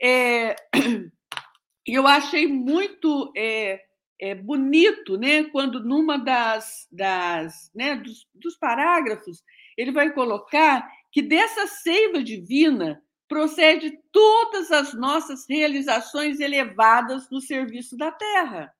É, 0.00 0.56
eu 1.86 2.06
achei 2.06 2.46
muito 2.46 3.32
é, 3.36 3.80
é, 4.20 4.34
bonito, 4.34 5.16
né? 5.16 5.44
Quando 5.44 5.82
numa 5.84 6.18
das, 6.18 6.86
das 6.90 7.70
né, 7.74 7.96
dos, 7.96 8.26
dos 8.34 8.56
parágrafos 8.56 9.42
ele 9.76 9.92
vai 9.92 10.12
colocar 10.12 10.88
que 11.10 11.22
dessa 11.22 11.66
seiva 11.66 12.22
divina 12.22 13.02
procede 13.34 13.98
todas 14.12 14.70
as 14.70 14.94
nossas 14.94 15.44
realizações 15.48 16.38
elevadas 16.38 17.28
no 17.28 17.40
serviço 17.40 17.96
da 17.96 18.12
Terra. 18.12 18.72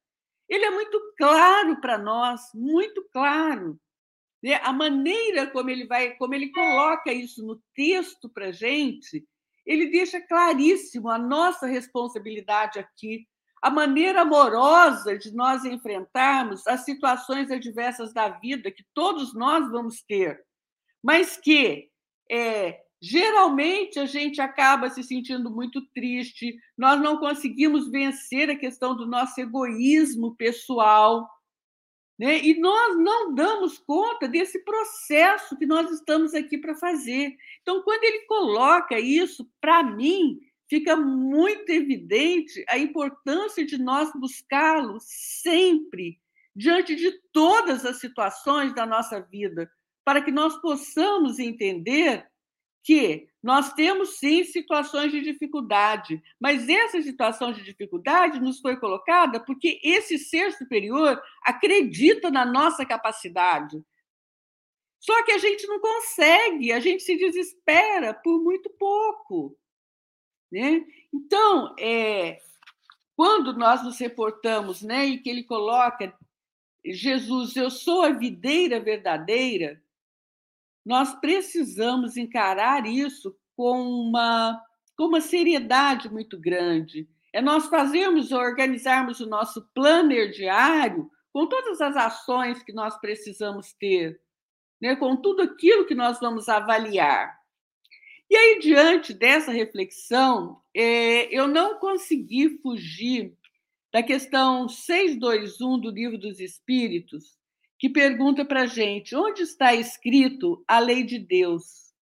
Ele 0.48 0.64
é 0.64 0.70
muito 0.70 0.96
claro 1.18 1.80
para 1.80 1.98
nós, 1.98 2.40
muito 2.54 3.04
claro. 3.12 3.76
Né? 4.40 4.54
A 4.62 4.72
maneira 4.72 5.48
como 5.48 5.70
ele 5.70 5.88
vai, 5.88 6.12
como 6.12 6.36
ele 6.36 6.52
coloca 6.52 7.12
isso 7.12 7.44
no 7.44 7.60
texto 7.74 8.28
para 8.28 8.52
gente, 8.52 9.26
ele 9.66 9.86
deixa 9.86 10.20
claríssimo 10.20 11.10
a 11.10 11.18
nossa 11.18 11.66
responsabilidade 11.66 12.78
aqui 12.78 13.26
a 13.60 13.70
maneira 13.70 14.20
amorosa 14.20 15.18
de 15.18 15.34
nós 15.34 15.64
enfrentarmos 15.64 16.64
as 16.68 16.84
situações 16.84 17.50
adversas 17.50 18.12
da 18.12 18.28
vida 18.28 18.70
que 18.70 18.84
todos 18.94 19.34
nós 19.34 19.68
vamos 19.68 20.00
ter, 20.02 20.44
mas 21.02 21.36
que 21.36 21.90
é, 22.30 22.83
geralmente 23.04 23.98
a 23.98 24.06
gente 24.06 24.40
acaba 24.40 24.88
se 24.88 25.02
sentindo 25.02 25.50
muito 25.50 25.82
triste, 25.88 26.56
nós 26.76 26.98
não 27.02 27.18
conseguimos 27.18 27.90
vencer 27.90 28.48
a 28.48 28.56
questão 28.56 28.96
do 28.96 29.06
nosso 29.06 29.38
egoísmo 29.38 30.34
pessoal. 30.36 31.28
Né? 32.18 32.42
E 32.42 32.58
nós 32.58 32.96
não 32.96 33.34
damos 33.34 33.78
conta 33.78 34.26
desse 34.26 34.64
processo 34.64 35.54
que 35.58 35.66
nós 35.66 35.90
estamos 35.90 36.32
aqui 36.32 36.56
para 36.56 36.74
fazer. 36.76 37.36
Então, 37.60 37.82
quando 37.82 38.04
ele 38.04 38.20
coloca 38.20 38.98
isso, 38.98 39.46
para 39.60 39.82
mim, 39.82 40.38
fica 40.66 40.96
muito 40.96 41.68
evidente 41.68 42.64
a 42.68 42.78
importância 42.78 43.66
de 43.66 43.76
nós 43.76 44.10
buscá-lo 44.14 44.96
sempre, 45.00 46.18
diante 46.56 46.96
de 46.96 47.12
todas 47.32 47.84
as 47.84 48.00
situações 48.00 48.74
da 48.74 48.86
nossa 48.86 49.20
vida, 49.20 49.70
para 50.02 50.22
que 50.22 50.30
nós 50.30 50.56
possamos 50.62 51.38
entender 51.38 52.26
que 52.84 53.26
nós 53.42 53.72
temos 53.72 54.18
sim 54.18 54.44
situações 54.44 55.10
de 55.10 55.22
dificuldade, 55.22 56.22
mas 56.38 56.68
essa 56.68 57.00
situação 57.00 57.50
de 57.50 57.64
dificuldade 57.64 58.38
nos 58.38 58.60
foi 58.60 58.76
colocada 58.76 59.40
porque 59.40 59.80
esse 59.82 60.18
ser 60.18 60.52
superior 60.52 61.20
acredita 61.42 62.30
na 62.30 62.44
nossa 62.44 62.84
capacidade. 62.84 63.82
Só 65.00 65.24
que 65.24 65.32
a 65.32 65.38
gente 65.38 65.66
não 65.66 65.80
consegue, 65.80 66.72
a 66.72 66.80
gente 66.80 67.02
se 67.02 67.16
desespera 67.16 68.12
por 68.14 68.42
muito 68.42 68.70
pouco. 68.78 69.56
Né? 70.52 70.84
Então, 71.12 71.74
é, 71.78 72.38
quando 73.16 73.54
nós 73.54 73.82
nos 73.82 73.98
reportamos, 73.98 74.82
né, 74.82 75.06
e 75.06 75.18
que 75.18 75.30
ele 75.30 75.44
coloca 75.44 76.14
Jesus, 76.84 77.56
eu 77.56 77.70
sou 77.70 78.02
a 78.02 78.10
videira 78.10 78.78
verdadeira, 78.78 79.82
nós 80.84 81.14
precisamos 81.20 82.16
encarar 82.16 82.86
isso 82.86 83.34
com 83.56 83.80
uma, 83.80 84.60
com 84.96 85.04
uma 85.04 85.20
seriedade 85.20 86.10
muito 86.10 86.38
grande. 86.38 87.08
É 87.32 87.40
nós 87.40 87.66
fazermos, 87.66 88.32
organizarmos 88.32 89.20
o 89.20 89.26
nosso 89.26 89.62
planner 89.74 90.30
diário 90.30 91.10
com 91.32 91.46
todas 91.46 91.80
as 91.80 91.96
ações 91.96 92.62
que 92.62 92.72
nós 92.72 92.96
precisamos 93.00 93.72
ter, 93.72 94.20
né, 94.80 94.94
com 94.94 95.16
tudo 95.16 95.42
aquilo 95.42 95.86
que 95.86 95.94
nós 95.94 96.20
vamos 96.20 96.48
avaliar. 96.48 97.36
E 98.30 98.36
aí, 98.36 98.58
diante 98.60 99.12
dessa 99.12 99.50
reflexão, 99.50 100.60
é, 100.74 101.34
eu 101.34 101.48
não 101.48 101.78
consegui 101.78 102.58
fugir 102.58 103.36
da 103.92 104.02
questão 104.02 104.68
621 104.68 105.78
do 105.78 105.90
Livro 105.90 106.18
dos 106.18 106.40
Espíritos, 106.40 107.36
que 107.84 107.90
pergunta 107.90 108.46
para 108.46 108.62
a 108.62 108.66
gente 108.66 109.14
onde 109.14 109.42
está 109.42 109.74
escrito 109.74 110.64
a 110.66 110.78
lei 110.78 111.02
de 111.02 111.18
Deus. 111.18 111.92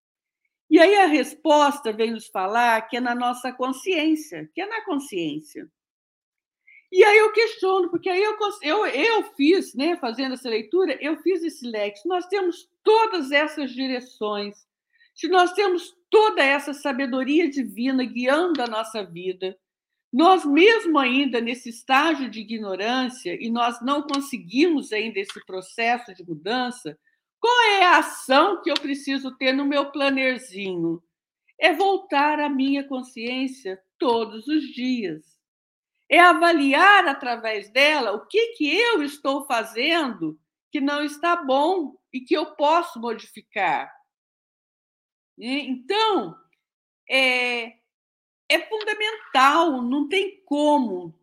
E 0.69 0.79
aí 0.79 0.95
a 0.95 1.07
resposta 1.07 1.91
vem 1.91 2.11
nos 2.11 2.27
falar 2.27 2.83
que 2.83 2.95
é 2.95 3.01
na 3.01 3.13
nossa 3.13 3.51
consciência, 3.51 4.49
que 4.55 4.61
é 4.61 4.65
na 4.65 4.85
consciência. 4.85 5.69
E 6.89 7.03
aí 7.03 7.17
eu 7.17 7.33
questiono, 7.33 7.89
porque 7.89 8.09
aí 8.09 8.23
eu, 8.23 8.37
eu, 8.61 8.85
eu 8.85 9.23
fiz, 9.35 9.73
né, 9.75 9.97
fazendo 9.97 10.35
essa 10.35 10.47
leitura, 10.47 10.97
eu 11.01 11.17
fiz 11.17 11.43
esse 11.43 11.67
lex. 11.67 11.99
Nós 12.05 12.27
temos 12.27 12.65
todas 12.81 13.33
essas 13.33 13.69
direções. 13.69 14.65
Se 15.13 15.27
nós 15.27 15.51
temos 15.51 15.93
toda 16.09 16.41
essa 16.41 16.73
sabedoria 16.73 17.49
divina 17.49 18.05
guiando 18.05 18.61
a 18.61 18.67
nossa 18.67 19.03
vida, 19.03 19.59
nós 20.13 20.45
mesmo 20.45 20.99
ainda 20.99 21.41
nesse 21.41 21.69
estágio 21.69 22.29
de 22.29 22.41
ignorância 22.41 23.35
e 23.43 23.49
nós 23.49 23.81
não 23.81 24.03
conseguimos 24.03 24.93
ainda 24.93 25.19
esse 25.19 25.43
processo 25.43 26.13
de 26.13 26.23
mudança, 26.23 26.95
qual 27.39 27.61
é 27.71 27.85
a 27.85 27.97
ação 27.97 28.61
que 28.61 28.69
eu 28.69 28.75
preciso 28.75 29.35
ter 29.35 29.53
no 29.53 29.65
meu 29.65 29.91
planerzinho? 29.91 31.03
É 31.59 31.73
voltar 31.73 32.39
à 32.39 32.47
minha 32.47 32.87
consciência 32.87 33.81
todos 33.97 34.47
os 34.47 34.63
dias. 34.65 35.33
é 36.09 36.19
avaliar 36.19 37.07
através 37.07 37.71
dela 37.71 38.11
o 38.11 38.27
que, 38.27 38.53
que 38.53 38.69
eu 38.69 39.01
estou 39.01 39.47
fazendo 39.47 40.39
que 40.71 40.79
não 40.79 41.03
está 41.03 41.35
bom 41.35 41.95
e 42.11 42.21
que 42.21 42.35
eu 42.35 42.55
posso 42.55 42.99
modificar. 42.99 43.91
Então, 45.37 46.35
é, 47.09 47.73
é 48.53 48.59
fundamental, 48.67 49.81
não 49.81 50.07
tem 50.07 50.41
como 50.45 51.13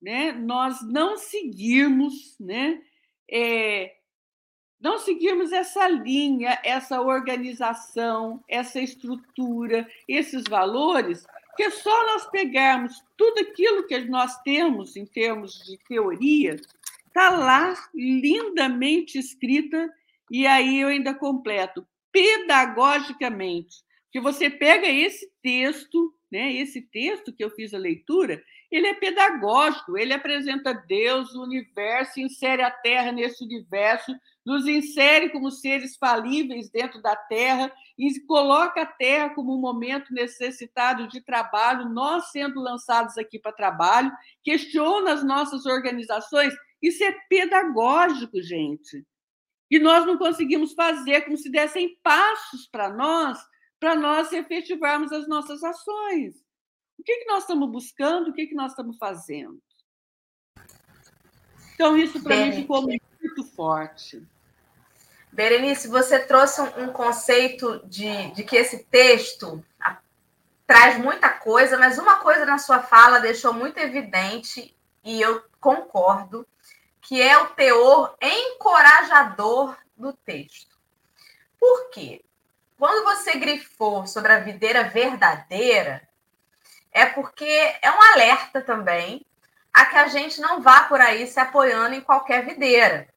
né, 0.00 0.32
nós 0.32 0.82
não 0.82 1.16
seguirmos, 1.16 2.36
né, 2.38 2.80
é, 3.30 3.96
não 4.80 4.98
seguirmos 4.98 5.52
essa 5.52 5.88
linha, 5.88 6.60
essa 6.62 7.00
organização, 7.00 8.42
essa 8.48 8.80
estrutura, 8.80 9.88
esses 10.06 10.44
valores, 10.48 11.26
que 11.56 11.64
é 11.64 11.70
só 11.70 12.06
nós 12.06 12.26
pegarmos 12.30 13.02
tudo 13.16 13.40
aquilo 13.40 13.86
que 13.86 13.98
nós 14.00 14.40
temos 14.42 14.96
em 14.96 15.06
termos 15.06 15.54
de 15.64 15.78
teoria, 15.88 16.56
está 17.06 17.30
lá 17.30 17.74
lindamente 17.94 19.18
escrita, 19.18 19.92
e 20.30 20.46
aí 20.46 20.80
eu 20.80 20.88
ainda 20.88 21.14
completo, 21.14 21.86
pedagogicamente. 22.12 23.84
Que 24.12 24.20
você 24.20 24.50
pega 24.50 24.86
esse 24.86 25.30
texto, 25.42 26.14
né, 26.30 26.52
esse 26.52 26.82
texto 26.82 27.32
que 27.32 27.44
eu 27.44 27.50
fiz 27.50 27.72
a 27.72 27.78
leitura, 27.78 28.42
ele 28.70 28.88
é 28.88 28.94
pedagógico, 28.94 29.96
ele 29.96 30.12
apresenta 30.12 30.72
Deus, 30.72 31.34
o 31.34 31.42
universo, 31.42 32.18
insere 32.18 32.62
a 32.62 32.70
Terra 32.70 33.12
nesse 33.12 33.44
universo, 33.44 34.12
nos 34.44 34.66
insere 34.66 35.30
como 35.30 35.50
seres 35.50 35.96
falíveis 35.96 36.68
dentro 36.70 37.00
da 37.00 37.14
Terra 37.14 37.72
e 37.98 38.20
coloca 38.26 38.82
a 38.82 38.86
Terra 38.86 39.30
como 39.30 39.56
um 39.56 39.60
momento 39.60 40.12
necessitado 40.12 41.08
de 41.08 41.20
trabalho, 41.20 41.88
nós 41.88 42.30
sendo 42.30 42.60
lançados 42.60 43.16
aqui 43.18 43.38
para 43.38 43.52
trabalho, 43.52 44.12
questiona 44.42 45.12
as 45.12 45.24
nossas 45.24 45.64
organizações. 45.64 46.54
Isso 46.82 47.02
é 47.04 47.12
pedagógico, 47.28 48.42
gente. 48.42 49.04
E 49.70 49.78
nós 49.78 50.06
não 50.06 50.16
conseguimos 50.16 50.74
fazer 50.74 51.22
como 51.22 51.36
se 51.36 51.50
dessem 51.50 51.96
passos 52.02 52.68
para 52.68 52.88
nós, 52.88 53.38
para 53.78 53.94
nós 53.94 54.32
efetivarmos 54.32 55.12
as 55.12 55.28
nossas 55.28 55.62
ações. 55.62 56.34
O 56.98 57.02
que, 57.02 57.18
que 57.18 57.26
nós 57.26 57.42
estamos 57.42 57.70
buscando? 57.70 58.30
O 58.30 58.32
que, 58.32 58.46
que 58.46 58.54
nós 58.54 58.72
estamos 58.72 58.96
fazendo? 58.96 59.60
Então, 61.74 61.96
isso 61.96 62.22
para 62.22 62.36
mim 62.36 62.52
ficou 62.52 62.82
muito 62.82 63.44
forte. 63.54 64.26
Berenice, 65.30 65.88
você 65.88 66.18
trouxe 66.18 66.62
um, 66.62 66.90
conceito 66.90 67.86
de, 67.86 68.30
de 68.30 68.42
que 68.42 68.56
esse 68.56 68.84
texto 68.84 69.62
traz 70.66 70.98
muita 70.98 71.28
coisa, 71.28 71.76
mas 71.76 71.98
uma 71.98 72.16
coisa 72.16 72.46
na 72.46 72.56
sua 72.56 72.80
fala 72.80 73.20
deixou 73.20 73.52
muito 73.52 73.76
evidente, 73.78 74.74
e 75.04 75.20
eu 75.20 75.44
concordo, 75.60 76.46
que 77.02 77.20
é 77.20 77.36
o 77.36 77.48
teor 77.48 78.16
encorajador 78.20 79.76
do 79.94 80.14
texto. 80.14 80.76
Por 81.60 81.90
quê? 81.90 82.24
Quando 82.78 83.04
você 83.04 83.38
grifou 83.38 84.06
sobre 84.06 84.32
a 84.32 84.40
videira 84.40 84.84
verdadeira, 84.84 86.06
é 86.92 87.06
porque 87.06 87.44
é 87.80 87.90
um 87.90 88.02
alerta 88.02 88.60
também 88.60 89.24
a 89.72 89.86
que 89.86 89.96
a 89.96 90.08
gente 90.08 90.40
não 90.40 90.60
vá 90.60 90.84
por 90.84 91.00
aí 91.00 91.26
se 91.26 91.40
apoiando 91.40 91.94
em 91.94 92.00
qualquer 92.00 92.44
videira, 92.44 93.08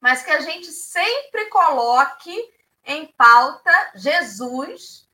mas 0.00 0.22
que 0.22 0.30
a 0.30 0.40
gente 0.40 0.66
sempre 0.66 1.46
coloque 1.46 2.34
em 2.84 3.06
pauta 3.06 3.72
Jesus 3.94 5.08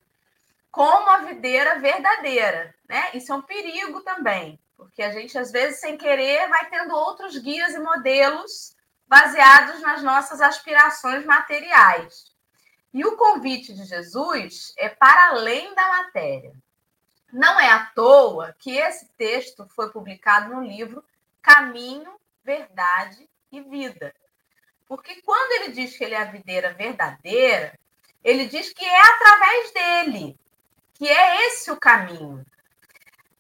como 0.71 1.11
a 1.11 1.19
videira 1.19 1.79
verdadeira, 1.79 2.75
né? 2.89 3.11
Isso 3.15 3.33
é 3.33 3.37
um 3.37 3.43
perigo 3.43 4.01
também, 4.03 4.61
porque 4.77 5.03
a 5.03 5.11
gente 5.11 5.37
às 5.37 5.51
vezes 5.51 5.81
sem 5.81 5.97
querer 5.97 6.49
vai 6.49 6.69
tendo 6.71 6.95
outros 6.95 7.37
guias 7.37 7.75
e 7.75 7.79
modelos 7.81 8.77
baseados 9.09 9.81
nas 9.81 10.03
nossas 10.03 10.41
aspirações 10.41 11.25
materiais. 11.25 12.30
E 12.93 13.05
o 13.05 13.17
convite 13.17 13.73
de 13.73 13.85
Jesus 13.85 14.73
é 14.77 14.89
para 14.89 15.29
além 15.29 15.75
da 15.75 15.89
matéria. 15.89 16.53
Não 17.33 17.61
é 17.61 17.71
à 17.71 17.87
toa 17.87 18.55
que 18.59 18.77
esse 18.77 19.07
texto 19.17 19.67
foi 19.69 19.91
publicado 19.91 20.53
no 20.55 20.63
livro 20.63 21.05
Caminho, 21.41 22.13
Verdade 22.45 23.29
e 23.53 23.61
Vida. 23.61 24.13
Porque 24.89 25.23
quando 25.23 25.53
ele 25.53 25.73
diz 25.73 25.97
que 25.97 26.03
ele 26.03 26.15
é 26.15 26.23
a 26.23 26.25
videira 26.25 26.73
verdadeira, 26.73 27.79
ele 28.25 28.47
diz 28.47 28.73
que 28.73 28.85
é 28.85 29.01
através 29.01 29.73
dele, 29.73 30.37
que 30.95 31.09
é 31.09 31.47
esse 31.47 31.71
o 31.71 31.77
caminho. 31.77 32.45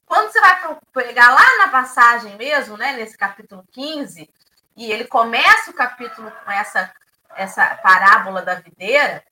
Quando 0.06 0.30
você 0.30 0.40
vai 0.40 0.78
pegar 0.92 1.30
lá 1.30 1.58
na 1.58 1.68
passagem 1.68 2.36
mesmo, 2.36 2.76
né, 2.76 2.92
nesse 2.92 3.18
capítulo 3.18 3.64
15, 3.72 4.30
e 4.76 4.90
ele 4.90 5.04
começa 5.04 5.70
o 5.70 5.74
capítulo 5.74 6.30
com 6.44 6.50
essa, 6.50 6.92
essa 7.36 7.74
parábola 7.76 8.42
da 8.42 8.54
videira, 8.54 9.24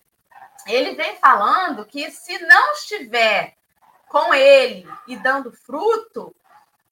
ele 0.68 0.94
vem 0.94 1.16
falando 1.16 1.85
que 1.85 2.11
se 2.11 2.38
não 2.46 2.72
estiver 2.72 3.57
com 4.07 4.33
ele 4.35 4.88
e 5.07 5.16
dando 5.16 5.50
fruto, 5.50 6.35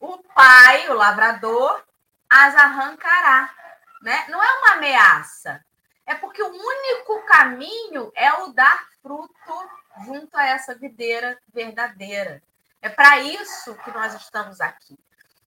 o 0.01 0.19
pai, 0.35 0.89
o 0.89 0.95
lavrador, 0.95 1.83
as 2.29 2.55
arrancará. 2.57 3.55
Né? 4.03 4.27
Não 4.29 4.43
é 4.43 4.59
uma 4.59 4.73
ameaça, 4.75 5.65
é 6.07 6.15
porque 6.15 6.43
o 6.43 6.49
único 6.49 7.23
caminho 7.27 8.12
é 8.15 8.33
o 8.35 8.49
dar 8.49 8.87
fruto 9.03 9.71
junto 10.05 10.37
a 10.37 10.47
essa 10.47 10.75
videira 10.75 11.39
verdadeira. 11.53 12.43
É 12.81 12.89
para 12.89 13.19
isso 13.19 13.75
que 13.77 13.91
nós 13.91 14.15
estamos 14.15 14.61
aqui. 14.61 14.97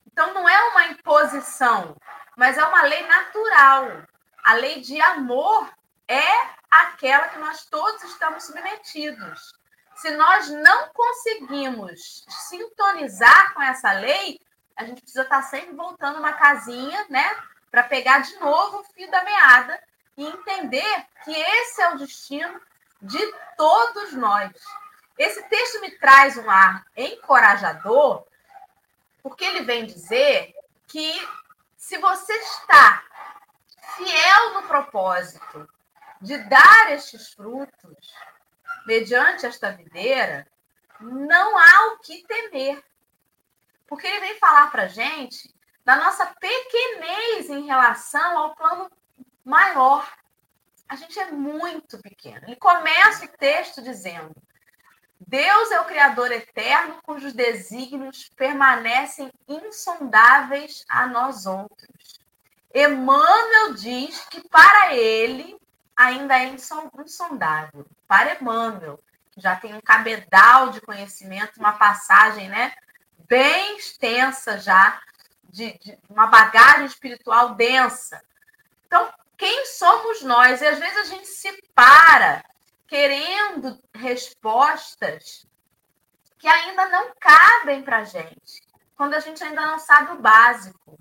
Então, 0.06 0.34
não 0.34 0.50
é 0.50 0.63
uma 0.70 0.86
imposição, 0.88 1.96
mas 2.36 2.58
é 2.58 2.63
uma 2.65 2.82
lei 2.82 3.06
natural. 3.08 4.04
A 4.44 4.54
lei 4.54 4.82
de 4.82 5.00
amor 5.00 5.72
é 6.08 6.59
aquela 6.69 7.29
que 7.29 7.39
nós 7.39 7.65
todos 7.65 8.03
estamos 8.03 8.43
submetidos 8.43 9.51
se 9.99 10.12
nós 10.12 10.47
não 10.49 10.89
conseguimos 10.93 12.25
sintonizar 12.29 13.53
com 13.53 13.62
essa 13.62 13.91
lei, 13.91 14.39
a 14.73 14.86
gente 14.86 15.01
precisa 15.01 15.23
estar 15.23 15.41
sempre 15.41 15.75
voltando 15.75 16.19
uma 16.19 16.32
casinha, 16.32 17.05
né? 17.10 17.38
Para 17.69 17.84
pegar 17.84 18.19
de 18.19 18.34
novo 18.38 18.79
o 18.79 18.84
fio 18.86 19.12
da 19.12 19.21
meada 19.25 19.77
e 20.15 20.25
entender 20.25 21.05
que 21.25 21.36
esse 21.36 21.82
é 21.82 21.93
o 21.93 21.97
destino 21.97 22.62
de 23.01 23.19
todos 23.58 24.13
nós. 24.13 24.51
Esse 25.17 25.43
texto 25.49 25.82
me 25.82 25.91
traz 25.91 26.38
um 26.38 26.49
ar 26.49 26.86
encorajador, 26.95 28.25
porque 29.21 29.43
ele 29.43 29.65
vem 29.65 29.86
dizer 29.86 30.55
que 30.88 31.27
se 31.75 31.97
você 31.97 32.34
está 32.34 33.03
fiel 33.97 34.53
no 34.53 34.63
propósito 34.63 35.67
de 36.21 36.38
dar 36.49 36.91
estes 36.91 37.34
frutos, 37.34 38.13
mediante 38.86 39.45
esta 39.45 39.71
videira, 39.71 40.47
não 40.99 41.58
há 41.58 41.93
o 41.93 41.99
que 41.99 42.25
temer. 42.27 42.84
Porque 43.88 44.05
ele 44.05 44.19
vem 44.19 44.39
falar 44.39 44.69
para 44.71 44.84
a 44.84 44.88
gente 44.88 45.53
da 45.84 45.95
nossa 45.95 46.25
pequenez 46.39 47.49
em 47.49 47.65
relação 47.65 48.38
ao 48.38 48.55
plano 48.55 48.91
maior. 49.43 50.08
A 50.88 50.95
gente 50.95 51.17
é 51.19 51.32
muito 51.32 51.97
pequeno. 51.99 52.41
Ele 52.45 52.55
começa 52.55 53.25
o 53.25 53.38
texto 53.38 53.82
dizendo: 53.82 54.36
Deus 55.19 55.71
é 55.71 55.79
o 55.79 55.86
Criador 55.86 56.32
eterno, 56.32 57.01
cujos 57.03 57.34
desígnios 57.34 58.29
permanecem 58.36 59.32
insondáveis 59.47 60.86
a 60.89 61.08
nós 61.08 61.45
outros. 61.45 62.19
Emmanuel 62.73 63.73
diz 63.73 64.25
que 64.25 64.47
para 64.47 64.95
ele 64.95 65.60
ainda 66.00 66.40
é 66.40 66.46
insondável. 66.46 67.86
Para 68.08 68.40
Emmanuel, 68.40 69.04
que 69.32 69.42
já 69.42 69.58
tem 69.58 69.76
um 69.76 69.82
cabedal 69.82 70.70
de 70.70 70.80
conhecimento, 70.80 71.60
uma 71.60 71.74
passagem 71.74 72.48
né, 72.48 72.74
bem 73.28 73.78
extensa 73.78 74.58
já, 74.58 75.02
de, 75.50 75.78
de 75.80 76.00
uma 76.10 76.28
bagagem 76.28 76.86
espiritual 76.86 77.54
densa. 77.56 78.24
Então, 78.88 79.12
quem 79.38 79.66
somos 79.66 80.22
nós? 80.22 80.62
E 80.62 80.68
às 80.68 80.80
vezes 80.80 80.98
a 80.98 81.04
gente 81.04 81.28
se 81.28 81.52
para 81.76 82.46
querendo 82.88 83.78
respostas 83.94 85.46
que 86.38 86.48
ainda 86.48 86.88
não 86.88 87.12
cabem 87.20 87.84
para 87.84 87.98
a 87.98 88.04
gente, 88.06 88.62
quando 88.96 89.16
a 89.16 89.20
gente 89.20 89.44
ainda 89.44 89.66
não 89.66 89.80
sabe 89.80 90.14
o 90.14 90.22
básico. 90.22 90.98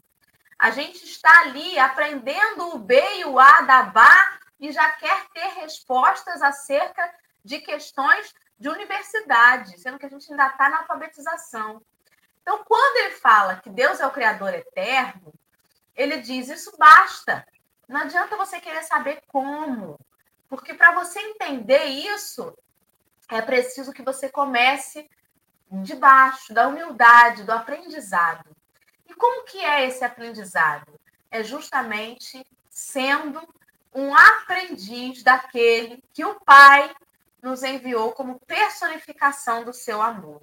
A 0.59 0.73
gente 0.73 1.05
está 1.05 1.43
ali 1.43 1.79
aprendendo 1.79 2.75
o 2.75 2.79
B 2.79 3.01
e 3.19 3.25
o 3.27 3.39
A 3.39 3.61
da 3.61 3.83
Bá 3.85 4.39
e 4.59 4.73
já 4.73 4.91
quer 4.93 5.29
ter 5.29 5.47
respostas 5.61 6.43
acerca 6.43 7.13
de 7.45 7.61
questões 7.61 8.35
de 8.59 8.69
universidade, 8.69 9.79
sendo 9.79 9.99
que 9.99 10.07
a 10.07 10.09
gente 10.09 10.31
ainda 10.31 10.47
está 10.47 10.69
na 10.69 10.79
alfabetização. 10.79 11.81
Então, 12.43 12.65
quando 12.65 12.97
ele 12.97 13.15
fala 13.17 13.57
que 13.57 13.71
Deus 13.71 14.01
é 14.01 14.07
o 14.07 14.11
Criador 14.11 14.55
eterno, 14.55 15.33
ele 15.95 16.19
diz: 16.19 16.49
isso 16.49 16.77
basta. 16.79 17.47
Não 17.87 18.01
adianta 18.01 18.37
você 18.37 18.61
querer 18.61 18.83
saber 18.83 19.23
como, 19.29 19.99
porque 20.49 20.75
para 20.75 20.93
você 20.93 21.19
entender 21.21 21.85
isso, 21.85 22.57
é 23.29 23.41
preciso 23.43 23.93
que 23.93 24.03
você 24.03 24.29
comece 24.29 25.09
de 25.71 25.95
baixo, 25.95 26.55
da 26.55 26.67
humildade, 26.67 27.45
do 27.45 27.53
aprendizado. 27.53 28.57
como 29.19 29.45
que 29.45 29.59
é 29.59 29.87
esse 29.87 30.05
aprendizado? 30.05 30.99
É 31.31 31.43
justamente 31.43 32.47
sendo 32.71 33.41
um 33.99 34.15
aprendiz 34.15 35.23
daquele 35.23 36.03
que 36.13 36.25
o 36.25 36.39
Pai 36.41 36.95
nos 37.43 37.63
enviou 37.63 38.13
como 38.13 38.41
personificação 38.41 39.65
do 39.65 39.73
seu 39.73 40.01
amor. 40.01 40.41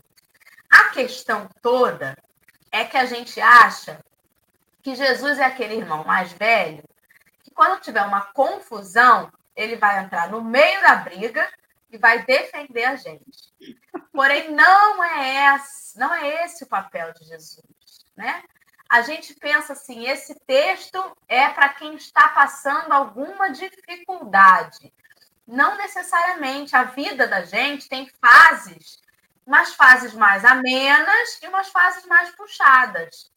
A 0.70 0.90
questão 0.90 1.48
toda 1.62 2.18
é 2.72 2.84
que 2.84 2.98
a 2.98 3.06
gente 3.06 3.40
acha 3.40 4.04
que 4.82 4.96
Jesus 4.96 5.40
é 5.40 5.46
aquele 5.46 5.76
irmão 5.76 6.04
mais 6.04 6.32
velho 6.34 6.84
que 7.44 7.52
quando 7.52 7.82
tiver 7.82 8.02
uma 8.02 8.22
confusão, 8.34 9.32
ele 9.56 9.78
vai 9.78 10.04
entrar 10.04 10.30
no 10.30 10.44
meio 10.44 10.82
da 10.82 10.96
briga 10.98 11.50
e 11.90 11.98
vai 11.98 12.26
defender 12.26 12.84
a 12.84 12.96
gente. 12.96 13.54
Porém, 14.12 14.52
não 14.52 15.04
é 15.04 15.56
esse, 15.56 15.98
não 15.98 16.14
é 16.14 16.44
esse 16.44 16.64
o 16.64 16.68
papel 16.68 17.14
de 17.14 17.26
Jesus, 17.26 18.06
né? 18.18 18.44
A 18.90 19.02
gente 19.02 19.34
pensa 19.34 19.74
assim, 19.74 20.08
esse 20.08 20.36
texto 20.46 21.00
é 21.28 21.50
para 21.50 21.70
quem 21.70 21.96
está 21.96 22.30
passando 22.30 22.92
alguma 22.92 23.50
dificuldade. 23.50 24.94
Não 25.48 25.78
necessariamente 25.78 26.76
a 26.76 26.84
vida 26.84 27.28
da 27.28 27.44
gente 27.44 27.90
tem 27.90 28.10
fases, 28.22 29.00
umas 29.46 29.74
fases 29.74 30.14
mais 30.14 30.44
amenas 30.44 31.40
e 31.42 31.48
umas 31.48 31.70
fases 31.70 32.06
mais 32.06 32.30
puxadas. 32.36 33.32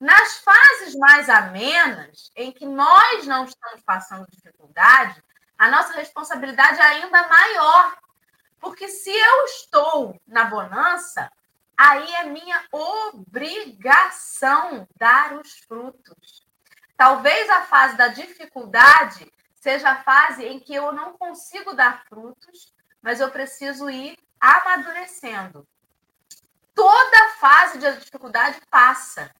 Nas 0.00 0.38
fases 0.38 0.94
mais 0.96 1.28
amenas, 1.28 2.30
em 2.34 2.52
que 2.52 2.66
nós 2.66 3.26
não 3.26 3.44
estamos 3.44 3.82
passando 3.82 4.30
dificuldade, 4.30 5.22
a 5.56 5.68
nossa 5.68 5.94
responsabilidade 5.94 6.80
é 6.80 6.84
ainda 6.84 7.28
maior. 7.28 7.96
Porque 8.60 8.88
se 8.88 9.10
eu 9.10 9.44
estou 9.44 10.20
na 10.26 10.44
bonança, 10.44 11.30
aí 11.76 12.14
é 12.14 12.24
minha 12.24 12.64
obrigação 12.72 13.68
dar 14.96 15.34
os 15.34 15.58
frutos. 15.60 16.46
Talvez 16.96 17.50
a 17.50 17.62
fase 17.62 17.96
da 17.96 18.08
dificuldade 18.08 19.32
seja 19.56 19.90
a 19.90 20.02
fase 20.02 20.44
em 20.44 20.60
que 20.60 20.74
eu 20.74 20.92
não 20.92 21.16
consigo 21.16 21.74
dar 21.74 22.04
frutos, 22.06 22.72
mas 23.02 23.20
eu 23.20 23.30
preciso 23.30 23.90
ir 23.90 24.16
amadurecendo. 24.40 25.66
Toda 26.74 27.30
fase 27.38 27.78
de 27.78 27.96
dificuldade 27.98 28.60
passa. 28.70 29.34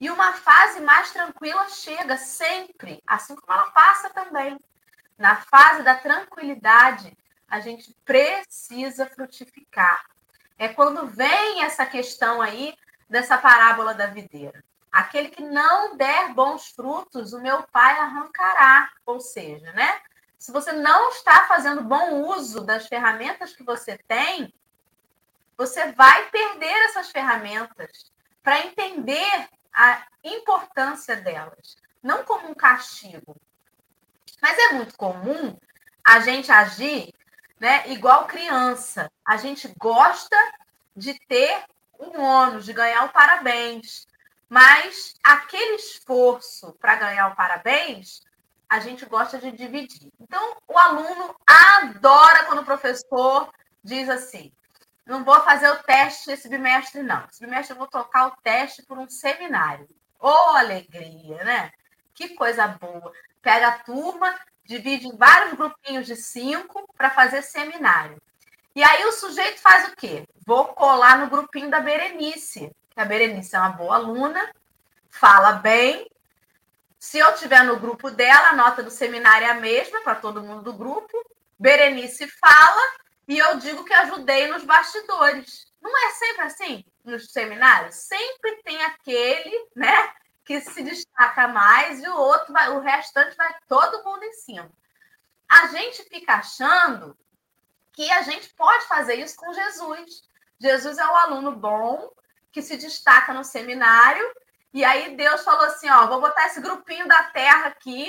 E 0.00 0.10
uma 0.10 0.32
fase 0.32 0.80
mais 0.80 1.10
tranquila 1.10 1.68
chega 1.68 2.16
sempre, 2.16 3.02
assim 3.06 3.34
como 3.34 3.52
ela 3.52 3.70
passa 3.72 4.10
também. 4.10 4.58
Na 5.16 5.36
fase 5.36 5.82
da 5.82 5.96
tranquilidade, 5.96 7.16
a 7.48 7.58
gente 7.58 7.92
precisa 8.04 9.06
frutificar. 9.06 10.06
É 10.58 10.68
quando 10.68 11.06
vem 11.06 11.62
essa 11.62 11.86
questão 11.86 12.42
aí 12.42 12.76
dessa 13.08 13.38
parábola 13.38 13.94
da 13.94 14.06
videira. 14.06 14.62
Aquele 14.90 15.28
que 15.28 15.42
não 15.42 15.96
der 15.96 16.34
bons 16.34 16.68
frutos, 16.68 17.32
o 17.32 17.40
meu 17.40 17.62
pai 17.64 17.98
arrancará. 17.98 18.90
Ou 19.06 19.20
seja, 19.20 19.72
né? 19.72 20.00
Se 20.38 20.52
você 20.52 20.72
não 20.72 21.10
está 21.10 21.46
fazendo 21.46 21.82
bom 21.82 22.26
uso 22.26 22.60
das 22.62 22.86
ferramentas 22.86 23.54
que 23.54 23.62
você 23.62 23.98
tem, 24.08 24.52
você 25.56 25.92
vai 25.92 26.28
perder 26.30 26.72
essas 26.86 27.10
ferramentas 27.10 28.12
para 28.42 28.60
entender 28.60 29.48
a 29.72 30.06
importância 30.24 31.16
delas, 31.16 31.76
não 32.02 32.24
como 32.24 32.48
um 32.48 32.54
castigo, 32.54 33.36
mas 34.40 34.56
é 34.56 34.72
muito 34.72 34.96
comum 34.96 35.58
a 36.04 36.20
gente 36.20 36.50
agir 36.50 37.12
né, 37.60 37.88
igual 37.88 38.26
criança. 38.26 39.10
A 39.24 39.36
gente 39.36 39.72
gosta 39.78 40.36
de 40.96 41.18
ter 41.26 41.64
um 41.98 42.20
ônus, 42.20 42.64
de 42.64 42.72
ganhar 42.72 43.04
o 43.04 43.12
parabéns. 43.12 44.06
Mas 44.48 45.14
aquele 45.22 45.76
esforço 45.76 46.72
para 46.80 46.96
ganhar 46.96 47.28
o 47.28 47.36
parabéns, 47.36 48.22
a 48.68 48.80
gente 48.80 49.04
gosta 49.04 49.38
de 49.38 49.50
dividir. 49.52 50.10
Então, 50.20 50.56
o 50.66 50.78
aluno 50.78 51.34
adora 51.46 52.44
quando 52.44 52.60
o 52.60 52.64
professor 52.64 53.52
diz 53.82 54.08
assim: 54.08 54.52
não 55.04 55.24
vou 55.24 55.40
fazer 55.42 55.70
o 55.70 55.82
teste 55.82 56.30
esse 56.30 56.48
bimestre, 56.48 57.02
não. 57.02 57.24
Esse 57.30 57.40
bimestre 57.40 57.74
eu 57.74 57.78
vou 57.78 57.88
tocar 57.88 58.28
o 58.28 58.36
teste 58.42 58.82
por 58.82 58.98
um 58.98 59.08
seminário. 59.08 59.88
Ô, 60.18 60.28
oh, 60.28 60.56
alegria, 60.56 61.44
né? 61.44 61.72
Que 62.14 62.30
coisa 62.30 62.66
boa 62.68 63.12
pega 63.42 63.68
a 63.68 63.78
turma, 63.78 64.34
divide 64.64 65.06
em 65.06 65.16
vários 65.16 65.54
grupinhos 65.54 66.06
de 66.06 66.16
cinco 66.16 66.88
para 66.96 67.10
fazer 67.10 67.42
seminário. 67.42 68.20
E 68.74 68.82
aí 68.82 69.04
o 69.06 69.12
sujeito 69.12 69.60
faz 69.60 69.88
o 69.88 69.96
quê? 69.96 70.24
Vou 70.46 70.66
colar 70.66 71.18
no 71.18 71.28
grupinho 71.28 71.70
da 71.70 71.80
Berenice, 71.80 72.70
que 72.90 73.00
a 73.00 73.04
Berenice 73.04 73.56
é 73.56 73.58
uma 73.58 73.70
boa 73.70 73.96
aluna, 73.96 74.52
fala 75.10 75.52
bem. 75.52 76.08
Se 76.98 77.18
eu 77.18 77.34
tiver 77.34 77.64
no 77.64 77.78
grupo 77.78 78.10
dela, 78.10 78.50
a 78.50 78.56
nota 78.56 78.82
do 78.82 78.90
seminário 78.90 79.46
é 79.46 79.50
a 79.50 79.54
mesma 79.54 80.00
para 80.02 80.16
todo 80.16 80.42
mundo 80.42 80.62
do 80.62 80.72
grupo. 80.72 81.10
Berenice 81.58 82.28
fala 82.28 82.80
e 83.26 83.38
eu 83.38 83.58
digo 83.58 83.84
que 83.84 83.94
ajudei 83.94 84.46
nos 84.48 84.64
bastidores. 84.64 85.66
Não 85.80 85.90
é 86.06 86.10
sempre 86.12 86.42
assim 86.42 86.84
nos 87.04 87.32
seminários? 87.32 87.94
Sempre 87.94 88.62
tem 88.62 88.82
aquele, 88.82 89.68
né, 89.74 90.12
que 90.48 90.62
se 90.62 90.82
destaca 90.82 91.46
mais 91.46 92.02
e 92.02 92.08
o 92.08 92.16
outro 92.16 92.54
vai, 92.54 92.70
o 92.70 92.80
restante 92.80 93.36
vai 93.36 93.54
todo 93.68 94.02
mundo 94.02 94.24
em 94.24 94.32
cima. 94.32 94.72
A 95.46 95.66
gente 95.66 96.02
fica 96.04 96.36
achando 96.36 97.14
que 97.92 98.10
a 98.10 98.22
gente 98.22 98.48
pode 98.54 98.86
fazer 98.86 99.16
isso 99.16 99.36
com 99.36 99.52
Jesus. 99.52 100.22
Jesus 100.58 100.96
é 100.96 101.06
o 101.06 101.16
aluno 101.16 101.52
bom 101.52 102.10
que 102.50 102.62
se 102.62 102.78
destaca 102.78 103.34
no 103.34 103.44
seminário 103.44 104.24
e 104.72 104.82
aí 104.86 105.14
Deus 105.14 105.44
falou 105.44 105.66
assim, 105.66 105.90
ó, 105.90 106.06
vou 106.06 106.22
botar 106.22 106.46
esse 106.46 106.62
grupinho 106.62 107.06
da 107.06 107.24
terra 107.24 107.66
aqui, 107.66 108.08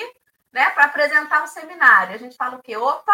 né, 0.53 0.69
para 0.69 0.85
apresentar 0.85 1.43
um 1.43 1.47
seminário. 1.47 2.15
A 2.15 2.17
gente 2.17 2.37
fala 2.37 2.55
o 2.55 2.63
quê? 2.63 2.77
Opa, 2.77 3.13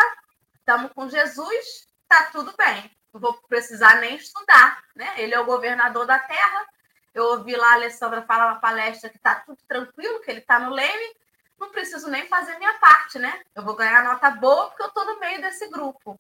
estamos 0.60 0.92
com 0.94 1.10
Jesus, 1.10 1.88
tá 2.08 2.26
tudo 2.32 2.54
bem. 2.56 2.96
Não 3.12 3.20
vou 3.20 3.34
precisar 3.50 3.96
nem 3.96 4.18
estudar, 4.18 4.84
né? 4.96 5.16
Ele 5.18 5.34
é 5.34 5.40
o 5.40 5.46
governador 5.46 6.06
da 6.06 6.20
terra, 6.20 6.68
eu 7.16 7.24
ouvi 7.28 7.56
lá 7.56 7.72
a 7.72 7.74
Alessandra 7.76 8.22
falar 8.24 8.54
na 8.54 8.60
palestra 8.60 9.10
que 9.10 9.16
está 9.16 9.36
tudo 9.36 9.58
tranquilo, 9.66 10.20
que 10.20 10.30
ele 10.30 10.42
está 10.42 10.60
no 10.60 10.70
leme. 10.70 11.16
Não 11.58 11.72
preciso 11.72 12.10
nem 12.10 12.28
fazer 12.28 12.58
minha 12.58 12.74
parte, 12.74 13.18
né? 13.18 13.42
Eu 13.56 13.64
vou 13.64 13.74
ganhar 13.74 14.04
nota 14.04 14.30
boa 14.32 14.68
porque 14.68 14.84
eu 14.84 14.88
estou 14.88 15.06
no 15.06 15.18
meio 15.18 15.40
desse 15.40 15.70
grupo. 15.70 16.20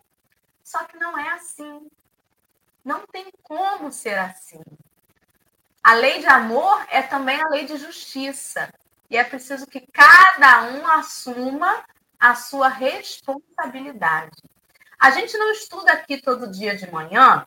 Só 0.63 0.86
que 0.86 0.97
não 0.97 1.17
é 1.19 1.27
assim. 1.34 1.86
Não 2.84 3.05
tem 3.08 3.29
como 3.43 3.91
ser 3.91 4.17
assim. 4.17 4.62
A 5.84 5.93
lei 5.95 6.19
de 6.19 6.27
amor 6.27 6.86
é 6.89 7.01
também 7.01 7.41
a 7.41 7.49
lei 7.49 7.65
de 7.65 7.75
justiça. 7.75 8.73
E 9.10 9.17
é 9.17 9.23
preciso 9.25 9.67
que 9.67 9.86
cada 9.91 10.63
um 10.63 10.88
assuma 10.88 11.84
a 12.17 12.36
sua 12.36 12.69
responsabilidade. 12.69 14.41
A 14.97 15.12
gente 15.12 15.38
não 15.38 15.51
estuda 15.51 15.91
aqui 15.91 16.21
todo 16.21 16.49
dia 16.49 16.73
de 16.73 16.89
manhã 16.89 17.45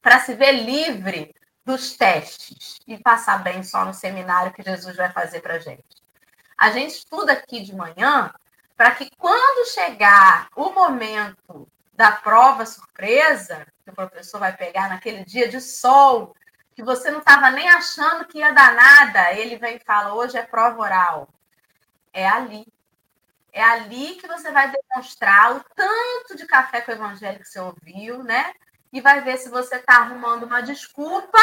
para 0.00 0.20
se 0.20 0.34
ver 0.34 0.52
livre 0.52 1.34
dos 1.64 1.96
testes 1.96 2.78
e 2.86 2.98
passar 2.98 3.42
bem 3.42 3.62
só 3.62 3.84
no 3.84 3.94
seminário 3.94 4.52
que 4.52 4.62
Jesus 4.62 4.96
vai 4.96 5.12
fazer 5.12 5.40
para 5.40 5.58
gente. 5.58 5.84
A 6.56 6.70
gente 6.70 6.90
estuda 6.90 7.32
aqui 7.32 7.62
de 7.62 7.74
manhã 7.74 8.32
para 8.76 8.92
que 8.92 9.10
quando 9.16 9.68
chegar 9.68 10.48
o 10.56 10.70
momento 10.70 11.68
da 11.94 12.12
prova 12.12 12.64
surpresa, 12.64 13.66
que 13.84 13.90
o 13.90 13.94
professor 13.94 14.38
vai 14.38 14.56
pegar 14.56 14.88
naquele 14.88 15.24
dia 15.24 15.48
de 15.48 15.60
sol, 15.60 16.34
que 16.74 16.82
você 16.82 17.10
não 17.10 17.18
estava 17.18 17.50
nem 17.50 17.68
achando 17.68 18.24
que 18.24 18.38
ia 18.38 18.52
dar 18.52 18.74
nada, 18.74 19.34
ele 19.34 19.56
vem 19.56 19.76
e 19.76 19.84
fala: 19.84 20.14
hoje 20.14 20.38
é 20.38 20.42
prova 20.42 20.80
oral. 20.80 21.28
É 22.12 22.26
ali. 22.26 22.66
É 23.52 23.62
ali 23.62 24.14
que 24.14 24.26
você 24.26 24.50
vai 24.50 24.72
demonstrar 24.72 25.56
o 25.56 25.64
tanto 25.74 26.36
de 26.36 26.46
café 26.46 26.80
com 26.80 26.92
o 26.92 26.94
evangelho 26.94 27.40
que 27.40 27.48
você 27.48 27.60
ouviu, 27.60 28.22
né? 28.22 28.54
E 28.92 29.00
vai 29.00 29.20
ver 29.20 29.38
se 29.38 29.48
você 29.48 29.76
está 29.76 29.96
arrumando 29.98 30.44
uma 30.44 30.60
desculpa 30.60 31.38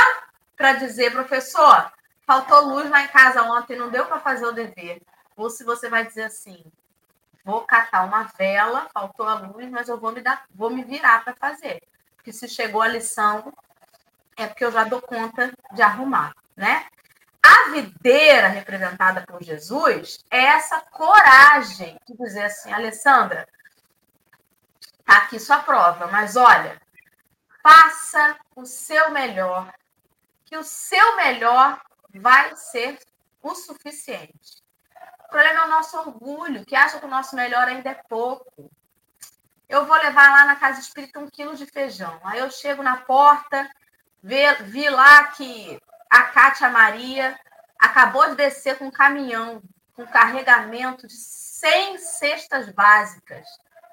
para 0.56 0.74
dizer, 0.74 1.12
professor, 1.12 1.91
faltou 2.26 2.66
luz 2.66 2.89
lá 2.89 3.02
em 3.02 3.08
casa 3.08 3.43
ontem, 3.43 3.78
não 3.78 3.89
deu 3.89 4.06
para 4.06 4.20
fazer 4.20 4.45
o 4.45 4.52
dever. 4.52 5.02
Ou 5.36 5.50
se 5.50 5.64
você 5.64 5.88
vai 5.88 6.06
dizer 6.06 6.24
assim, 6.24 6.64
vou 7.45 7.62
catar 7.62 8.04
uma 8.04 8.24
vela, 8.24 8.89
faltou 8.93 9.28
a 9.28 9.36
luz, 9.36 9.70
mas 9.70 9.88
eu 9.88 9.98
vou 9.98 10.12
me 10.12 10.22
dar, 10.22 10.45
vou 10.54 10.70
me 10.70 10.84
virar 10.84 11.24
para 11.24 11.36
fazer. 11.36 11.82
Porque 12.16 12.34
se 12.34 12.48
chegou 12.50 12.82
a 12.82 12.88
lição, 12.88 13.54
é 14.36 14.48
porque 14.48 14.66
eu 14.66 14.72
já 14.72 14.84
dou 14.84 15.02
conta 15.02 15.54
de 15.72 15.82
arrumar, 15.82 16.34
né? 16.56 16.86
A 17.41 17.70
videira 17.70 18.50
representada 18.50 19.22
por 19.22 19.41
Jesus 19.41 20.20
é 20.30 20.43
essa 20.43 20.82
coragem 20.91 21.98
de 22.06 22.18
dizer 22.18 22.43
assim, 22.43 22.74
Alessandra, 22.74 23.48
tá 25.06 25.18
aqui 25.20 25.39
sua 25.39 25.60
prova, 25.60 26.08
mas 26.08 26.36
olha, 26.36 26.82
faça 27.68 28.38
o 28.55 28.65
seu 28.65 29.11
melhor, 29.11 29.74
que 30.45 30.55
o 30.55 30.63
seu 30.63 31.18
melhor 31.18 31.82
vai 32.15 32.55
ser 32.55 32.97
o 33.41 33.53
suficiente. 33.53 34.63
O 35.26 35.30
problema 35.30 35.59
é 35.59 35.65
o 35.65 35.70
nosso 35.70 35.97
orgulho, 35.97 36.65
que 36.65 36.78
acha 36.78 36.97
que 36.97 37.05
o 37.05 37.09
nosso 37.09 37.36
melhor 37.36 37.68
ainda 37.68 37.89
é 37.89 38.01
pouco. 38.07 38.72
Eu 39.68 39.86
vou 39.86 39.97
levar 39.97 40.32
lá 40.32 40.45
na 40.45 40.55
casa 40.55 40.80
espírita 40.80 41.20
um 41.20 41.30
quilo 41.30 41.57
de 41.57 41.65
feijão. 41.65 42.18
Aí 42.24 42.39
eu 42.39 42.49
chego 42.49 42.82
na 42.82 42.95
porta, 42.95 43.70
vi, 44.24 44.89
lá 44.89 45.26
que 45.26 45.78
a 46.09 46.24
Cátia 46.24 46.70
Maria 46.70 47.38
acabou 47.78 48.30
de 48.30 48.36
descer 48.36 48.78
com 48.78 48.86
um 48.86 48.91
caminhão 48.91 49.61
com 49.93 50.07
carregamento 50.07 51.05
de 51.05 51.18
100 51.18 51.97
cestas 51.97 52.70
básicas. 52.72 53.45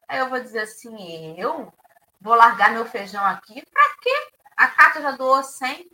Aí 0.06 0.20
eu 0.20 0.28
vou 0.28 0.38
dizer 0.38 0.60
assim, 0.60 1.34
eu 1.36 1.72
vou 2.24 2.34
largar 2.34 2.72
meu 2.72 2.86
feijão 2.86 3.22
aqui, 3.22 3.62
para 3.70 3.96
quê? 4.00 4.28
A 4.56 4.66
Cata 4.66 5.02
já 5.02 5.10
doou 5.10 5.42
100, 5.44 5.86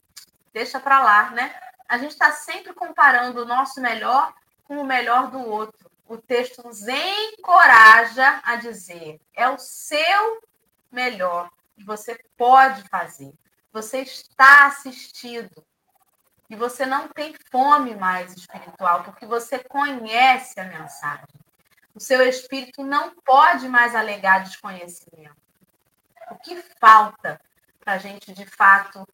deixa 0.53 0.79
para 0.79 1.03
lá, 1.03 1.31
né? 1.31 1.53
A 1.89 1.99
gente 1.99 2.13
está 2.13 2.31
sempre 2.31 2.73
comparando 2.73 3.43
o 3.43 3.45
nosso 3.45 3.81
melhor 3.81 4.33
com 4.63 4.79
o 4.79 4.85
melhor 4.85 5.29
do 5.29 5.41
outro. 5.41 5.91
O 6.07 6.17
texto 6.17 6.63
nos 6.63 6.87
encoraja 6.87 8.41
a 8.45 8.55
dizer, 8.55 9.21
é 9.35 9.49
o 9.49 9.59
seu 9.59 10.41
melhor 10.91 11.51
que 11.75 11.85
você 11.85 12.17
pode 12.37 12.89
fazer. 12.89 13.33
Você 13.73 13.99
está 13.99 14.67
assistido, 14.67 15.65
e 16.49 16.55
você 16.55 16.87
não 16.87 17.09
tem 17.09 17.35
fome 17.51 17.97
mais 17.97 18.37
espiritual, 18.37 19.03
porque 19.03 19.27
você 19.27 19.59
conhece 19.65 20.61
a 20.61 20.65
mensagem. 20.65 21.27
O 21.93 21.99
seu 22.01 22.23
espírito 22.23 22.85
não 22.85 23.15
pode 23.25 23.69
mais 23.69 23.97
alegar 23.97 24.45
desconhecimento. 24.45 25.50
O 26.31 26.39
que 26.39 26.57
falta 26.79 27.41
para 27.81 27.95
a 27.95 27.99
gente, 27.99 28.33
de 28.33 28.47
fato, 28.47 29.07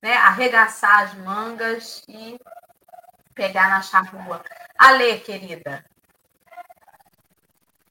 né, 0.00 0.14
arregaçar 0.14 1.02
as 1.02 1.14
mangas 1.14 2.02
e 2.08 2.38
pegar 3.34 3.68
na 3.68 3.82
charrua? 3.82 4.42
Ale, 4.78 5.20
querida. 5.20 5.84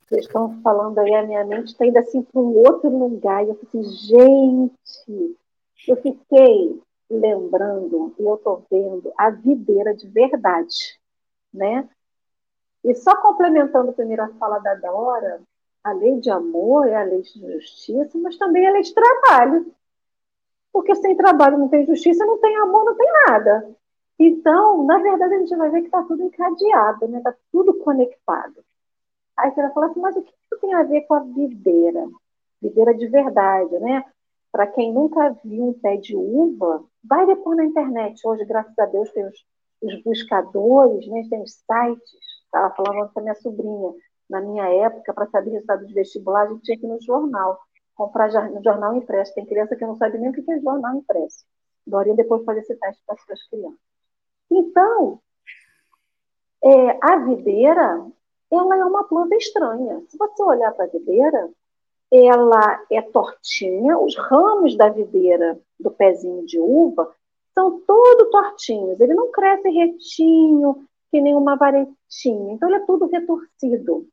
Vocês 0.07 0.25
estão 0.25 0.59
falando 0.63 0.97
aí, 0.99 1.13
a 1.13 1.23
minha 1.23 1.45
mente 1.45 1.67
está 1.67 1.86
indo 1.86 1.99
assim 1.99 2.23
para 2.23 2.41
um 2.41 2.57
outro 2.57 2.89
lugar. 2.89 3.43
E 3.43 3.49
eu 3.49 3.55
falei 3.55 3.86
assim, 3.86 3.93
gente, 4.07 5.38
eu 5.88 5.95
fiquei 5.97 6.82
lembrando, 7.09 8.15
e 8.17 8.23
eu 8.23 8.36
estou 8.36 8.65
vendo 8.71 9.11
a 9.17 9.30
videira 9.30 9.95
de 9.95 10.07
verdade, 10.07 10.99
né? 11.53 11.88
E 12.84 12.95
só 12.95 13.15
complementando 13.21 13.89
a 13.89 13.93
primeira 13.93 14.30
fala 14.39 14.59
da 14.59 14.75
Dora, 14.75 15.41
a 15.89 15.93
lei 15.93 16.19
de 16.19 16.29
amor 16.29 16.87
é 16.87 16.95
a 16.95 17.03
lei 17.03 17.21
de 17.21 17.53
justiça, 17.53 18.17
mas 18.17 18.37
também 18.37 18.67
a 18.67 18.71
lei 18.71 18.81
de 18.81 18.93
trabalho. 18.93 19.73
Porque 20.71 20.95
sem 20.95 21.15
trabalho 21.15 21.57
não 21.57 21.67
tem 21.67 21.85
justiça, 21.85 22.25
não 22.25 22.37
tem 22.37 22.55
amor, 22.57 22.85
não 22.85 22.95
tem 22.95 23.11
nada. 23.27 23.75
Então, 24.17 24.83
na 24.83 24.97
verdade, 24.99 25.35
a 25.35 25.39
gente 25.39 25.55
vai 25.55 25.69
ver 25.69 25.81
que 25.81 25.87
está 25.87 26.03
tudo 26.03 26.23
encadeado, 26.23 27.07
né? 27.07 27.19
Está 27.19 27.33
tudo 27.51 27.73
conectado. 27.75 28.63
Aí 29.37 29.51
você 29.51 29.61
vai 29.61 29.71
falar 29.71 29.87
assim, 29.87 29.99
mas 30.01 30.15
o 30.17 30.21
que 30.21 30.31
isso 30.31 30.61
tem 30.61 30.73
a 30.73 30.83
ver 30.83 31.01
com 31.01 31.13
a 31.13 31.21
videira? 31.21 32.07
Videira 32.61 32.93
de 32.93 33.07
verdade, 33.07 33.79
né? 33.79 34.03
Para 34.51 34.67
quem 34.67 34.93
nunca 34.93 35.29
viu 35.43 35.69
um 35.69 35.73
pé 35.73 35.95
de 35.95 36.15
uva, 36.15 36.83
vai 37.03 37.25
depois 37.25 37.57
na 37.57 37.65
internet. 37.65 38.19
Hoje, 38.27 38.43
graças 38.45 38.77
a 38.77 38.85
Deus, 38.85 39.09
tem 39.11 39.25
os, 39.25 39.45
os 39.81 40.03
buscadores, 40.03 41.07
né? 41.07 41.25
tem 41.29 41.41
os 41.41 41.53
sites. 41.53 42.19
Estava 42.45 42.73
falando 42.75 43.11
com 43.13 43.19
a 43.19 43.23
minha 43.23 43.35
sobrinha. 43.35 43.93
Na 44.30 44.41
minha 44.41 44.67
época, 44.86 45.13
para 45.13 45.27
saber 45.27 45.51
resultado 45.51 45.86
de 45.86 45.93
vestibular, 45.93 46.43
a 46.43 46.47
gente 46.47 46.63
tinha 46.63 46.77
que 46.77 46.86
ir 46.86 46.89
no 46.89 47.01
jornal. 47.01 47.59
Comprar 47.95 48.32
no 48.49 48.63
jornal 48.63 48.95
impresso. 48.95 49.34
Tem 49.34 49.45
criança 49.45 49.75
que 49.75 49.86
não 49.86 49.95
sabe 49.95 50.17
nem 50.17 50.30
o 50.30 50.34
que 50.34 50.49
é 50.51 50.59
jornal 50.59 50.95
impresso. 50.95 51.45
Dorinha 51.86 52.15
depois 52.15 52.43
fazer 52.45 52.59
esse 52.59 52.75
teste 52.75 53.03
para 53.05 53.15
as 53.15 53.47
crianças. 53.47 53.80
Então, 54.51 55.19
é, 56.63 56.99
a 57.01 57.17
videira, 57.17 58.05
ela 58.51 58.77
é 58.77 58.86
uma 58.86 59.03
planta 59.05 59.36
estranha. 59.36 60.03
Se 60.07 60.17
você 60.17 60.43
olhar 60.43 60.71
para 60.73 60.86
a 60.86 60.89
videira, 60.89 61.49
ela 62.11 62.84
é 62.91 63.01
tortinha, 63.01 63.97
os 63.97 64.15
ramos 64.17 64.75
da 64.75 64.89
videira 64.89 65.59
do 65.80 65.91
pezinho 65.91 66.45
de 66.45 66.59
uva 66.59 67.13
são 67.53 67.80
todos 67.82 68.32
tortinhos, 68.32 68.99
ele 68.99 69.13
não 69.13 69.32
cresce 69.32 69.69
retinho, 69.69 70.88
que 71.11 71.19
nem 71.21 71.36
uma 71.36 71.55
varetinha, 71.55 72.53
então 72.53 72.69
ele 72.69 72.77
é 72.77 72.86
tudo 72.86 73.07
retorcido. 73.07 74.07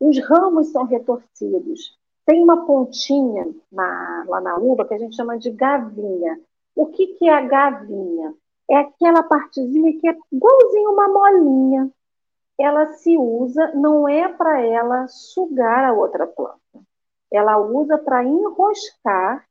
Os 0.00 0.18
ramos 0.26 0.68
são 0.72 0.84
retorcidos. 0.84 1.98
Tem 2.26 2.42
uma 2.42 2.64
pontinha 2.64 3.48
na, 3.70 4.24
lá 4.26 4.40
na 4.40 4.56
uva 4.56 4.84
que 4.84 4.94
a 4.94 4.98
gente 4.98 5.14
chama 5.14 5.38
de 5.38 5.50
gavinha. 5.50 6.40
O 6.74 6.86
que, 6.86 7.08
que 7.08 7.28
é 7.28 7.32
a 7.32 7.42
gavinha? 7.42 8.34
É 8.68 8.76
aquela 8.76 9.22
partezinha 9.22 9.98
que 10.00 10.08
é 10.08 10.16
igualzinho 10.32 10.90
uma 10.90 11.08
molinha 11.08 11.92
ela 12.60 12.92
se 12.92 13.16
usa, 13.16 13.72
não 13.74 14.06
é 14.06 14.28
para 14.28 14.60
ela 14.60 15.08
sugar 15.08 15.82
a 15.84 15.94
outra 15.94 16.26
planta. 16.26 16.58
Ela 17.32 17.58
usa 17.58 17.96
para 17.96 18.22
enroscar 18.22 19.46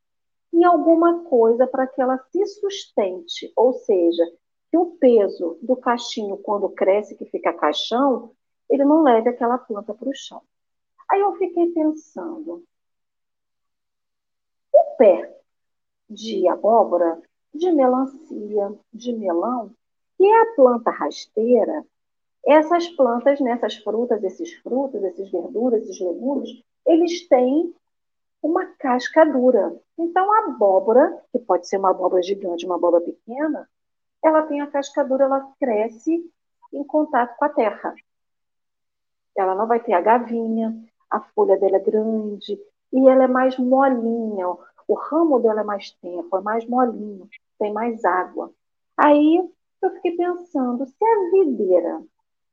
em 0.53 0.63
alguma 0.63 1.23
coisa 1.23 1.65
para 1.65 1.87
que 1.87 1.99
ela 1.99 2.19
se 2.31 2.45
sustente, 2.45 3.51
ou 3.55 3.73
seja, 3.73 4.23
que 4.69 4.77
o 4.77 4.97
peso 4.99 5.57
do 5.61 5.75
cachinho, 5.75 6.37
quando 6.37 6.69
cresce, 6.69 7.15
que 7.15 7.25
fica 7.25 7.51
caixão, 7.51 8.31
ele 8.69 8.85
não 8.85 9.03
leve 9.03 9.29
aquela 9.29 9.57
planta 9.57 9.93
para 9.93 10.09
o 10.09 10.15
chão. 10.15 10.41
Aí 11.09 11.19
eu 11.21 11.35
fiquei 11.35 11.71
pensando, 11.71 12.63
o 14.71 14.95
pé 14.97 15.35
de 16.09 16.47
abóbora, 16.47 17.21
de 17.53 17.71
melancia, 17.71 18.73
de 18.93 19.13
melão, 19.13 19.71
que 20.17 20.25
é 20.25 20.41
a 20.41 20.55
planta 20.55 20.91
rasteira, 20.91 21.85
essas 22.45 22.87
plantas, 22.89 23.39
né, 23.39 23.51
essas 23.51 23.75
frutas, 23.77 24.23
esses 24.23 24.53
frutos, 24.55 25.03
esses 25.03 25.29
verduras, 25.31 25.83
esses 25.83 25.99
legumes, 25.99 26.49
eles 26.85 27.27
têm 27.27 27.73
uma 28.41 28.65
casca 28.77 29.25
dura. 29.25 29.75
Então, 29.97 30.31
a 30.31 30.45
abóbora, 30.45 31.21
que 31.31 31.39
pode 31.39 31.67
ser 31.67 31.77
uma 31.77 31.91
abóbora 31.91 32.23
gigante, 32.23 32.65
uma 32.65 32.75
abóbora 32.75 33.03
pequena, 33.03 33.69
ela 34.23 34.43
tem 34.43 34.61
a 34.61 34.67
casca 34.67 35.03
dura, 35.03 35.25
ela 35.25 35.51
cresce 35.59 36.29
em 36.73 36.83
contato 36.83 37.37
com 37.37 37.45
a 37.45 37.49
terra. 37.49 37.93
Ela 39.39 39.55
não 39.55 39.67
vai 39.67 39.79
ter 39.79 39.93
a 39.93 40.01
gavinha, 40.01 40.75
a 41.09 41.19
folha 41.19 41.57
dela 41.57 41.77
é 41.77 41.79
grande 41.79 42.59
e 42.91 43.07
ela 43.07 43.23
é 43.23 43.27
mais 43.27 43.57
molinha. 43.57 44.47
O 44.87 44.93
ramo 44.95 45.39
dela 45.39 45.61
é 45.61 45.63
mais 45.63 45.91
tempo, 45.91 46.37
é 46.37 46.41
mais 46.41 46.67
molinho, 46.67 47.29
tem 47.57 47.71
mais 47.71 48.03
água. 48.03 48.51
Aí 48.97 49.49
eu 49.81 49.91
fiquei 49.91 50.15
pensando, 50.17 50.85
se 50.85 51.05
a 51.05 51.31
videira 51.31 52.03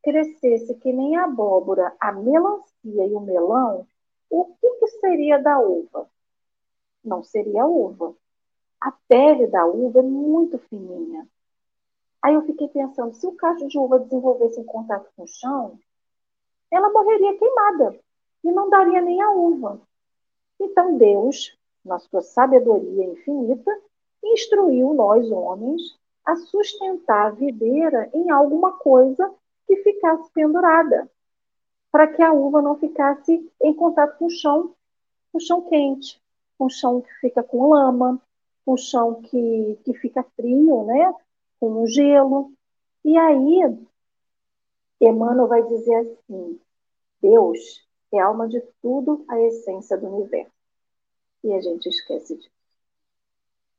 crescesse 0.02 0.74
que 0.76 0.92
nem 0.92 1.16
a 1.16 1.24
abóbora, 1.24 1.92
a 1.98 2.12
melancia 2.12 3.06
e 3.06 3.12
o 3.12 3.20
melão, 3.20 3.86
o 4.30 4.44
que, 4.44 4.70
que 4.78 4.86
seria 5.00 5.42
da 5.42 5.58
uva? 5.58 6.08
Não 7.04 7.24
seria 7.24 7.66
uva. 7.66 8.14
A 8.80 8.92
pele 9.08 9.48
da 9.48 9.66
uva 9.66 9.98
é 9.98 10.02
muito 10.02 10.58
fininha. 10.58 11.26
Aí 12.22 12.34
eu 12.34 12.42
fiquei 12.42 12.68
pensando, 12.68 13.14
se 13.14 13.26
o 13.26 13.32
cacho 13.32 13.66
de 13.66 13.78
uva 13.78 13.98
desenvolvesse 13.98 14.60
em 14.60 14.64
contato 14.64 15.10
com 15.16 15.24
o 15.24 15.26
chão, 15.26 15.78
ela 16.70 16.90
morreria 16.90 17.36
queimada 17.38 17.98
e 18.44 18.50
não 18.50 18.68
daria 18.68 19.00
nem 19.00 19.20
a 19.22 19.30
uva. 19.30 19.80
Então 20.60 20.96
Deus, 20.96 21.56
na 21.84 21.98
sua 21.98 22.22
sabedoria 22.22 23.04
infinita, 23.04 23.70
instruiu 24.24 24.94
nós 24.94 25.30
homens 25.30 25.98
a 26.24 26.34
sustentar 26.36 27.26
a 27.26 27.30
videira 27.30 28.10
em 28.12 28.30
alguma 28.30 28.72
coisa 28.72 29.32
que 29.66 29.76
ficasse 29.76 30.30
pendurada, 30.32 31.10
para 31.90 32.08
que 32.08 32.22
a 32.22 32.32
uva 32.32 32.60
não 32.60 32.76
ficasse 32.76 33.50
em 33.60 33.74
contato 33.74 34.18
com 34.18 34.26
o 34.26 34.30
chão, 34.30 34.74
com 35.32 35.38
o 35.38 35.40
chão 35.40 35.62
quente, 35.62 36.20
com 36.58 36.66
o 36.66 36.70
chão 36.70 37.00
que 37.00 37.12
fica 37.20 37.42
com 37.42 37.68
lama, 37.68 38.20
com 38.64 38.72
o 38.72 38.76
chão 38.76 39.22
que, 39.22 39.78
que 39.84 39.94
fica 39.94 40.24
frio, 40.36 40.84
né? 40.84 41.14
com 41.60 41.82
o 41.82 41.86
gelo. 41.86 42.52
E 43.04 43.16
aí, 43.16 43.60
Emmanuel 45.00 45.46
vai 45.46 45.62
dizer 45.62 45.94
assim: 45.96 46.60
Deus 47.20 47.86
é 48.12 48.20
a 48.20 48.26
alma 48.26 48.48
de 48.48 48.60
tudo, 48.80 49.24
a 49.28 49.40
essência 49.40 49.96
do 49.96 50.06
universo. 50.06 50.52
E 51.44 51.52
a 51.52 51.60
gente 51.60 51.88
esquece 51.88 52.36
disso. 52.36 52.50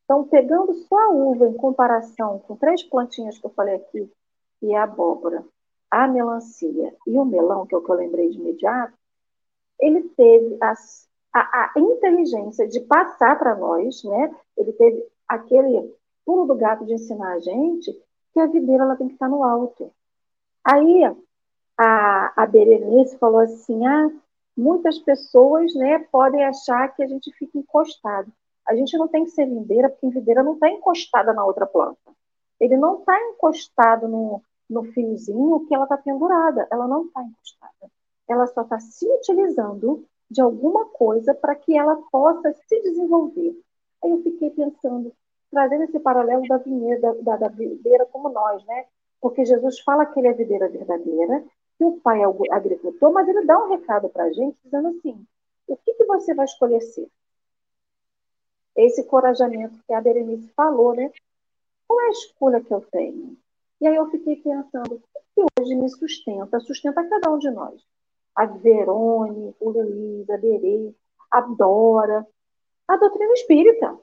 Então, 0.06 0.24
pegando 0.26 0.74
só 0.74 0.98
a 0.98 1.10
uva 1.10 1.50
em 1.50 1.54
comparação 1.54 2.40
com 2.40 2.56
três 2.56 2.82
plantinhas 2.84 3.38
que 3.38 3.46
eu 3.46 3.50
falei 3.50 3.76
aqui, 3.76 4.10
e 4.62 4.74
a 4.74 4.84
abóbora, 4.84 5.44
a 5.92 6.08
melancia 6.08 6.96
e 7.06 7.18
o 7.18 7.26
melão, 7.26 7.66
que 7.66 7.76
é 7.76 7.78
o 7.78 7.82
que 7.82 7.92
eu 7.92 7.96
lembrei 7.96 8.30
de 8.30 8.38
imediato, 8.38 8.94
ele 9.80 10.04
teve 10.10 10.58
as, 10.62 11.08
a, 11.34 11.40
a, 11.40 11.74
inteligência 11.80 12.68
de 12.68 12.80
passar 12.82 13.38
para 13.38 13.56
nós, 13.56 14.04
né? 14.04 14.36
Ele 14.58 14.74
teve 14.74 15.06
aquele 15.28 15.94
pulo 16.26 16.48
do 16.48 16.56
gato 16.56 16.86
de 16.86 16.94
ensinar 16.94 17.34
a 17.34 17.40
gente 17.40 17.92
que 18.34 18.40
a 18.40 18.48
videira 18.48 18.84
ela 18.84 18.96
tem 18.96 19.08
que 19.08 19.14
estar 19.14 19.30
no 19.30 19.44
alto. 19.44 19.92
Aí 20.70 21.02
a, 21.78 22.44
a 22.44 22.46
Berenice 22.46 23.18
falou 23.18 23.40
assim: 23.40 23.88
ah, 23.88 24.12
muitas 24.56 25.00
pessoas 25.00 25.74
né, 25.76 26.00
podem 26.12 26.44
achar 26.44 26.94
que 26.94 27.02
a 27.02 27.08
gente 27.08 27.32
fica 27.40 27.58
encostado. 27.58 28.30
A 28.68 28.76
gente 28.76 28.98
não 28.98 29.08
tem 29.08 29.24
que 29.24 29.32
ser 29.32 29.46
videira, 29.46 29.90
porque 29.90 30.10
videira 30.10 30.44
não 30.44 30.56
está 30.56 30.70
encostada 30.70 31.32
na 31.32 31.46
outra 31.46 31.66
planta. 31.66 31.98
Ele 32.60 32.76
não 32.76 33.00
está 33.00 33.18
encostado 33.30 34.10
no, 34.10 34.42
no 34.70 34.84
fiozinho 34.92 35.66
que 35.68 35.74
ela 35.74 35.86
está 35.86 35.96
pendurada. 35.96 36.68
Ela 36.70 36.86
não 36.86 37.06
está 37.06 37.24
encostada. 37.24 37.92
Ela 38.28 38.46
só 38.48 38.64
está 38.64 38.78
se 38.78 39.08
utilizando 39.10 40.04
de 40.30 40.42
alguma 40.42 40.84
coisa 40.88 41.34
para 41.34 41.56
que 41.56 41.78
ela 41.78 41.96
possa 42.12 42.52
se 42.68 42.82
desenvolver. 42.82 43.58
Aí 44.04 44.12
eu 44.12 44.22
fiquei 44.22 44.50
pensando, 44.50 45.14
trazendo 45.50 45.86
esse 45.86 45.98
paralelo 45.98 46.46
da 46.46 46.58
vinheira, 46.58 47.16
da, 47.24 47.38
da 47.38 47.48
videira 47.48 48.06
como 48.08 48.28
nós, 48.28 48.62
né? 48.66 48.86
Porque 49.22 49.46
Jesus 49.46 49.80
fala 49.80 50.06
que 50.06 50.20
ele 50.20 50.28
é 50.28 50.34
videira 50.34 50.70
verdadeira, 50.70 51.44
que 51.78 51.84
o 51.84 52.00
pai 52.00 52.22
é 52.22 52.28
o 52.28 52.38
agricultor, 52.52 53.12
mas 53.12 53.28
ele 53.28 53.46
dá 53.46 53.58
um 53.64 53.70
recado 53.70 54.10
para 54.10 54.26
a 54.26 54.34
gente 54.34 54.58
dizendo 54.64 54.90
assim: 54.90 55.26
o 55.68 55.76
que, 55.78 55.94
que 55.94 56.06
você 56.06 56.34
vai 56.34 56.46
escolher 56.46 56.82
ser? 56.82 57.08
Esse 58.76 59.04
corajamento 59.04 59.80
que 59.86 59.94
a 59.94 60.02
Berenice 60.02 60.50
falou, 60.56 60.94
né? 60.94 61.12
Qual 61.88 62.00
é 62.02 62.08
a 62.08 62.12
escolha 62.12 62.62
que 62.62 62.74
eu 62.74 62.82
tenho? 62.92 63.38
E 63.80 63.88
aí 63.88 63.96
eu 63.96 64.10
fiquei 64.10 64.36
pensando, 64.38 64.96
o 64.96 65.02
que 65.34 65.62
hoje 65.62 65.76
me 65.76 65.90
sustenta? 65.90 66.60
Sustenta 66.60 67.08
cada 67.08 67.32
um 67.32 67.40
de 67.40 67.50
nós. 67.50 67.82
A 68.36 68.46
Verone, 68.46 69.56
o 69.60 69.70
Luiz, 69.70 70.30
a 70.30 70.38
Berê, 70.38 70.94
a 71.32 71.42
Dora, 71.42 72.26
a 72.88 72.98
doutrina 72.98 73.34
espírita. 73.34 73.98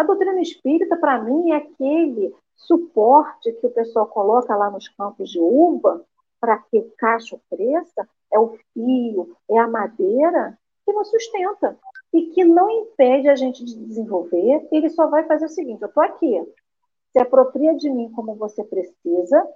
A 0.00 0.02
doutrina 0.02 0.40
espírita, 0.40 0.96
para 0.96 1.22
mim, 1.22 1.50
é 1.50 1.56
aquele 1.56 2.34
suporte 2.56 3.52
que 3.52 3.66
o 3.66 3.70
pessoal 3.70 4.06
coloca 4.06 4.56
lá 4.56 4.70
nos 4.70 4.88
campos 4.88 5.28
de 5.28 5.38
uva 5.38 6.02
para 6.40 6.56
que 6.56 6.78
o 6.78 6.90
cacho 6.96 7.38
cresça, 7.50 8.08
é 8.32 8.38
o 8.38 8.56
fio, 8.72 9.36
é 9.50 9.58
a 9.58 9.68
madeira 9.68 10.58
que 10.86 10.92
nos 10.94 11.10
sustenta 11.10 11.76
e 12.14 12.30
que 12.30 12.42
não 12.44 12.70
impede 12.70 13.28
a 13.28 13.36
gente 13.36 13.62
de 13.62 13.74
desenvolver. 13.74 14.66
Ele 14.72 14.88
só 14.88 15.06
vai 15.06 15.24
fazer 15.24 15.44
o 15.44 15.50
seguinte: 15.50 15.82
eu 15.82 15.88
estou 15.88 16.02
aqui, 16.02 16.50
se 17.12 17.18
apropria 17.18 17.76
de 17.76 17.90
mim 17.90 18.10
como 18.12 18.34
você 18.36 18.64
precisa 18.64 19.46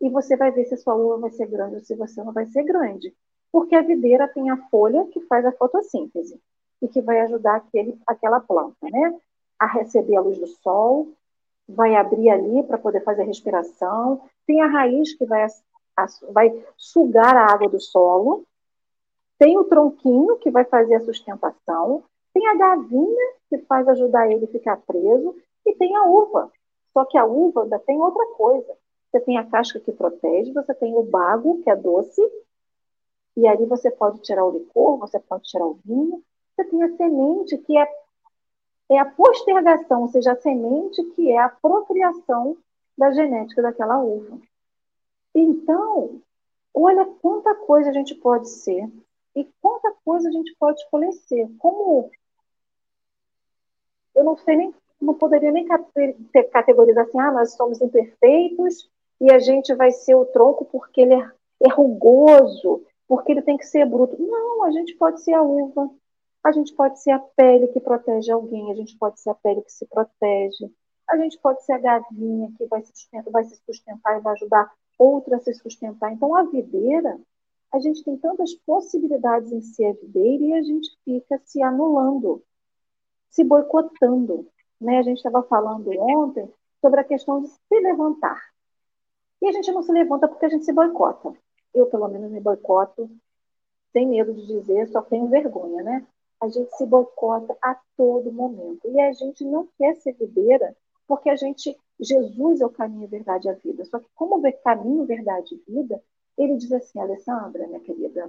e 0.00 0.10
você 0.10 0.36
vai 0.36 0.50
ver 0.50 0.64
se 0.64 0.74
a 0.74 0.78
sua 0.78 0.96
uva 0.96 1.18
vai 1.18 1.30
ser 1.30 1.46
grande 1.46 1.76
ou 1.76 1.80
se 1.80 1.94
você 1.94 2.24
não 2.24 2.32
vai 2.32 2.46
ser 2.46 2.64
grande. 2.64 3.14
Porque 3.52 3.76
a 3.76 3.82
videira 3.82 4.26
tem 4.26 4.50
a 4.50 4.56
folha 4.68 5.06
que 5.12 5.20
faz 5.26 5.46
a 5.46 5.52
fotossíntese 5.52 6.40
e 6.82 6.88
que 6.88 7.00
vai 7.00 7.20
ajudar 7.20 7.54
aquele, 7.54 7.96
aquela 8.04 8.40
planta 8.40 8.88
né, 8.90 9.16
a 9.62 9.66
receber 9.66 10.16
a 10.16 10.20
luz 10.20 10.38
do 10.38 10.46
sol, 10.46 11.08
vai 11.68 11.94
abrir 11.94 12.30
ali 12.30 12.62
para 12.64 12.78
poder 12.78 13.02
fazer 13.02 13.22
a 13.22 13.26
respiração. 13.26 14.22
Tem 14.46 14.60
a 14.60 14.66
raiz 14.66 15.14
que 15.14 15.24
vai, 15.24 15.46
vai 16.30 16.64
sugar 16.76 17.36
a 17.36 17.52
água 17.52 17.68
do 17.68 17.80
solo. 17.80 18.44
Tem 19.38 19.56
o 19.58 19.64
tronquinho 19.64 20.36
que 20.38 20.50
vai 20.50 20.64
fazer 20.64 20.96
a 20.96 21.00
sustentação. 21.00 22.04
Tem 22.34 22.46
a 22.48 22.54
gavinha 22.54 23.34
que 23.48 23.58
faz 23.58 23.88
ajudar 23.88 24.30
ele 24.30 24.44
a 24.44 24.48
ficar 24.48 24.76
preso. 24.78 25.36
E 25.64 25.74
tem 25.74 25.96
a 25.96 26.04
uva 26.04 26.50
só 26.92 27.04
que 27.04 27.16
a 27.16 27.24
uva 27.24 27.62
ainda 27.62 27.78
tem 27.78 28.00
outra 28.00 28.26
coisa. 28.34 28.76
Você 29.10 29.20
tem 29.20 29.38
a 29.38 29.44
casca 29.44 29.80
que 29.80 29.92
protege, 29.92 30.52
você 30.52 30.74
tem 30.74 30.94
o 30.94 31.02
bago, 31.02 31.62
que 31.62 31.70
é 31.70 31.76
doce, 31.76 32.22
e 33.36 33.46
ali 33.46 33.66
você 33.66 33.90
pode 33.90 34.20
tirar 34.20 34.44
o 34.44 34.58
licor, 34.58 34.98
você 34.98 35.18
pode 35.18 35.44
tirar 35.44 35.66
o 35.66 35.78
vinho. 35.84 36.22
Você 36.54 36.64
tem 36.64 36.82
a 36.82 36.96
semente, 36.96 37.58
que 37.58 37.76
é, 37.76 37.86
é 38.94 38.98
a 38.98 39.04
postergação, 39.04 40.02
ou 40.02 40.08
seja, 40.08 40.32
a 40.32 40.36
semente 40.36 41.02
que 41.14 41.30
é 41.30 41.38
a 41.38 41.48
procriação 41.48 42.56
da 42.96 43.10
genética 43.12 43.62
daquela 43.62 43.98
uva. 43.98 44.38
Então, 45.34 46.20
olha 46.74 47.06
quanta 47.20 47.54
coisa 47.54 47.90
a 47.90 47.92
gente 47.92 48.14
pode 48.14 48.48
ser 48.48 48.90
e 49.34 49.48
quanta 49.60 49.94
coisa 50.04 50.28
a 50.28 50.32
gente 50.32 50.54
pode 50.58 50.80
escolher. 50.80 51.10
Como 51.58 52.10
eu 54.14 54.24
não 54.24 54.36
sei 54.36 54.56
nem 54.56 54.74
não 55.02 55.14
poderia 55.14 55.50
nem 55.50 55.66
categorizar 56.52 57.04
assim, 57.04 57.18
ah, 57.18 57.32
nós 57.32 57.54
somos 57.54 57.80
imperfeitos 57.80 58.88
e 59.20 59.32
a 59.32 59.38
gente 59.40 59.74
vai 59.74 59.90
ser 59.90 60.14
o 60.14 60.24
tronco 60.26 60.64
porque 60.64 61.00
ele 61.00 61.14
é, 61.14 61.30
é 61.64 61.68
rugoso, 61.68 62.84
porque 63.08 63.32
ele 63.32 63.42
tem 63.42 63.56
que 63.56 63.66
ser 63.66 63.84
bruto. 63.84 64.16
Não, 64.22 64.62
a 64.62 64.70
gente 64.70 64.94
pode 64.94 65.20
ser 65.20 65.34
a 65.34 65.42
uva, 65.42 65.90
a 66.44 66.50
gente 66.50 66.74
pode 66.74 67.00
ser 67.00 67.12
a 67.12 67.18
pele 67.18 67.68
que 67.68 67.80
protege 67.80 68.32
alguém, 68.32 68.70
a 68.70 68.74
gente 68.74 68.96
pode 68.98 69.20
ser 69.20 69.30
a 69.30 69.34
pele 69.34 69.62
que 69.62 69.72
se 69.72 69.86
protege, 69.86 70.70
a 71.08 71.16
gente 71.16 71.38
pode 71.38 71.64
ser 71.64 71.72
a 71.72 71.78
gavinha 71.78 72.52
que 72.56 72.66
vai 72.66 72.82
se 72.82 72.92
sustentar, 72.94 73.30
vai 73.30 73.44
se 73.44 73.56
sustentar 73.64 74.18
e 74.18 74.20
vai 74.20 74.32
ajudar 74.34 74.72
outra 74.98 75.36
a 75.36 75.40
se 75.40 75.54
sustentar. 75.54 76.12
Então, 76.12 76.34
a 76.34 76.44
videira, 76.44 77.18
a 77.72 77.78
gente 77.78 78.02
tem 78.04 78.16
tantas 78.16 78.54
possibilidades 78.54 79.52
em 79.52 79.60
ser 79.60 79.86
a 79.86 79.92
videira 79.92 80.44
e 80.44 80.52
a 80.54 80.62
gente 80.62 80.88
fica 81.04 81.40
se 81.44 81.62
anulando, 81.62 82.42
se 83.30 83.44
boicotando. 83.44 84.46
Né? 84.80 84.98
A 84.98 85.02
gente 85.02 85.18
estava 85.18 85.42
falando 85.42 85.90
ontem 86.00 86.48
sobre 86.80 87.00
a 87.00 87.04
questão 87.04 87.42
de 87.42 87.48
se 87.48 87.80
levantar. 87.80 88.40
E 89.40 89.48
a 89.48 89.52
gente 89.52 89.70
não 89.72 89.82
se 89.82 89.92
levanta 89.92 90.28
porque 90.28 90.46
a 90.46 90.48
gente 90.48 90.64
se 90.64 90.72
boicota. 90.72 91.32
Eu, 91.74 91.86
pelo 91.86 92.08
menos, 92.08 92.30
me 92.30 92.40
boicoto, 92.40 93.10
sem 93.92 94.06
medo 94.06 94.32
de 94.34 94.46
dizer, 94.46 94.88
só 94.88 95.02
tenho 95.02 95.28
vergonha, 95.28 95.82
né? 95.82 96.06
A 96.42 96.48
gente 96.48 96.76
se 96.76 96.84
boicota 96.84 97.56
a 97.62 97.80
todo 97.96 98.32
momento. 98.32 98.90
E 98.90 99.00
a 99.00 99.12
gente 99.12 99.44
não 99.44 99.68
quer 99.78 99.94
ser 99.94 100.12
videira 100.14 100.76
porque 101.06 101.30
a 101.30 101.36
gente, 101.36 101.78
Jesus 102.00 102.60
é 102.60 102.66
o 102.66 102.70
caminho, 102.70 103.04
a 103.04 103.10
verdade 103.10 103.46
e 103.46 103.50
a 103.50 103.54
vida. 103.54 103.84
Só 103.84 104.00
que 104.00 104.08
como 104.16 104.40
ver 104.40 104.52
caminho, 104.64 105.06
verdade 105.06 105.54
e 105.54 105.72
vida, 105.72 106.02
ele 106.36 106.56
diz 106.56 106.72
assim, 106.72 106.98
Alessandra, 106.98 107.68
minha 107.68 107.78
querida, 107.78 108.28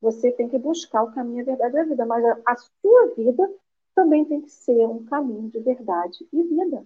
você 0.00 0.32
tem 0.32 0.48
que 0.48 0.58
buscar 0.58 1.04
o 1.04 1.12
caminho, 1.12 1.42
a 1.42 1.44
verdade 1.44 1.76
e 1.76 1.78
a 1.78 1.84
vida, 1.84 2.06
mas 2.06 2.24
a, 2.44 2.56
sua 2.56 3.14
vida 3.14 3.48
também 3.94 4.24
tem 4.24 4.40
que 4.40 4.50
ser 4.50 4.84
um 4.88 5.04
caminho 5.04 5.48
de 5.48 5.60
verdade 5.60 6.26
e 6.32 6.42
vida. 6.42 6.84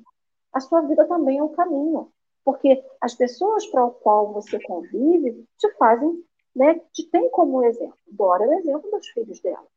A 0.52 0.60
sua 0.60 0.82
vida 0.82 1.06
também 1.06 1.38
é 1.38 1.42
um 1.42 1.54
caminho, 1.54 2.12
porque 2.44 2.84
as 3.00 3.14
pessoas 3.14 3.66
para 3.68 3.86
o 3.86 3.90
qual 3.90 4.34
você 4.34 4.60
convive 4.60 5.46
te 5.56 5.70
fazem, 5.78 6.22
né, 6.54 6.78
te 6.92 7.08
tem 7.10 7.30
como 7.30 7.64
exemplo. 7.64 7.96
Dora 8.06 8.44
é 8.44 8.48
o 8.48 8.58
exemplo 8.58 8.90
dos 8.90 9.08
filhos 9.08 9.40
dela. 9.40 9.71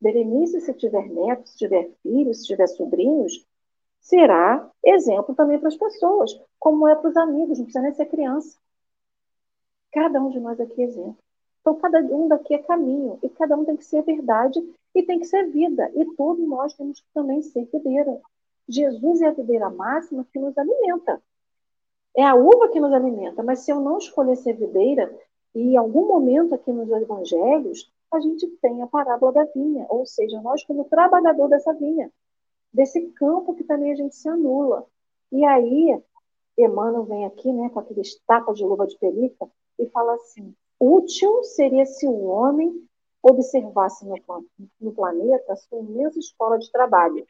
Berenice, 0.00 0.60
se 0.60 0.72
tiver 0.74 1.08
netos, 1.08 1.52
se 1.52 1.58
tiver 1.58 1.90
filhos, 2.02 2.40
se 2.40 2.46
tiver 2.46 2.66
sobrinhos, 2.66 3.46
será 4.00 4.70
exemplo 4.82 5.34
também 5.34 5.58
para 5.58 5.68
as 5.68 5.76
pessoas, 5.76 6.40
como 6.58 6.88
é 6.88 6.94
para 6.94 7.10
os 7.10 7.16
amigos, 7.16 7.58
não 7.58 7.66
precisa 7.66 7.82
nem 7.82 7.92
ser 7.92 8.06
criança. 8.06 8.56
Cada 9.92 10.20
um 10.22 10.30
de 10.30 10.40
nós 10.40 10.58
aqui 10.60 10.80
é 10.80 10.84
exemplo. 10.84 11.18
Então, 11.60 11.74
cada 11.76 11.98
um 11.98 12.28
daqui 12.28 12.54
é 12.54 12.58
caminho, 12.58 13.18
e 13.22 13.28
cada 13.28 13.56
um 13.56 13.64
tem 13.64 13.76
que 13.76 13.84
ser 13.84 14.02
verdade 14.02 14.58
e 14.94 15.02
tem 15.02 15.18
que 15.18 15.26
ser 15.26 15.46
vida. 15.50 15.90
E 15.94 16.04
todos 16.16 16.46
nós 16.48 16.72
temos 16.74 17.00
que 17.00 17.06
também 17.12 17.42
ser 17.42 17.66
videira. 17.66 18.20
Jesus 18.68 19.20
é 19.20 19.26
a 19.26 19.32
videira 19.32 19.68
máxima 19.68 20.26
que 20.32 20.38
nos 20.38 20.56
alimenta. 20.56 21.20
É 22.16 22.24
a 22.24 22.34
uva 22.34 22.68
que 22.68 22.80
nos 22.80 22.92
alimenta, 22.92 23.42
mas 23.42 23.60
se 23.60 23.70
eu 23.70 23.80
não 23.80 23.98
escolher 23.98 24.36
ser 24.36 24.54
videira, 24.54 25.14
e 25.54 25.72
em 25.72 25.76
algum 25.76 26.06
momento 26.06 26.54
aqui 26.54 26.72
nos 26.72 26.90
evangelhos, 26.90 27.92
a 28.12 28.20
gente 28.20 28.46
tem 28.60 28.82
a 28.82 28.86
parábola 28.86 29.32
da 29.32 29.44
vinha, 29.44 29.86
ou 29.88 30.04
seja, 30.04 30.40
nós 30.40 30.64
como 30.64 30.84
trabalhador 30.84 31.48
dessa 31.48 31.72
vinha, 31.74 32.10
desse 32.72 33.00
campo 33.12 33.54
que 33.54 33.64
também 33.64 33.92
a 33.92 33.96
gente 33.96 34.16
se 34.16 34.28
anula. 34.28 34.86
E 35.30 35.44
aí, 35.44 36.02
Emmanuel 36.58 37.04
vem 37.04 37.24
aqui, 37.24 37.52
né, 37.52 37.68
com 37.70 37.80
aqueles 37.80 38.20
tapas 38.26 38.58
de 38.58 38.64
luva 38.64 38.86
de 38.86 38.98
pelica, 38.98 39.48
e 39.78 39.86
fala 39.86 40.14
assim, 40.14 40.54
Útil 40.78 41.44
seria 41.44 41.86
se 41.86 42.06
o 42.06 42.24
homem 42.24 42.86
observasse 43.22 44.06
no, 44.06 44.16
no 44.80 44.92
planeta 44.92 45.52
a 45.52 45.56
sua 45.56 45.78
imensa 45.78 46.18
escola 46.18 46.58
de 46.58 46.70
trabalho. 46.72 47.26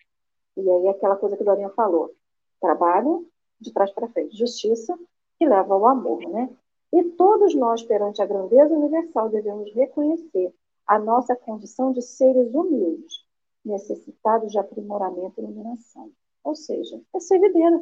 E 0.56 0.70
aí 0.70 0.88
aquela 0.88 1.16
coisa 1.16 1.36
que 1.36 1.44
Dorinha 1.44 1.70
falou, 1.70 2.14
trabalho 2.60 3.26
de 3.60 3.72
trás 3.72 3.90
para 3.92 4.08
frente, 4.08 4.36
justiça 4.36 4.98
que 5.38 5.46
leva 5.46 5.74
ao 5.74 5.86
amor, 5.86 6.20
né? 6.28 6.50
E 6.92 7.04
todos 7.04 7.54
nós, 7.54 7.82
perante 7.82 8.20
a 8.20 8.26
grandeza 8.26 8.74
universal, 8.74 9.28
devemos 9.28 9.72
reconhecer 9.74 10.52
a 10.90 10.98
nossa 10.98 11.36
condição 11.36 11.92
de 11.92 12.02
seres 12.02 12.52
humildes, 12.52 13.24
necessitados 13.64 14.50
de 14.50 14.58
aprimoramento 14.58 15.40
e 15.40 15.44
iluminação. 15.44 16.10
Ou 16.42 16.56
seja, 16.56 17.00
é 17.14 17.20
ser 17.20 17.38
videira, 17.38 17.80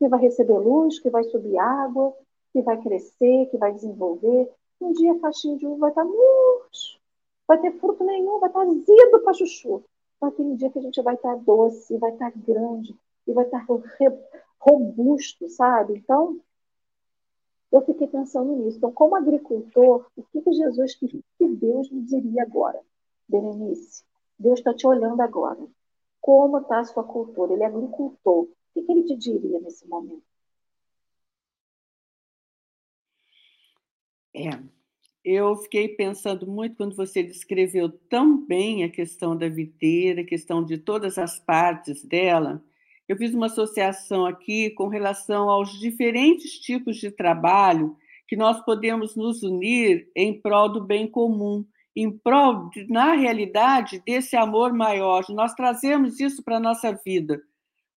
que 0.00 0.08
vai 0.08 0.20
receber 0.20 0.58
luz, 0.58 0.98
que 0.98 1.08
vai 1.08 1.22
subir 1.22 1.56
água, 1.56 2.12
que 2.52 2.60
vai 2.60 2.76
crescer, 2.82 3.46
que 3.52 3.56
vai 3.56 3.72
desenvolver. 3.72 4.50
Um 4.80 4.92
dia 4.92 5.12
a 5.12 5.20
caixinha 5.20 5.56
de 5.56 5.64
uva 5.64 5.78
vai 5.78 5.90
estar 5.90 6.04
murcho, 6.04 6.98
vai 7.46 7.60
ter 7.60 7.70
fruto 7.78 8.02
nenhum, 8.02 8.40
vai 8.40 8.48
estar 8.48 8.62
azedo 8.62 9.20
para 9.22 9.34
chuchu. 9.34 9.84
Mas 10.20 10.34
tem 10.34 10.44
um 10.44 10.56
dia 10.56 10.70
que 10.70 10.80
a 10.80 10.82
gente 10.82 11.00
vai 11.02 11.14
estar 11.14 11.36
doce, 11.36 11.96
vai 11.98 12.10
estar 12.10 12.32
grande, 12.34 12.96
e 13.28 13.32
vai 13.32 13.44
estar 13.44 13.64
robusto, 14.58 15.48
sabe? 15.50 15.98
Então, 15.98 16.40
eu 17.72 17.80
fiquei 17.86 18.06
pensando 18.06 18.54
nisso. 18.56 18.76
Então, 18.76 18.92
como 18.92 19.16
agricultor, 19.16 20.06
o 20.14 20.22
que, 20.24 20.42
que 20.42 20.52
Jesus, 20.52 20.94
o 20.94 21.08
que 21.08 21.48
Deus 21.48 21.90
me 21.90 22.02
diria 22.02 22.42
agora? 22.42 22.78
Berenice, 23.26 24.04
Deus 24.38 24.58
está 24.58 24.74
te 24.74 24.86
olhando 24.86 25.20
agora. 25.22 25.66
Como 26.20 26.58
está 26.58 26.80
a 26.80 26.84
sua 26.84 27.02
cultura? 27.02 27.54
Ele 27.54 27.62
é 27.62 27.66
agricultor. 27.66 28.42
O 28.42 28.48
que, 28.74 28.82
que 28.82 28.92
ele 28.92 29.04
te 29.04 29.16
diria 29.16 29.58
nesse 29.60 29.88
momento? 29.88 30.22
É, 34.34 34.50
eu 35.24 35.56
fiquei 35.56 35.88
pensando 35.88 36.46
muito 36.46 36.76
quando 36.76 36.94
você 36.94 37.22
descreveu 37.22 37.90
tão 37.90 38.44
bem 38.44 38.84
a 38.84 38.90
questão 38.90 39.36
da 39.36 39.48
videira, 39.48 40.22
a 40.22 40.26
questão 40.26 40.64
de 40.64 40.78
todas 40.78 41.16
as 41.16 41.38
partes 41.38 42.04
dela. 42.04 42.62
Eu 43.08 43.16
fiz 43.16 43.34
uma 43.34 43.46
associação 43.46 44.26
aqui 44.26 44.70
com 44.70 44.88
relação 44.88 45.48
aos 45.50 45.78
diferentes 45.78 46.58
tipos 46.60 46.96
de 46.96 47.10
trabalho 47.10 47.96
que 48.28 48.36
nós 48.36 48.64
podemos 48.64 49.14
nos 49.16 49.42
unir 49.42 50.08
em 50.16 50.40
prol 50.40 50.68
do 50.68 50.82
bem 50.82 51.06
comum, 51.06 51.64
em 51.94 52.10
prol, 52.10 52.70
de, 52.70 52.86
na 52.88 53.12
realidade, 53.12 54.02
desse 54.06 54.36
amor 54.36 54.72
maior. 54.72 55.24
Nós 55.28 55.52
trazemos 55.54 56.18
isso 56.18 56.42
para 56.42 56.56
a 56.56 56.60
nossa 56.60 56.92
vida. 57.04 57.42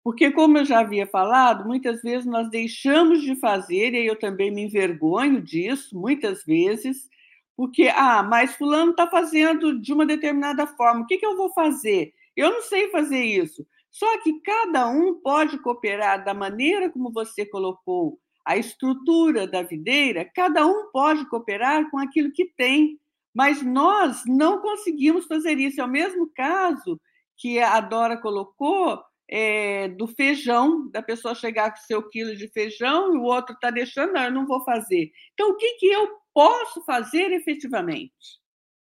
Porque, 0.05 0.31
como 0.33 0.59
eu 0.59 0.65
já 0.65 0.81
havia 0.81 1.07
falado, 1.07 1.67
muitas 1.67 2.03
vezes 2.03 2.27
nós 2.27 2.49
deixamos 2.51 3.23
de 3.23 3.37
fazer, 3.37 3.95
e 3.95 4.07
eu 4.07 4.19
também 4.19 4.51
me 4.51 4.63
envergonho 4.63 5.41
disso, 5.41 5.97
muitas 5.97 6.45
vezes, 6.45 7.09
porque, 7.57 7.89
ah, 7.95 8.23
mas 8.23 8.57
Fulano 8.57 8.93
está 8.93 9.07
fazendo 9.07 9.79
de 9.79 9.93
uma 9.93 10.07
determinada 10.07 10.67
forma, 10.67 11.03
o 11.03 11.07
que, 11.07 11.19
que 11.19 11.27
eu 11.27 11.37
vou 11.37 11.53
fazer? 11.53 12.13
Eu 12.37 12.51
não 12.51 12.63
sei 12.63 12.89
fazer 12.89 13.23
isso. 13.23 13.65
Só 13.93 14.19
que 14.23 14.41
cada 14.41 14.89
um 14.89 15.21
pode 15.21 15.59
cooperar 15.59 16.25
da 16.25 16.33
maneira 16.33 16.91
como 16.91 17.13
você 17.13 17.45
colocou 17.45 18.19
a 18.43 18.57
estrutura 18.57 19.47
da 19.47 19.63
videira, 19.63 20.29
cada 20.35 20.67
um 20.67 20.91
pode 20.91 21.29
cooperar 21.29 21.89
com 21.91 21.99
aquilo 21.99 22.33
que 22.33 22.47
tem, 22.57 22.99
mas 23.35 23.63
nós 23.63 24.23
não 24.27 24.61
conseguimos 24.61 25.27
fazer 25.27 25.59
isso. 25.59 25.81
É 25.81 25.85
o 25.85 25.89
mesmo 25.89 26.29
caso 26.35 26.99
que 27.37 27.61
a 27.61 27.79
Dora 27.81 28.17
colocou 28.17 28.99
é, 29.29 29.89
do 29.89 30.07
feijão, 30.07 30.91
da 30.91 31.03
pessoa 31.03 31.35
chegar 31.35 31.71
com 31.71 31.77
seu 31.83 32.09
quilo 32.09 32.35
de 32.35 32.49
feijão 32.49 33.15
e 33.15 33.19
o 33.19 33.23
outro 33.23 33.55
está 33.55 33.71
deixando, 33.71 34.15
não, 34.15 34.25
eu 34.25 34.33
não 34.33 34.47
vou 34.47 34.65
fazer. 34.65 35.13
Então, 35.35 35.51
o 35.51 35.57
que, 35.57 35.75
que 35.75 35.87
eu 35.87 36.09
posso 36.33 36.83
fazer 36.85 37.31
efetivamente? 37.31 38.41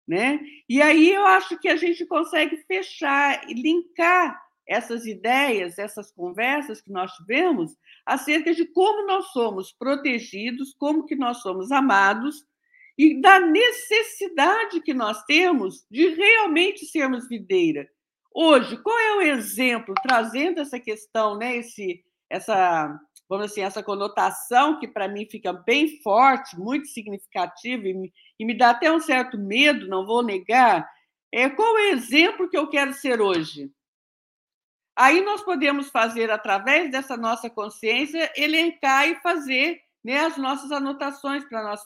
Né? 0.08 0.39
E 0.70 0.82
aí 0.82 1.14
eu 1.14 1.26
acho 1.26 1.58
que 1.60 1.68
a 1.68 1.76
gente 1.76 2.05
consegue 2.05 2.58
fechar 2.66 3.49
e 3.49 3.53
linkar 3.53 4.47
essas 4.68 5.05
ideias, 5.05 5.78
essas 5.80 6.11
conversas 6.11 6.82
que 6.82 6.91
nós 6.91 7.11
tivemos 7.13 7.76
acerca 8.05 8.53
de 8.53 8.65
como 8.65 9.07
nós 9.07 9.28
somos 9.28 9.72
protegidos, 9.72 10.74
como 10.78 11.05
que 11.05 11.15
nós 11.15 11.41
somos 11.41 11.72
amados 11.72 12.45
e 12.97 13.22
da 13.22 13.39
necessidade 13.39 14.82
que 14.82 14.93
nós 14.93 15.24
temos 15.24 15.86
de 15.89 16.09
realmente 16.09 16.86
sermos 16.86 17.28
videira, 17.30 17.88
Hoje, 18.39 18.78
qual 18.78 18.95
é 18.99 19.15
o 19.15 19.22
exemplo, 19.24 19.95
trazendo 20.03 20.59
essa 20.59 20.80
questão, 20.80 21.36
né, 21.39 21.55
esse, 21.55 22.03
essa, 22.30 22.95
vamos 23.28 23.47
assim, 23.47 23.61
essa 23.61 23.82
conotação 23.82 24.80
que 24.80 24.88
para 24.88 25.07
mim 25.07 25.26
fica 25.26 25.51
bem 25.51 25.99
forte, 26.03 26.55
muito 26.55 26.88
significativa 26.88 27.88
e 27.88 27.95
me, 27.95 28.13
e 28.39 28.45
me 28.45 28.55
dá 28.55 28.70
até 28.70 28.91
um 28.91 28.99
certo 28.99 29.39
medo, 29.39 29.88
não 29.88 30.05
vou 30.05 30.22
negar, 30.22 30.88
é 31.32 31.49
qual 31.49 31.80
é 31.80 31.82
o 31.82 31.93
exemplo 31.95 32.47
que 32.47 32.55
eu 32.55 32.70
quero 32.70 32.93
ser 32.93 33.20
hoje? 33.20 33.72
Aí 34.98 35.22
nós 35.22 35.43
podemos 35.43 35.89
fazer, 35.89 36.32
através 36.32 36.89
dessa 36.89 37.16
nossa 37.16 37.52
consciência, 37.52 38.32
elencar 38.36 39.08
e 39.08 39.22
fazer 39.22 39.80
né, 40.04 40.22
as 40.22 40.38
nossas 40.38 40.72
anotações 40.72 41.45
para 41.45 41.62
nós, 41.62 41.84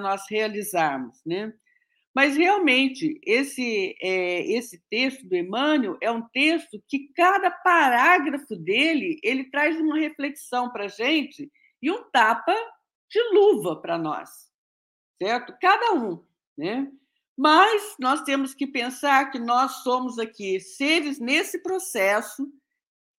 nós 0.00 0.22
realizarmos. 0.30 1.20
Né? 1.26 1.52
Mas 2.14 2.36
realmente 2.36 3.20
esse 3.26 3.96
é, 4.00 4.42
esse 4.52 4.80
texto 4.88 5.26
do 5.26 5.34
Emmanuel 5.34 5.98
é 6.00 6.10
um 6.10 6.22
texto 6.28 6.80
que 6.86 7.12
cada 7.16 7.50
parágrafo 7.50 8.54
dele 8.54 9.18
ele 9.24 9.50
traz 9.50 9.80
uma 9.80 9.98
reflexão 9.98 10.70
para 10.70 10.84
a 10.84 10.88
gente 10.88 11.50
e 11.82 11.90
um 11.90 12.08
tapa 12.10 12.54
de 13.10 13.20
luva 13.34 13.80
para 13.80 13.98
nós, 13.98 14.30
certo? 15.20 15.52
Cada 15.60 15.94
um, 15.94 16.24
né? 16.56 16.86
Mas 17.36 17.94
nós 17.98 18.22
temos 18.22 18.54
que 18.54 18.66
pensar 18.66 19.30
que 19.30 19.38
nós 19.38 19.82
somos 19.82 20.18
aqui 20.18 20.60
seres 20.60 21.18
nesse 21.18 21.62
processo, 21.62 22.46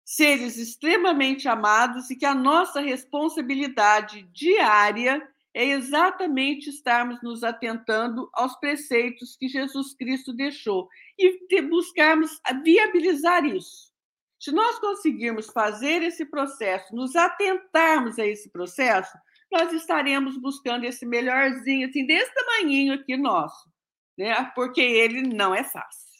seres 0.06 0.58
extremamente 0.58 1.48
amados 1.48 2.10
e 2.10 2.16
que 2.16 2.26
a 2.26 2.36
nossa 2.36 2.80
responsabilidade 2.80 4.24
diária 4.32 5.28
é 5.54 5.66
exatamente 5.66 6.70
estarmos 6.70 7.22
nos 7.22 7.44
atentando 7.44 8.30
aos 8.34 8.56
preceitos 8.60 9.36
que 9.36 9.48
Jesus 9.48 9.94
Cristo 9.94 10.34
deixou 10.34 10.90
e 11.18 11.62
buscarmos 11.62 12.40
viabilizar 12.64 13.46
isso. 13.46 13.94
Se 14.40 14.52
nós 14.52 14.78
conseguirmos 14.80 15.48
fazer 15.48 16.02
esse 16.02 16.26
processo, 16.26 16.94
nos 16.94 17.16
atentarmos 17.16 18.20
a 18.20 18.26
esse 18.26 18.50
processo, 18.50 19.16
nós 19.52 19.72
estaremos 19.72 20.38
buscando 20.38 20.84
esse 20.84 21.06
melhorzinho, 21.06 21.88
assim, 21.88 22.06
desse 22.06 22.34
tamanhinho 22.34 22.94
aqui 22.94 23.16
nosso, 23.16 23.72
né? 24.18 24.52
porque 24.56 24.82
ele 24.82 25.22
não 25.22 25.54
é 25.54 25.64
fácil. 25.64 26.14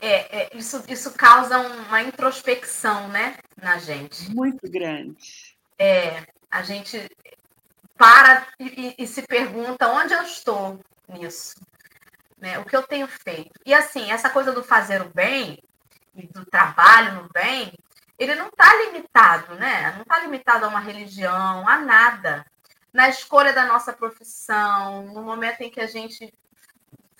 É, 0.00 0.42
é, 0.42 0.56
isso, 0.56 0.84
isso 0.88 1.12
causa 1.12 1.58
uma 1.58 2.02
introspecção, 2.02 3.08
né, 3.08 3.36
na 3.60 3.78
gente. 3.78 4.30
Muito 4.30 4.70
grande. 4.70 5.56
É, 5.76 6.24
a 6.48 6.62
gente 6.62 7.08
para 7.96 8.46
e, 8.60 8.94
e, 8.96 9.06
se 9.08 9.22
pergunta 9.22 9.88
onde 9.88 10.14
eu 10.14 10.22
estou 10.22 10.80
nisso, 11.08 11.56
né? 12.38 12.58
O 12.60 12.64
que 12.64 12.76
eu 12.76 12.82
tenho 12.84 13.08
feito. 13.08 13.50
E 13.66 13.74
assim, 13.74 14.12
essa 14.12 14.30
coisa 14.30 14.52
do 14.52 14.62
fazer 14.62 15.02
o 15.02 15.12
bem 15.12 15.60
e 16.14 16.26
do 16.28 16.46
trabalho 16.46 17.22
no 17.22 17.28
bem, 17.28 17.72
ele 18.18 18.34
não 18.34 18.48
está 18.48 18.74
limitado, 18.76 19.54
né? 19.54 19.92
Não 19.92 20.02
está 20.02 20.18
limitado 20.20 20.64
a 20.64 20.68
uma 20.68 20.80
religião, 20.80 21.68
a 21.68 21.78
nada. 21.78 22.44
Na 22.92 23.08
escolha 23.08 23.52
da 23.52 23.66
nossa 23.66 23.92
profissão, 23.92 25.02
no 25.06 25.22
momento 25.22 25.60
em 25.60 25.70
que 25.70 25.80
a 25.80 25.86
gente 25.86 26.32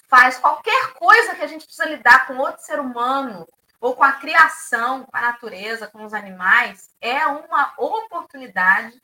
faz 0.09 0.39
qualquer 0.39 0.95
coisa 0.95 1.35
que 1.35 1.43
a 1.43 1.47
gente 1.47 1.67
precisa 1.67 1.89
lidar 1.89 2.27
com 2.27 2.39
outro 2.39 2.63
ser 2.63 2.81
humano, 2.81 3.47
ou 3.81 3.95
com 3.95 4.03
a 4.03 4.13
criação, 4.13 5.05
com 5.05 5.17
a 5.17 5.21
natureza, 5.21 5.87
com 5.87 6.05
os 6.05 6.13
animais, 6.13 6.91
é 7.01 7.27
uma 7.27 7.75
oportunidade 7.77 9.01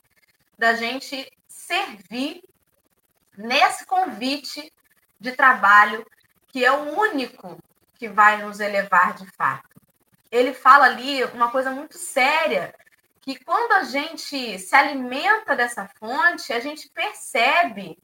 da 0.58 0.74
gente 0.74 1.30
servir 1.46 2.42
nesse 3.36 3.86
convite 3.86 4.72
de 5.20 5.32
trabalho 5.32 6.04
que 6.48 6.64
é 6.64 6.72
o 6.72 6.98
único 6.98 7.58
que 7.94 8.08
vai 8.08 8.42
nos 8.42 8.60
elevar 8.60 9.14
de 9.14 9.26
fato. 9.32 9.73
Ele 10.34 10.52
fala 10.52 10.86
ali 10.86 11.22
uma 11.26 11.48
coisa 11.48 11.70
muito 11.70 11.96
séria, 11.96 12.74
que 13.20 13.38
quando 13.44 13.70
a 13.70 13.84
gente 13.84 14.58
se 14.58 14.74
alimenta 14.74 15.54
dessa 15.54 15.86
fonte, 15.96 16.52
a 16.52 16.58
gente 16.58 16.88
percebe 16.88 17.96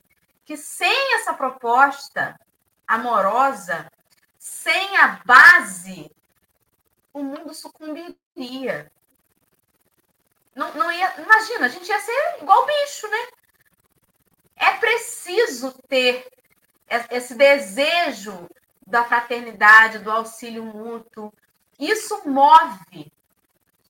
que 0.44 0.56
sem 0.56 1.16
essa 1.16 1.34
proposta 1.34 2.38
amorosa, 2.86 3.90
sem 4.38 4.96
a 4.96 5.20
base, 5.24 6.08
o 7.12 7.20
mundo 7.20 7.52
sucumbiria. 7.52 8.92
Não, 10.54 10.72
não 10.74 10.92
ia, 10.92 11.20
imagina, 11.20 11.66
a 11.66 11.68
gente 11.68 11.88
ia 11.88 11.98
ser 11.98 12.38
igual 12.42 12.64
bicho, 12.64 13.08
né? 13.08 13.26
É 14.54 14.72
preciso 14.74 15.72
ter 15.88 16.30
esse 17.10 17.34
desejo 17.34 18.48
da 18.86 19.04
fraternidade, 19.04 19.98
do 19.98 20.12
auxílio 20.12 20.62
mútuo. 20.62 21.32
Isso 21.80 22.28
move. 22.28 23.10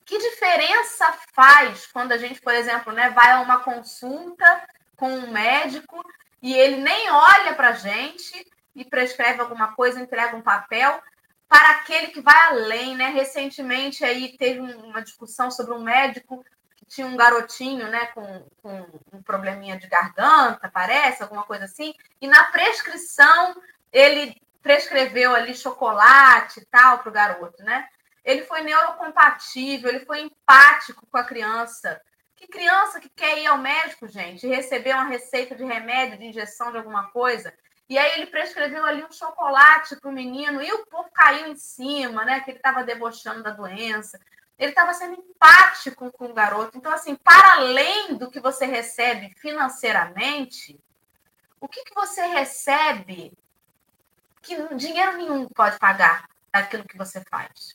Que 0.04 0.18
diferença 0.18 1.12
faz 1.32 1.86
quando 1.86 2.12
a 2.12 2.16
gente, 2.16 2.40
por 2.40 2.54
exemplo, 2.54 2.92
né, 2.92 3.10
vai 3.10 3.32
a 3.32 3.40
uma 3.40 3.60
consulta 3.60 4.68
com 4.96 5.10
um 5.10 5.30
médico 5.30 6.04
e 6.40 6.54
ele 6.54 6.76
nem 6.76 7.10
olha 7.10 7.54
para 7.54 7.70
a 7.70 7.72
gente 7.72 8.46
e 8.74 8.84
prescreve 8.84 9.40
alguma 9.40 9.74
coisa, 9.74 10.00
entrega 10.00 10.36
um 10.36 10.42
papel 10.42 11.02
para 11.48 11.70
aquele 11.70 12.08
que 12.08 12.20
vai 12.20 12.38
além, 12.46 12.96
né? 12.96 13.08
Recentemente 13.08 14.04
aí 14.04 14.36
teve 14.38 14.60
uma 14.60 15.02
discussão 15.02 15.50
sobre 15.50 15.74
um 15.74 15.82
médico 15.82 16.44
que 16.76 16.84
tinha 16.84 17.06
um 17.06 17.16
garotinho, 17.16 17.88
né, 17.88 18.06
com, 18.06 18.46
com 18.62 18.86
um 19.12 19.22
probleminha 19.22 19.76
de 19.76 19.88
garganta, 19.88 20.70
parece, 20.72 21.22
alguma 21.22 21.42
coisa 21.42 21.64
assim, 21.64 21.92
e 22.20 22.28
na 22.28 22.44
prescrição 22.44 23.60
ele 23.92 24.40
prescreveu 24.62 25.34
ali 25.34 25.54
chocolate 25.54 26.60
e 26.60 26.64
tal 26.66 26.98
para 26.98 27.08
o 27.08 27.12
garoto, 27.12 27.62
né? 27.62 27.88
Ele 28.24 28.42
foi 28.42 28.60
neurocompatível, 28.62 29.88
ele 29.88 30.04
foi 30.04 30.20
empático 30.20 31.06
com 31.10 31.16
a 31.16 31.24
criança. 31.24 32.00
Que 32.36 32.46
criança 32.46 33.00
que 33.00 33.08
quer 33.08 33.38
ir 33.38 33.46
ao 33.46 33.58
médico, 33.58 34.08
gente, 34.08 34.46
receber 34.46 34.94
uma 34.94 35.04
receita 35.04 35.54
de 35.54 35.64
remédio, 35.64 36.18
de 36.18 36.26
injeção 36.26 36.70
de 36.70 36.78
alguma 36.78 37.10
coisa, 37.10 37.52
e 37.90 37.98
aí 37.98 38.12
ele 38.12 38.26
prescreveu 38.26 38.86
ali 38.86 39.02
um 39.02 39.10
chocolate 39.10 39.96
para 39.96 40.08
o 40.08 40.12
menino 40.12 40.62
e 40.62 40.72
o 40.72 40.86
povo 40.86 41.10
caiu 41.12 41.48
em 41.48 41.56
cima, 41.56 42.24
né? 42.24 42.38
Que 42.38 42.52
ele 42.52 42.58
estava 42.58 42.84
debochando 42.84 43.42
da 43.42 43.50
doença. 43.50 44.16
Ele 44.56 44.70
estava 44.70 44.94
sendo 44.94 45.14
empático 45.14 46.08
com 46.12 46.26
o 46.26 46.32
garoto. 46.32 46.78
Então, 46.78 46.92
assim, 46.92 47.16
para 47.16 47.54
além 47.54 48.14
do 48.14 48.30
que 48.30 48.38
você 48.38 48.64
recebe 48.64 49.34
financeiramente, 49.38 50.78
o 51.60 51.66
que, 51.66 51.82
que 51.82 51.92
você 51.92 52.24
recebe 52.26 53.36
que 54.42 54.74
dinheiro 54.74 55.16
nenhum 55.16 55.48
pode 55.48 55.78
pagar 55.78 56.28
aquilo 56.52 56.84
que 56.84 56.96
você 56.96 57.22
faz? 57.30 57.74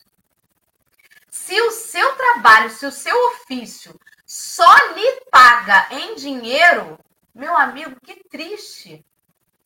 Se 1.30 1.60
o 1.62 1.72
seu 1.72 2.16
trabalho, 2.16 2.70
se 2.70 2.86
o 2.86 2.92
seu 2.92 3.16
ofício 3.28 4.00
só 4.26 4.76
lhe 4.94 5.22
paga 5.30 5.88
em 5.92 6.16
dinheiro, 6.16 6.98
meu 7.34 7.56
amigo, 7.56 8.00
que 8.02 8.24
triste. 8.30 9.06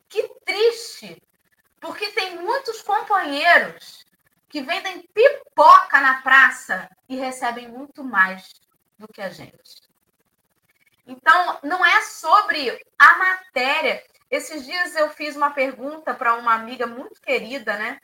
Que 0.08 0.28
triste, 0.44 1.22
porque 1.80 2.08
tem 2.12 2.40
muitos 2.40 2.82
companheiros 2.82 4.04
que 4.50 4.62
vendem 4.62 5.08
pipoca 5.14 6.02
na 6.02 6.22
praça 6.24 6.90
e 7.08 7.16
recebem 7.16 7.70
muito 7.70 8.04
mais 8.04 8.50
do 8.98 9.08
que 9.08 9.22
a 9.22 9.30
gente. 9.30 9.88
Então, 11.06 11.60
não 11.64 11.86
é 11.86 12.02
sobre 12.02 12.84
a 12.98 13.18
matéria. 13.18 14.04
Esses 14.30 14.66
dias 14.66 14.96
eu 14.96 15.10
fiz 15.10 15.36
uma 15.36 15.52
pergunta 15.52 16.14
para 16.14 16.36
uma 16.36 16.54
amiga 16.54 16.86
muito 16.86 17.20
querida, 17.22 17.78
né? 17.78 18.00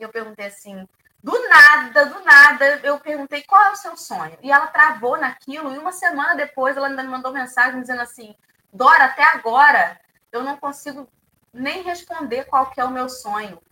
eu 0.00 0.08
perguntei 0.08 0.46
assim, 0.46 0.88
do 1.22 1.48
nada, 1.48 2.06
do 2.06 2.20
nada, 2.24 2.80
eu 2.82 2.98
perguntei 2.98 3.42
qual 3.42 3.62
é 3.62 3.70
o 3.72 3.76
seu 3.76 3.96
sonho. 3.96 4.36
E 4.42 4.50
ela 4.50 4.66
travou 4.66 5.16
naquilo, 5.16 5.72
e 5.72 5.78
uma 5.78 5.92
semana 5.92 6.34
depois 6.34 6.76
ela 6.76 6.88
ainda 6.88 7.02
me 7.02 7.08
mandou 7.08 7.32
mensagem 7.32 7.80
dizendo 7.80 8.02
assim: 8.02 8.34
Dora, 8.72 9.04
até 9.04 9.22
agora 9.22 9.98
eu 10.32 10.42
não 10.42 10.56
consigo 10.56 11.08
nem 11.52 11.82
responder 11.82 12.44
qual 12.44 12.70
que 12.70 12.80
é 12.80 12.84
o 12.84 12.90
meu 12.90 13.08
sonho. 13.08 13.62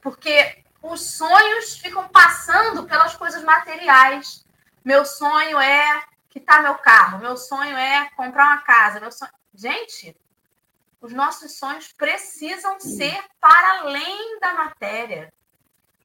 Porque 0.00 0.64
os 0.82 1.12
sonhos 1.12 1.76
ficam 1.76 2.08
passando 2.08 2.84
pelas 2.84 3.14
coisas 3.14 3.44
materiais. 3.44 4.44
Meu 4.84 5.04
sonho 5.04 5.60
é 5.60 6.02
quitar 6.28 6.62
meu 6.62 6.74
carro, 6.76 7.20
meu 7.20 7.36
sonho 7.36 7.76
é 7.76 8.10
comprar 8.16 8.46
uma 8.46 8.62
casa, 8.62 8.98
meu 8.98 9.12
sonho. 9.12 9.30
Gente, 9.54 10.16
os 11.02 11.12
nossos 11.12 11.58
sonhos 11.58 11.92
precisam 11.92 12.78
ser 12.78 13.20
para 13.40 13.80
além 13.80 14.38
da 14.38 14.54
matéria. 14.54 15.32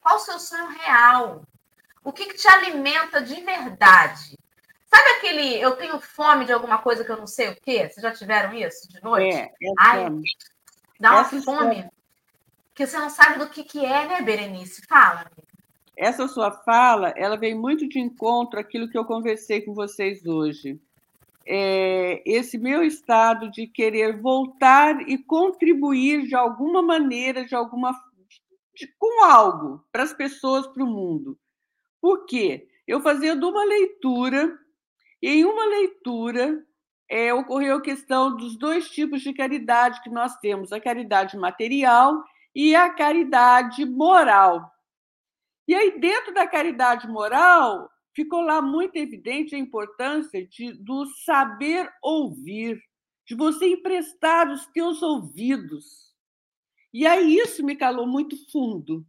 Qual 0.02 0.16
o 0.16 0.20
seu 0.20 0.40
sonho 0.40 0.68
real? 0.70 1.44
O 2.04 2.12
que, 2.12 2.26
que 2.26 2.34
te 2.34 2.48
alimenta 2.48 3.22
de 3.22 3.36
verdade? 3.42 4.38
Sabe 4.88 5.10
aquele 5.18 5.62
eu 5.62 5.76
tenho 5.76 6.00
fome 6.00 6.46
de 6.46 6.52
alguma 6.52 6.80
coisa 6.80 7.06
que 7.06 7.12
eu 7.12 7.18
não 7.18 7.28
sei 7.28 7.50
o 7.50 7.56
quê? 7.62 7.88
Vocês 7.88 8.02
já 8.02 8.12
tiveram 8.12 8.54
isso 8.56 8.90
de 8.90 9.02
noite? 9.04 9.36
É, 9.36 9.44
é 9.44 9.74
Ai, 9.78 10.10
dá 11.00 11.12
uma 11.12 11.22
essa 11.22 11.42
fome 11.42 11.82
sua... 11.82 11.92
que 12.74 12.88
você 12.88 12.98
não 12.98 13.10
sabe 13.10 13.38
do 13.38 13.50
que, 13.50 13.64
que 13.64 13.86
é, 13.86 14.08
né, 14.08 14.22
Berenice? 14.22 14.82
Fala. 14.88 15.30
Essa 15.96 16.28
sua 16.28 16.52
fala, 16.52 17.14
ela 17.16 17.38
vem 17.38 17.54
muito 17.54 17.88
de 17.88 18.00
encontro 18.00 18.60
àquilo 18.60 18.90
que 18.90 18.98
eu 18.98 19.06
conversei 19.06 19.62
com 19.62 19.74
vocês 19.74 20.26
hoje 20.26 20.80
é, 21.48 22.22
esse 22.26 22.58
meu 22.58 22.84
estado 22.84 23.50
de 23.50 23.68
querer 23.68 24.22
voltar 24.22 25.08
e 25.10 25.18
contribuir 25.18 26.28
de 26.28 26.36
alguma 26.36 26.82
maneira, 26.82 27.46
de 27.46 27.56
alguma 27.56 27.92
de, 28.76 28.88
com 29.00 29.24
algo 29.24 29.84
para 29.92 30.04
as 30.04 30.14
pessoas, 30.14 30.68
para 30.68 30.84
o 30.84 30.88
mundo. 30.88 31.40
Por 32.02 32.26
quê? 32.26 32.68
Eu 32.86 33.02
fazendo 33.02 33.50
uma 33.50 33.64
leitura, 33.64 34.58
e 35.22 35.30
em 35.30 35.46
uma 35.46 35.66
leitura 35.66 36.64
é, 37.10 37.34
ocorreu 37.34 37.78
a 37.78 37.82
questão 37.82 38.36
dos 38.36 38.58
dois 38.58 38.90
tipos 38.90 39.22
de 39.22 39.34
caridade 39.34 40.02
que 40.04 40.10
nós 40.10 40.38
temos: 40.38 40.74
a 40.74 40.80
caridade 40.80 41.38
material 41.38 42.24
e 42.54 42.76
a 42.76 42.90
caridade 42.90 43.86
moral. 43.86 44.72
E 45.68 45.74
aí, 45.74 46.00
dentro 46.00 46.34
da 46.34 46.48
caridade 46.48 47.08
moral, 47.08 47.90
ficou 48.18 48.42
lá 48.42 48.64
muito 48.64 48.96
evidente 48.96 49.54
a 49.54 49.60
importância 49.60 50.44
de, 50.48 50.74
do 50.74 51.06
saber 51.24 51.88
ouvir, 52.02 52.82
de 53.24 53.36
você 53.36 53.68
emprestar 53.68 54.52
os 54.52 54.66
teus 54.66 55.04
ouvidos. 55.04 56.16
E 56.92 57.06
aí 57.06 57.38
isso 57.38 57.64
me 57.64 57.76
calou 57.76 58.08
muito 58.08 58.36
fundo. 58.52 59.06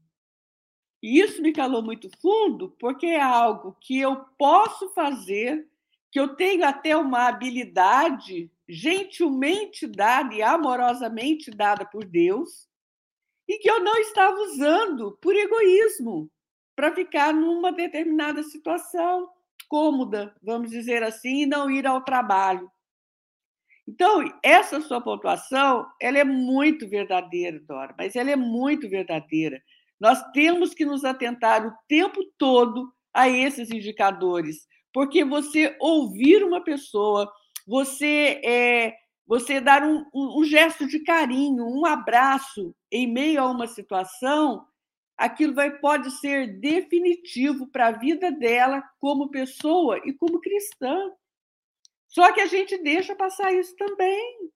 E 1.02 1.20
isso 1.20 1.40
me 1.40 1.52
calou 1.52 1.82
muito 1.82 2.10
fundo 2.20 2.76
porque 2.78 3.06
é 3.06 3.22
algo 3.22 3.74
que 3.80 3.98
eu 3.98 4.14
posso 4.36 4.90
fazer, 4.90 5.66
que 6.12 6.20
eu 6.20 6.36
tenho 6.36 6.66
até 6.66 6.94
uma 6.94 7.28
habilidade 7.28 8.52
gentilmente 8.68 9.86
dada 9.86 10.34
e 10.34 10.42
amorosamente 10.42 11.50
dada 11.50 11.86
por 11.86 12.04
Deus, 12.04 12.68
e 13.48 13.56
que 13.56 13.70
eu 13.70 13.80
não 13.80 13.96
estava 14.00 14.38
usando 14.42 15.16
por 15.22 15.34
egoísmo, 15.34 16.30
para 16.78 16.94
ficar 16.94 17.34
numa 17.34 17.72
determinada 17.72 18.40
situação 18.44 19.28
cômoda, 19.66 20.32
vamos 20.40 20.70
dizer 20.70 21.02
assim, 21.02 21.42
e 21.42 21.46
não 21.46 21.68
ir 21.68 21.84
ao 21.84 22.04
trabalho. 22.04 22.70
Então, 23.88 24.22
essa 24.44 24.80
sua 24.80 25.00
pontuação, 25.00 25.84
ela 26.00 26.18
é 26.18 26.22
muito 26.22 26.88
verdadeira, 26.88 27.58
Dora, 27.58 27.92
mas 27.98 28.14
ela 28.14 28.30
é 28.30 28.36
muito 28.36 28.88
verdadeira. 28.88 29.60
Nós 29.98 30.22
temos 30.30 30.72
que 30.72 30.86
nos 30.86 31.04
atentar 31.04 31.66
o 31.66 31.74
tempo 31.88 32.20
todo 32.38 32.94
a 33.12 33.28
esses 33.28 33.72
indicadores, 33.72 34.68
porque 34.92 35.24
você 35.24 35.76
ouvir 35.80 36.44
uma 36.44 36.62
pessoa, 36.62 37.28
você 37.66 38.40
é, 38.44 38.94
você 39.26 39.60
dar 39.60 39.82
um, 39.82 40.06
um, 40.14 40.42
um 40.42 40.44
gesto 40.44 40.86
de 40.86 41.00
carinho, 41.00 41.66
um 41.66 41.84
abraço 41.84 42.72
em 42.88 43.12
meio 43.12 43.42
a 43.42 43.50
uma 43.50 43.66
situação, 43.66 44.64
aquilo 45.18 45.52
vai, 45.52 45.76
pode 45.78 46.10
ser 46.12 46.60
definitivo 46.60 47.66
para 47.66 47.88
a 47.88 47.98
vida 47.98 48.30
dela 48.30 48.80
como 49.00 49.30
pessoa 49.30 50.00
e 50.04 50.12
como 50.12 50.40
cristã. 50.40 51.12
Só 52.06 52.32
que 52.32 52.40
a 52.40 52.46
gente 52.46 52.78
deixa 52.78 53.16
passar 53.16 53.52
isso 53.52 53.74
também. 53.76 54.50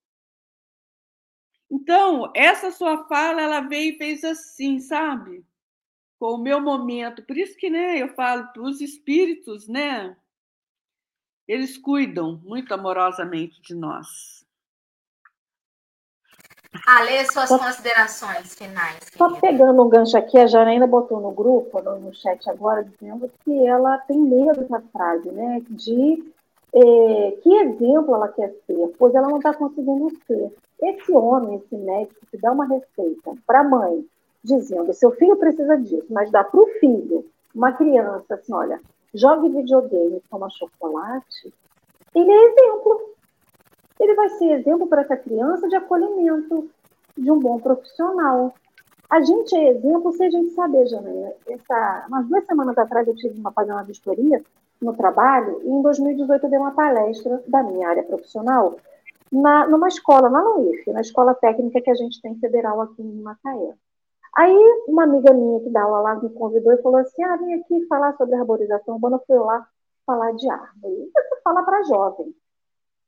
Então, 1.69 2.31
essa 2.37 2.71
sua 2.71 3.09
fala, 3.09 3.43
ela 3.43 3.61
veio 3.61 3.95
e 3.95 3.99
fez 3.99 4.23
assim, 4.23 4.79
sabe? 4.79 5.45
Com 6.19 6.35
o 6.35 6.43
meu 6.43 6.61
momento. 6.61 7.25
Por 7.25 7.37
isso 7.37 7.57
que, 7.57 7.69
né, 7.69 8.01
eu 8.01 8.15
falo 8.15 8.47
para 8.53 8.63
os 8.63 8.81
espíritos, 8.81 9.67
né? 9.69 10.17
Eles 11.49 11.77
cuidam 11.77 12.41
muito 12.45 12.73
amorosamente 12.73 13.61
de 13.63 13.75
nós. 13.75 14.42
Alê, 16.87 17.25
suas 17.31 17.49
só, 17.49 17.59
considerações 17.59 18.55
finais. 18.55 18.99
Só 19.17 19.39
pegando 19.39 19.83
um 19.83 19.89
gancho 19.89 20.17
aqui, 20.17 20.39
a 20.39 20.47
Janaína 20.47 20.87
botou 20.87 21.21
no 21.21 21.31
grupo, 21.31 21.81
no, 21.83 22.01
no 22.01 22.15
chat 22.15 22.49
agora, 22.49 22.83
dizendo 22.83 23.31
que 23.45 23.67
ela 23.67 23.99
tem 23.99 24.19
medo 24.19 24.61
dessa 24.61 24.81
frase, 24.93 25.31
né? 25.31 25.63
De 25.69 26.33
é, 26.75 27.31
que 27.43 27.55
exemplo 27.55 28.15
ela 28.15 28.29
quer 28.29 28.55
ser, 28.67 28.95
pois 28.99 29.15
ela 29.15 29.29
não 29.29 29.37
está 29.37 29.53
conseguindo 29.53 30.11
ser. 30.27 30.53
Esse 30.81 31.13
homem, 31.13 31.57
esse 31.57 31.77
médico, 31.77 32.27
que 32.31 32.39
dá 32.39 32.51
uma 32.51 32.67
receita 32.67 33.35
para 33.47 33.61
a 33.61 33.65
mãe, 33.65 34.05
dizendo: 34.43 34.93
seu 34.95 35.13
filho 35.13 35.37
precisa 35.37 35.77
disso, 35.77 36.07
mas 36.11 36.31
dá 36.31 36.43
para 36.43 36.59
o 36.59 36.67
filho, 36.81 37.27
uma 37.55 37.73
criança, 37.73 38.35
assim, 38.35 38.53
olha, 38.55 38.81
jogue 39.15 39.51
videogame, 39.51 40.23
toma 40.31 40.49
chocolate, 40.49 41.53
ele 42.15 42.31
é 42.31 42.45
exemplo 42.45 43.12
ele 44.03 44.15
vai 44.15 44.29
ser 44.31 44.59
exemplo 44.59 44.87
para 44.87 45.03
essa 45.03 45.17
criança 45.17 45.69
de 45.69 45.77
acolhimento, 45.77 46.69
de 47.17 47.31
um 47.31 47.39
bom 47.39 47.59
profissional. 47.59 48.55
A 49.09 49.21
gente 49.21 49.55
é 49.55 49.71
exemplo 49.71 50.13
se 50.13 50.25
a 50.25 50.31
gente 50.31 50.51
saber, 50.53 50.87
Janaína. 50.87 51.33
Essa, 51.47 52.07
umas 52.09 52.27
duas 52.27 52.45
semanas 52.47 52.77
atrás 52.79 53.07
eu 53.07 53.15
tive 53.15 53.39
uma 53.39 53.53
uma 53.57 53.83
vistoria 53.83 54.43
no 54.81 54.95
trabalho 54.95 55.61
e 55.63 55.69
em 55.69 55.83
2018 55.83 56.45
eu 56.45 56.51
dei 56.51 56.59
uma 56.59 56.73
palestra 56.73 57.43
da 57.47 57.63
minha 57.63 57.89
área 57.89 58.03
profissional 58.03 58.77
na, 59.31 59.67
numa 59.67 59.89
escola, 59.89 60.29
lá 60.29 60.43
no 60.43 60.73
IF, 60.73 60.91
na 60.93 61.01
escola 61.01 61.35
técnica 61.35 61.81
que 61.81 61.91
a 61.91 61.95
gente 61.95 62.21
tem 62.21 62.39
federal 62.39 62.81
aqui 62.81 63.03
em 63.03 63.23
Macaé. 63.23 63.75
Aí 64.35 64.83
uma 64.89 65.05
amiga 65.05 65.33
minha 65.33 65.61
que 65.61 65.71
dá 65.71 65.83
aula 65.83 66.01
lá 66.01 66.15
me 66.17 66.31
convidou 66.31 66.73
e 66.73 66.83
falou 66.83 66.99
assim, 66.99 67.23
ah, 67.23 67.37
vem 67.37 67.55
aqui 67.55 67.87
falar 67.87 68.17
sobre 68.17 68.35
arborização 68.35 68.95
urbana, 68.95 69.17
eu 69.17 69.25
fui 69.27 69.39
lá 69.39 69.67
falar 70.07 70.33
de 70.33 70.49
árvore. 70.51 71.11
Você 71.15 71.41
fala 71.45 71.63
para 71.63 71.83
jovem. 71.85 72.35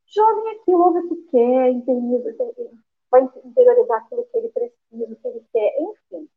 Jovem 0.07 0.51
aquilo, 0.53 0.83
ouve 0.83 0.99
o 1.01 1.09
que 1.09 1.17
quer, 1.31 1.71
interioriza, 1.71 2.35
vai 3.11 3.23
interiorizar 3.45 3.99
aquilo 3.99 4.27
que 4.31 4.39
ele 4.39 4.49
precisa, 4.49 5.13
o 5.13 5.17
que 5.17 5.29
ele 5.29 5.45
quer, 5.53 5.75
enfim. 5.81 6.29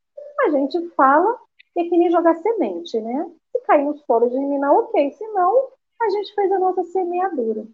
A 0.45 0.49
gente 0.49 0.89
fala 0.89 1.37
que 1.73 1.81
é 1.81 1.83
que 1.83 1.97
nem 1.97 2.09
jogar 2.09 2.35
semente, 2.35 2.99
né? 2.99 3.29
Se 3.51 3.59
cair 3.61 3.85
no 3.85 3.97
solo 3.99 4.29
germinar, 4.29 4.73
ok. 4.73 5.11
Se 5.11 5.27
não, 5.27 5.69
a 6.01 6.09
gente 6.09 6.33
fez 6.33 6.51
a 6.51 6.59
nossa 6.59 6.83
semeadura. 6.85 7.65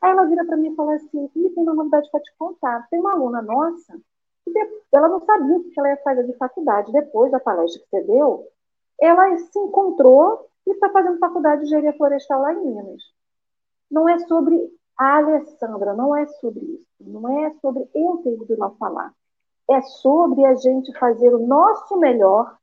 Aí 0.00 0.10
ela 0.10 0.24
vira 0.24 0.44
para 0.44 0.56
mim 0.56 0.72
e 0.72 0.74
fala 0.74 0.94
assim: 0.94 1.30
e 1.36 1.50
tem 1.50 1.62
uma 1.62 1.74
novidade 1.74 2.10
para 2.10 2.20
te 2.20 2.34
contar. 2.36 2.88
Tem 2.90 2.98
uma 2.98 3.12
aluna 3.12 3.40
nossa 3.42 3.96
que 4.44 4.96
ela 4.96 5.08
não 5.08 5.20
sabia 5.24 5.56
o 5.56 5.64
que 5.64 5.78
ela 5.78 5.90
ia 5.90 5.96
fazer 5.98 6.24
de 6.26 6.34
faculdade. 6.34 6.92
Depois 6.92 7.30
da 7.30 7.40
palestra 7.40 7.80
que 7.80 7.88
você 7.88 8.02
deu, 8.02 8.48
ela 9.00 9.36
se 9.36 9.58
encontrou 9.58 10.48
e 10.66 10.72
está 10.72 10.90
fazendo 10.90 11.18
faculdade 11.18 11.60
de 11.60 11.66
engenharia 11.66 11.96
florestal 11.96 12.42
lá 12.42 12.52
em 12.52 12.64
Minas. 12.64 13.02
Não 13.90 14.08
é 14.08 14.18
sobre 14.20 14.56
Alessandra, 15.02 15.94
não 15.94 16.16
é 16.16 16.26
sobre 16.26 16.60
isso. 16.64 16.86
Não 17.00 17.44
é 17.44 17.50
sobre 17.60 17.88
eu 17.94 18.18
ter 18.18 18.34
ido 18.34 18.56
lá 18.58 18.70
falar. 18.78 19.12
É 19.68 19.80
sobre 19.82 20.44
a 20.44 20.54
gente 20.54 20.96
fazer 20.98 21.34
o 21.34 21.46
nosso 21.46 21.96
melhor 21.98 22.56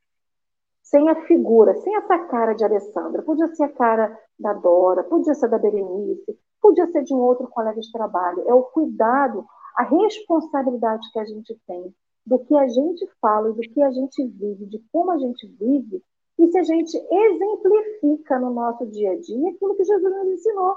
sem 0.82 1.08
a 1.08 1.14
figura, 1.26 1.74
sem 1.76 1.94
essa 1.96 2.18
cara 2.26 2.52
de 2.52 2.64
Alessandra. 2.64 3.22
Podia 3.22 3.46
ser 3.54 3.64
a 3.64 3.68
cara 3.72 4.18
da 4.38 4.52
Dora, 4.52 5.04
podia 5.04 5.34
ser 5.34 5.48
da 5.48 5.58
Berenice, 5.58 6.38
podia 6.60 6.86
ser 6.90 7.02
de 7.04 7.14
um 7.14 7.18
outro 7.18 7.46
colega 7.48 7.80
de 7.80 7.92
trabalho. 7.92 8.42
É 8.46 8.54
o 8.54 8.62
cuidado, 8.64 9.46
a 9.76 9.84
responsabilidade 9.84 11.10
que 11.12 11.18
a 11.18 11.24
gente 11.24 11.56
tem 11.66 11.94
do 12.26 12.38
que 12.38 12.54
a 12.56 12.68
gente 12.68 13.08
fala, 13.20 13.52
do 13.52 13.60
que 13.60 13.82
a 13.82 13.90
gente 13.90 14.24
vive, 14.26 14.66
de 14.66 14.78
como 14.92 15.10
a 15.10 15.18
gente 15.18 15.46
vive, 15.58 16.02
e 16.38 16.50
se 16.50 16.58
a 16.58 16.62
gente 16.62 16.96
exemplifica 16.96 18.38
no 18.38 18.50
nosso 18.52 18.86
dia 18.86 19.12
a 19.12 19.20
dia 19.20 19.50
aquilo 19.50 19.76
que 19.76 19.84
Jesus 19.84 20.02
nos 20.02 20.28
ensinou. 20.28 20.76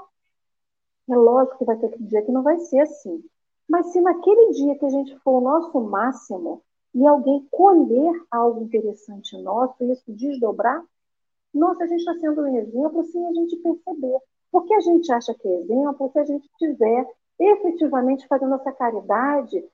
É 1.08 1.14
lógico 1.14 1.58
que 1.58 1.64
vai 1.64 1.76
ter 1.76 1.96
dia 1.98 2.22
que 2.22 2.32
não 2.32 2.42
vai 2.42 2.58
ser 2.58 2.80
assim. 2.80 3.22
Mas 3.68 3.86
se 3.92 4.00
naquele 4.00 4.52
dia 4.52 4.78
que 4.78 4.84
a 4.84 4.90
gente 4.90 5.18
for 5.20 5.38
o 5.38 5.40
nosso 5.40 5.80
máximo 5.80 6.62
e 6.94 7.06
alguém 7.06 7.46
colher 7.50 8.12
algo 8.30 8.62
interessante 8.62 9.36
nosso 9.42 9.74
e 9.80 9.92
isso 9.92 10.04
desdobrar, 10.12 10.82
nossa, 11.52 11.84
a 11.84 11.86
gente 11.86 12.00
está 12.00 12.14
sendo 12.14 12.42
um 12.42 12.56
exemplo 12.56 13.04
sem 13.04 13.26
a 13.26 13.32
gente 13.32 13.56
perceber. 13.56 14.18
Porque 14.50 14.74
a 14.74 14.80
gente 14.80 15.12
acha 15.12 15.34
que 15.34 15.48
é 15.48 15.60
exemplo 15.60 16.10
se 16.10 16.18
a 16.18 16.24
gente 16.24 16.46
estiver 16.46 17.06
efetivamente 17.38 18.26
fazendo 18.28 18.54
essa 18.54 18.72
caridade 18.72 19.64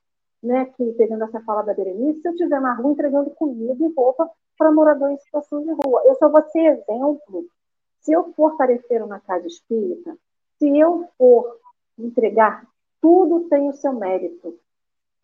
né, 0.41 0.65
que 0.65 0.91
pegando 0.93 1.23
essa 1.23 1.39
fala 1.41 1.61
da 1.61 1.73
Berenice, 1.73 2.21
se 2.21 2.27
eu 2.27 2.31
estiver 2.31 2.59
na 2.59 2.73
rua 2.73 2.91
entregando 2.91 3.29
comida 3.31 3.75
e 3.79 3.93
roupa 3.93 4.29
para 4.57 4.71
morador 4.71 5.11
em 5.11 5.17
situação 5.17 5.61
de 5.61 5.71
rua, 5.71 6.01
eu 6.05 6.15
só 6.15 6.29
vou 6.29 6.41
ser 6.49 6.59
exemplo. 6.59 7.45
Se 7.99 8.11
eu 8.11 8.33
for 8.33 8.57
tarefeiro 8.57 9.05
na 9.05 9.19
casa 9.19 9.45
espírita, 9.45 10.17
se 10.61 10.77
eu 10.77 11.09
for 11.17 11.57
entregar, 11.97 12.67
tudo 13.01 13.49
tem 13.49 13.67
o 13.67 13.73
seu 13.73 13.93
mérito, 13.93 14.59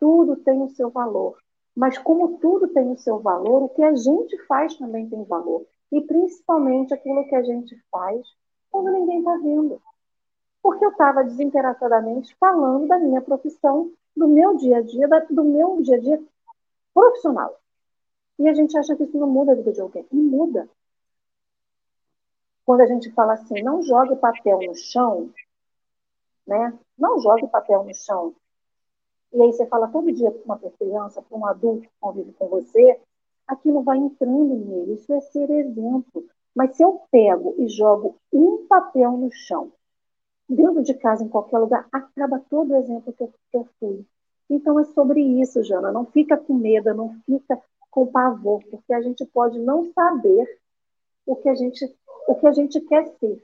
tudo 0.00 0.34
tem 0.34 0.60
o 0.60 0.70
seu 0.70 0.90
valor. 0.90 1.38
Mas 1.76 1.96
como 1.96 2.38
tudo 2.38 2.66
tem 2.66 2.90
o 2.90 2.98
seu 2.98 3.20
valor, 3.20 3.62
o 3.62 3.68
que 3.68 3.84
a 3.84 3.94
gente 3.94 4.36
faz 4.46 4.74
também 4.74 5.08
tem 5.08 5.22
valor. 5.22 5.64
E 5.92 6.00
principalmente 6.00 6.92
aquilo 6.92 7.24
que 7.28 7.36
a 7.36 7.42
gente 7.44 7.80
faz 7.88 8.26
quando 8.68 8.90
ninguém 8.90 9.20
está 9.20 9.36
vendo. 9.36 9.80
Porque 10.60 10.84
eu 10.84 10.90
estava 10.90 11.22
desinteressadamente 11.22 12.34
falando 12.34 12.88
da 12.88 12.98
minha 12.98 13.20
profissão 13.20 13.92
do 14.16 14.26
meu 14.26 14.56
dia 14.56 14.78
a 14.78 14.82
dia, 14.82 15.06
do 15.30 15.44
meu 15.44 15.80
dia 15.82 15.98
a 15.98 16.00
dia 16.00 16.20
profissional. 16.92 17.56
E 18.40 18.48
a 18.48 18.54
gente 18.54 18.76
acha 18.76 18.96
que 18.96 19.04
isso 19.04 19.16
não 19.16 19.28
muda 19.28 19.52
a 19.52 19.54
vida 19.54 19.72
de 19.72 19.80
alguém. 19.80 20.04
E 20.10 20.16
muda. 20.16 20.68
Quando 22.68 22.82
a 22.82 22.86
gente 22.86 23.10
fala 23.12 23.32
assim, 23.32 23.62
não 23.62 23.82
jogue 23.82 24.14
papel 24.16 24.58
no 24.60 24.74
chão, 24.74 25.30
né? 26.46 26.78
Não 26.98 27.18
jogue 27.18 27.48
papel 27.48 27.82
no 27.82 27.94
chão. 27.94 28.34
E 29.32 29.40
aí 29.40 29.50
você 29.50 29.64
fala 29.64 29.88
todo 29.88 30.12
dia 30.12 30.30
para 30.30 30.44
uma 30.44 30.58
criança, 30.72 31.22
para 31.22 31.38
um 31.38 31.46
adulto 31.46 31.88
que 31.88 31.94
convive 31.98 32.30
com 32.34 32.46
você, 32.48 33.00
aquilo 33.46 33.82
vai 33.82 33.96
entrando 33.96 34.54
nele. 34.54 34.92
Isso 34.92 35.10
é 35.14 35.20
ser 35.22 35.48
exemplo. 35.48 36.26
Mas 36.54 36.76
se 36.76 36.82
eu 36.82 37.00
pego 37.10 37.54
e 37.56 37.70
jogo 37.70 38.16
um 38.30 38.66
papel 38.66 39.12
no 39.12 39.32
chão 39.32 39.72
dentro 40.46 40.82
de 40.82 40.92
casa, 40.92 41.24
em 41.24 41.28
qualquer 41.30 41.56
lugar, 41.60 41.88
acaba 41.90 42.38
todo 42.50 42.72
o 42.72 42.76
exemplo 42.76 43.14
que 43.14 43.22
eu, 43.22 43.32
que 43.50 43.56
eu 43.56 43.66
fui. 43.80 44.04
Então 44.50 44.78
é 44.78 44.84
sobre 44.84 45.22
isso, 45.22 45.64
Jana. 45.64 45.90
Não 45.90 46.04
fica 46.04 46.36
com 46.36 46.52
medo, 46.52 46.92
não 46.92 47.18
fica 47.24 47.58
com 47.90 48.06
pavor, 48.08 48.62
porque 48.70 48.92
a 48.92 49.00
gente 49.00 49.24
pode 49.24 49.58
não 49.58 49.90
saber 49.94 50.60
o 51.24 51.34
que 51.34 51.48
a 51.48 51.54
gente, 51.54 51.94
o 52.28 52.34
que 52.34 52.46
a 52.46 52.52
gente 52.52 52.78
quer 52.82 53.06
ser, 53.18 53.42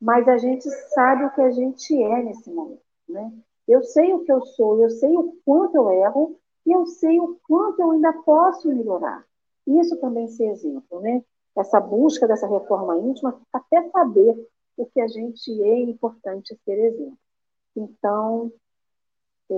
mas 0.00 0.28
a 0.28 0.36
gente 0.36 0.70
sabe 0.94 1.24
o 1.24 1.30
que 1.30 1.40
a 1.40 1.50
gente 1.50 2.02
é 2.02 2.22
nesse 2.22 2.50
momento, 2.52 2.82
né? 3.08 3.32
Eu 3.66 3.82
sei 3.82 4.12
o 4.12 4.22
que 4.24 4.30
eu 4.30 4.42
sou, 4.42 4.80
eu 4.82 4.90
sei 4.90 5.16
o 5.16 5.34
quanto 5.44 5.74
eu 5.74 5.90
erro 5.90 6.38
e 6.66 6.70
eu 6.70 6.86
sei 6.86 7.18
o 7.18 7.40
quanto 7.48 7.80
eu 7.80 7.92
ainda 7.92 8.12
posso 8.12 8.68
melhorar. 8.68 9.24
Isso 9.66 9.96
também 9.96 10.28
ser 10.28 10.50
exemplo, 10.50 11.00
né? 11.00 11.24
Essa 11.56 11.80
busca 11.80 12.28
dessa 12.28 12.46
reforma 12.46 12.98
íntima, 12.98 13.40
até 13.50 13.88
saber 13.88 14.46
o 14.76 14.84
que 14.84 15.00
a 15.00 15.08
gente 15.08 15.50
é, 15.62 15.80
importante 15.80 16.54
ser 16.62 16.78
exemplo. 16.78 17.18
Então, 17.74 18.52
é, 19.50 19.54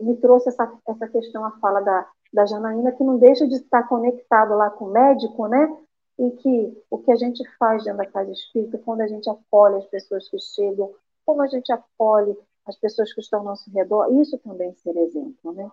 me 0.00 0.16
trouxe 0.16 0.50
essa, 0.50 0.70
essa 0.86 1.08
questão, 1.08 1.44
a 1.46 1.52
fala 1.52 1.80
da, 1.80 2.06
da 2.30 2.44
Janaína, 2.44 2.92
que 2.92 3.02
não 3.02 3.16
deixa 3.16 3.48
de 3.48 3.54
estar 3.54 3.84
conectado 3.84 4.54
lá 4.54 4.68
com 4.68 4.84
o 4.84 4.92
médico, 4.92 5.48
né? 5.48 5.74
E 6.18 6.30
que 6.30 6.82
o 6.90 6.98
que 6.98 7.12
a 7.12 7.16
gente 7.16 7.42
faz 7.58 7.84
dentro 7.84 7.98
da 7.98 8.06
casa 8.06 8.30
espírita, 8.32 8.78
quando 8.78 9.02
a 9.02 9.06
gente 9.06 9.28
acolhe 9.28 9.76
as 9.76 9.86
pessoas 9.86 10.28
que 10.28 10.38
chegam, 10.38 10.94
como 11.24 11.42
a 11.42 11.46
gente 11.46 11.70
acolhe 11.72 12.36
as 12.64 12.76
pessoas 12.76 13.12
que 13.12 13.20
estão 13.20 13.40
ao 13.40 13.44
nosso 13.44 13.70
redor, 13.70 14.10
isso 14.20 14.38
também 14.38 14.74
ser 14.74 14.96
exemplo, 14.96 15.52
né? 15.52 15.70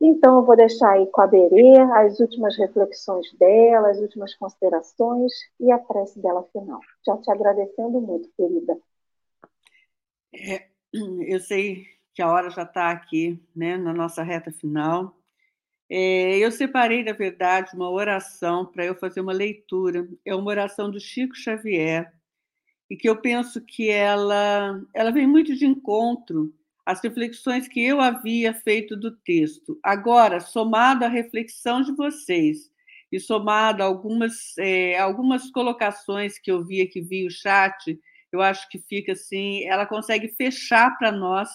Então, 0.00 0.36
eu 0.36 0.44
vou 0.44 0.56
deixar 0.56 0.90
aí 0.92 1.06
com 1.06 1.22
a 1.22 1.26
Berê 1.26 1.78
as 1.94 2.20
últimas 2.20 2.56
reflexões 2.56 3.32
dela, 3.38 3.90
as 3.90 3.98
últimas 3.98 4.34
considerações 4.34 5.32
e 5.58 5.70
a 5.70 5.78
prece 5.78 6.20
dela 6.20 6.42
final. 6.52 6.80
Já 7.04 7.16
te 7.16 7.30
agradecendo 7.30 8.00
muito, 8.00 8.28
querida. 8.36 8.78
É, 10.34 10.68
eu 11.26 11.40
sei 11.40 11.86
que 12.12 12.20
a 12.20 12.30
hora 12.30 12.50
já 12.50 12.62
está 12.62 12.90
aqui, 12.90 13.42
né, 13.54 13.76
na 13.76 13.92
nossa 13.94 14.22
reta 14.22 14.50
final. 14.50 15.16
É, 15.88 16.38
eu 16.38 16.50
separei, 16.50 17.04
na 17.04 17.12
verdade, 17.12 17.70
uma 17.74 17.90
oração 17.90 18.66
para 18.66 18.84
eu 18.84 18.94
fazer 18.94 19.20
uma 19.20 19.32
leitura. 19.32 20.08
É 20.24 20.34
uma 20.34 20.50
oração 20.50 20.90
do 20.90 21.00
Chico 21.00 21.36
Xavier, 21.36 22.12
e 22.90 22.96
que 22.96 23.08
eu 23.08 23.16
penso 23.16 23.60
que 23.60 23.88
ela, 23.90 24.80
ela 24.94 25.10
vem 25.10 25.26
muito 25.26 25.54
de 25.54 25.66
encontro 25.66 26.54
as 26.84 27.00
reflexões 27.02 27.66
que 27.66 27.84
eu 27.84 28.00
havia 28.00 28.54
feito 28.54 28.96
do 28.96 29.10
texto. 29.10 29.78
Agora, 29.82 30.38
somado 30.38 31.04
à 31.04 31.08
reflexão 31.08 31.82
de 31.82 31.92
vocês 31.92 32.70
e 33.10 33.18
somado 33.18 33.82
a 33.82 33.86
algumas, 33.86 34.56
é, 34.58 34.96
algumas 34.98 35.50
colocações 35.50 36.38
que 36.38 36.50
eu 36.50 36.64
vi 36.64 36.80
aqui 36.80 37.00
via 37.00 37.26
o 37.26 37.30
chat, 37.30 37.98
eu 38.30 38.40
acho 38.40 38.68
que 38.68 38.78
fica 38.78 39.12
assim, 39.12 39.64
ela 39.64 39.84
consegue 39.84 40.28
fechar 40.28 40.96
para 40.96 41.10
nós, 41.10 41.48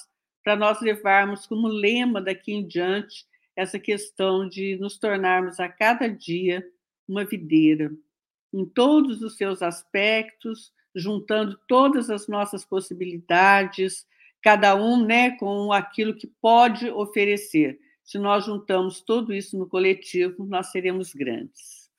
para 0.43 0.57
nós 0.57 0.81
levarmos 0.81 1.47
como 1.47 1.67
lema 1.67 2.21
daqui 2.21 2.51
em 2.51 2.67
diante 2.67 3.25
essa 3.55 3.79
questão 3.79 4.47
de 4.47 4.77
nos 4.77 4.97
tornarmos 4.97 5.59
a 5.59 5.67
cada 5.67 6.07
dia 6.07 6.65
uma 7.07 7.25
videira, 7.25 7.91
em 8.53 8.65
todos 8.65 9.21
os 9.21 9.35
seus 9.35 9.61
aspectos, 9.61 10.71
juntando 10.95 11.59
todas 11.67 12.09
as 12.09 12.27
nossas 12.27 12.65
possibilidades, 12.65 14.05
cada 14.41 14.75
um 14.75 15.05
né, 15.05 15.31
com 15.31 15.71
aquilo 15.71 16.15
que 16.15 16.27
pode 16.27 16.89
oferecer. 16.89 17.79
Se 18.03 18.17
nós 18.17 18.45
juntamos 18.45 19.01
tudo 19.01 19.33
isso 19.33 19.57
no 19.57 19.67
coletivo, 19.67 20.45
nós 20.45 20.71
seremos 20.71 21.13
grandes. 21.13 21.89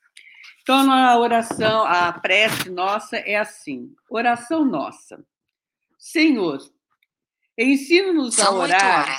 Então, 0.63 0.91
a 0.93 1.19
oração, 1.19 1.85
a 1.85 2.13
prece 2.13 2.71
nossa 2.71 3.17
é 3.17 3.37
assim: 3.37 3.95
oração 4.09 4.65
nossa. 4.65 5.25
Senhor, 5.99 6.59
ensina-nos 7.59 8.39
a 8.39 8.53
orar 8.53 9.19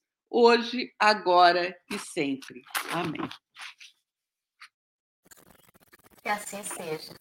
hoje, 0.31 0.95
agora 0.97 1.77
e 1.91 1.99
sempre. 1.99 2.63
Amém. 2.91 3.29
Que 6.23 6.29
assim 6.29 6.63
seja. 6.63 7.13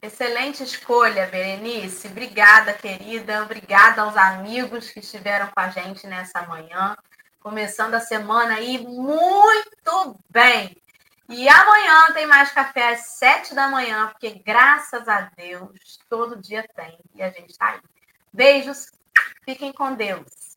Excelente 0.00 0.62
escolha, 0.62 1.26
Berenice. 1.26 2.06
Obrigada, 2.06 2.72
querida. 2.74 3.42
Obrigada 3.42 4.02
aos 4.02 4.16
amigos 4.16 4.90
que 4.90 5.00
estiveram 5.00 5.48
com 5.48 5.60
a 5.60 5.70
gente 5.70 6.06
nessa 6.06 6.42
manhã. 6.42 6.96
Começando 7.40 7.94
a 7.94 8.00
semana 8.00 8.54
aí 8.54 8.78
muito 8.78 10.18
bem. 10.30 10.76
E 11.28 11.48
amanhã 11.48 12.12
tem 12.12 12.26
mais 12.26 12.52
café 12.52 12.92
às 12.92 13.06
sete 13.16 13.54
da 13.54 13.68
manhã, 13.68 14.08
porque 14.08 14.42
graças 14.44 15.08
a 15.08 15.22
Deus 15.34 15.98
todo 16.08 16.40
dia 16.40 16.68
tem 16.76 16.98
e 17.14 17.22
a 17.22 17.30
gente 17.30 17.50
está 17.50 17.70
aí. 17.70 17.80
Beijos, 18.30 18.92
fiquem 19.42 19.72
com 19.72 19.94
Deus. 19.94 20.53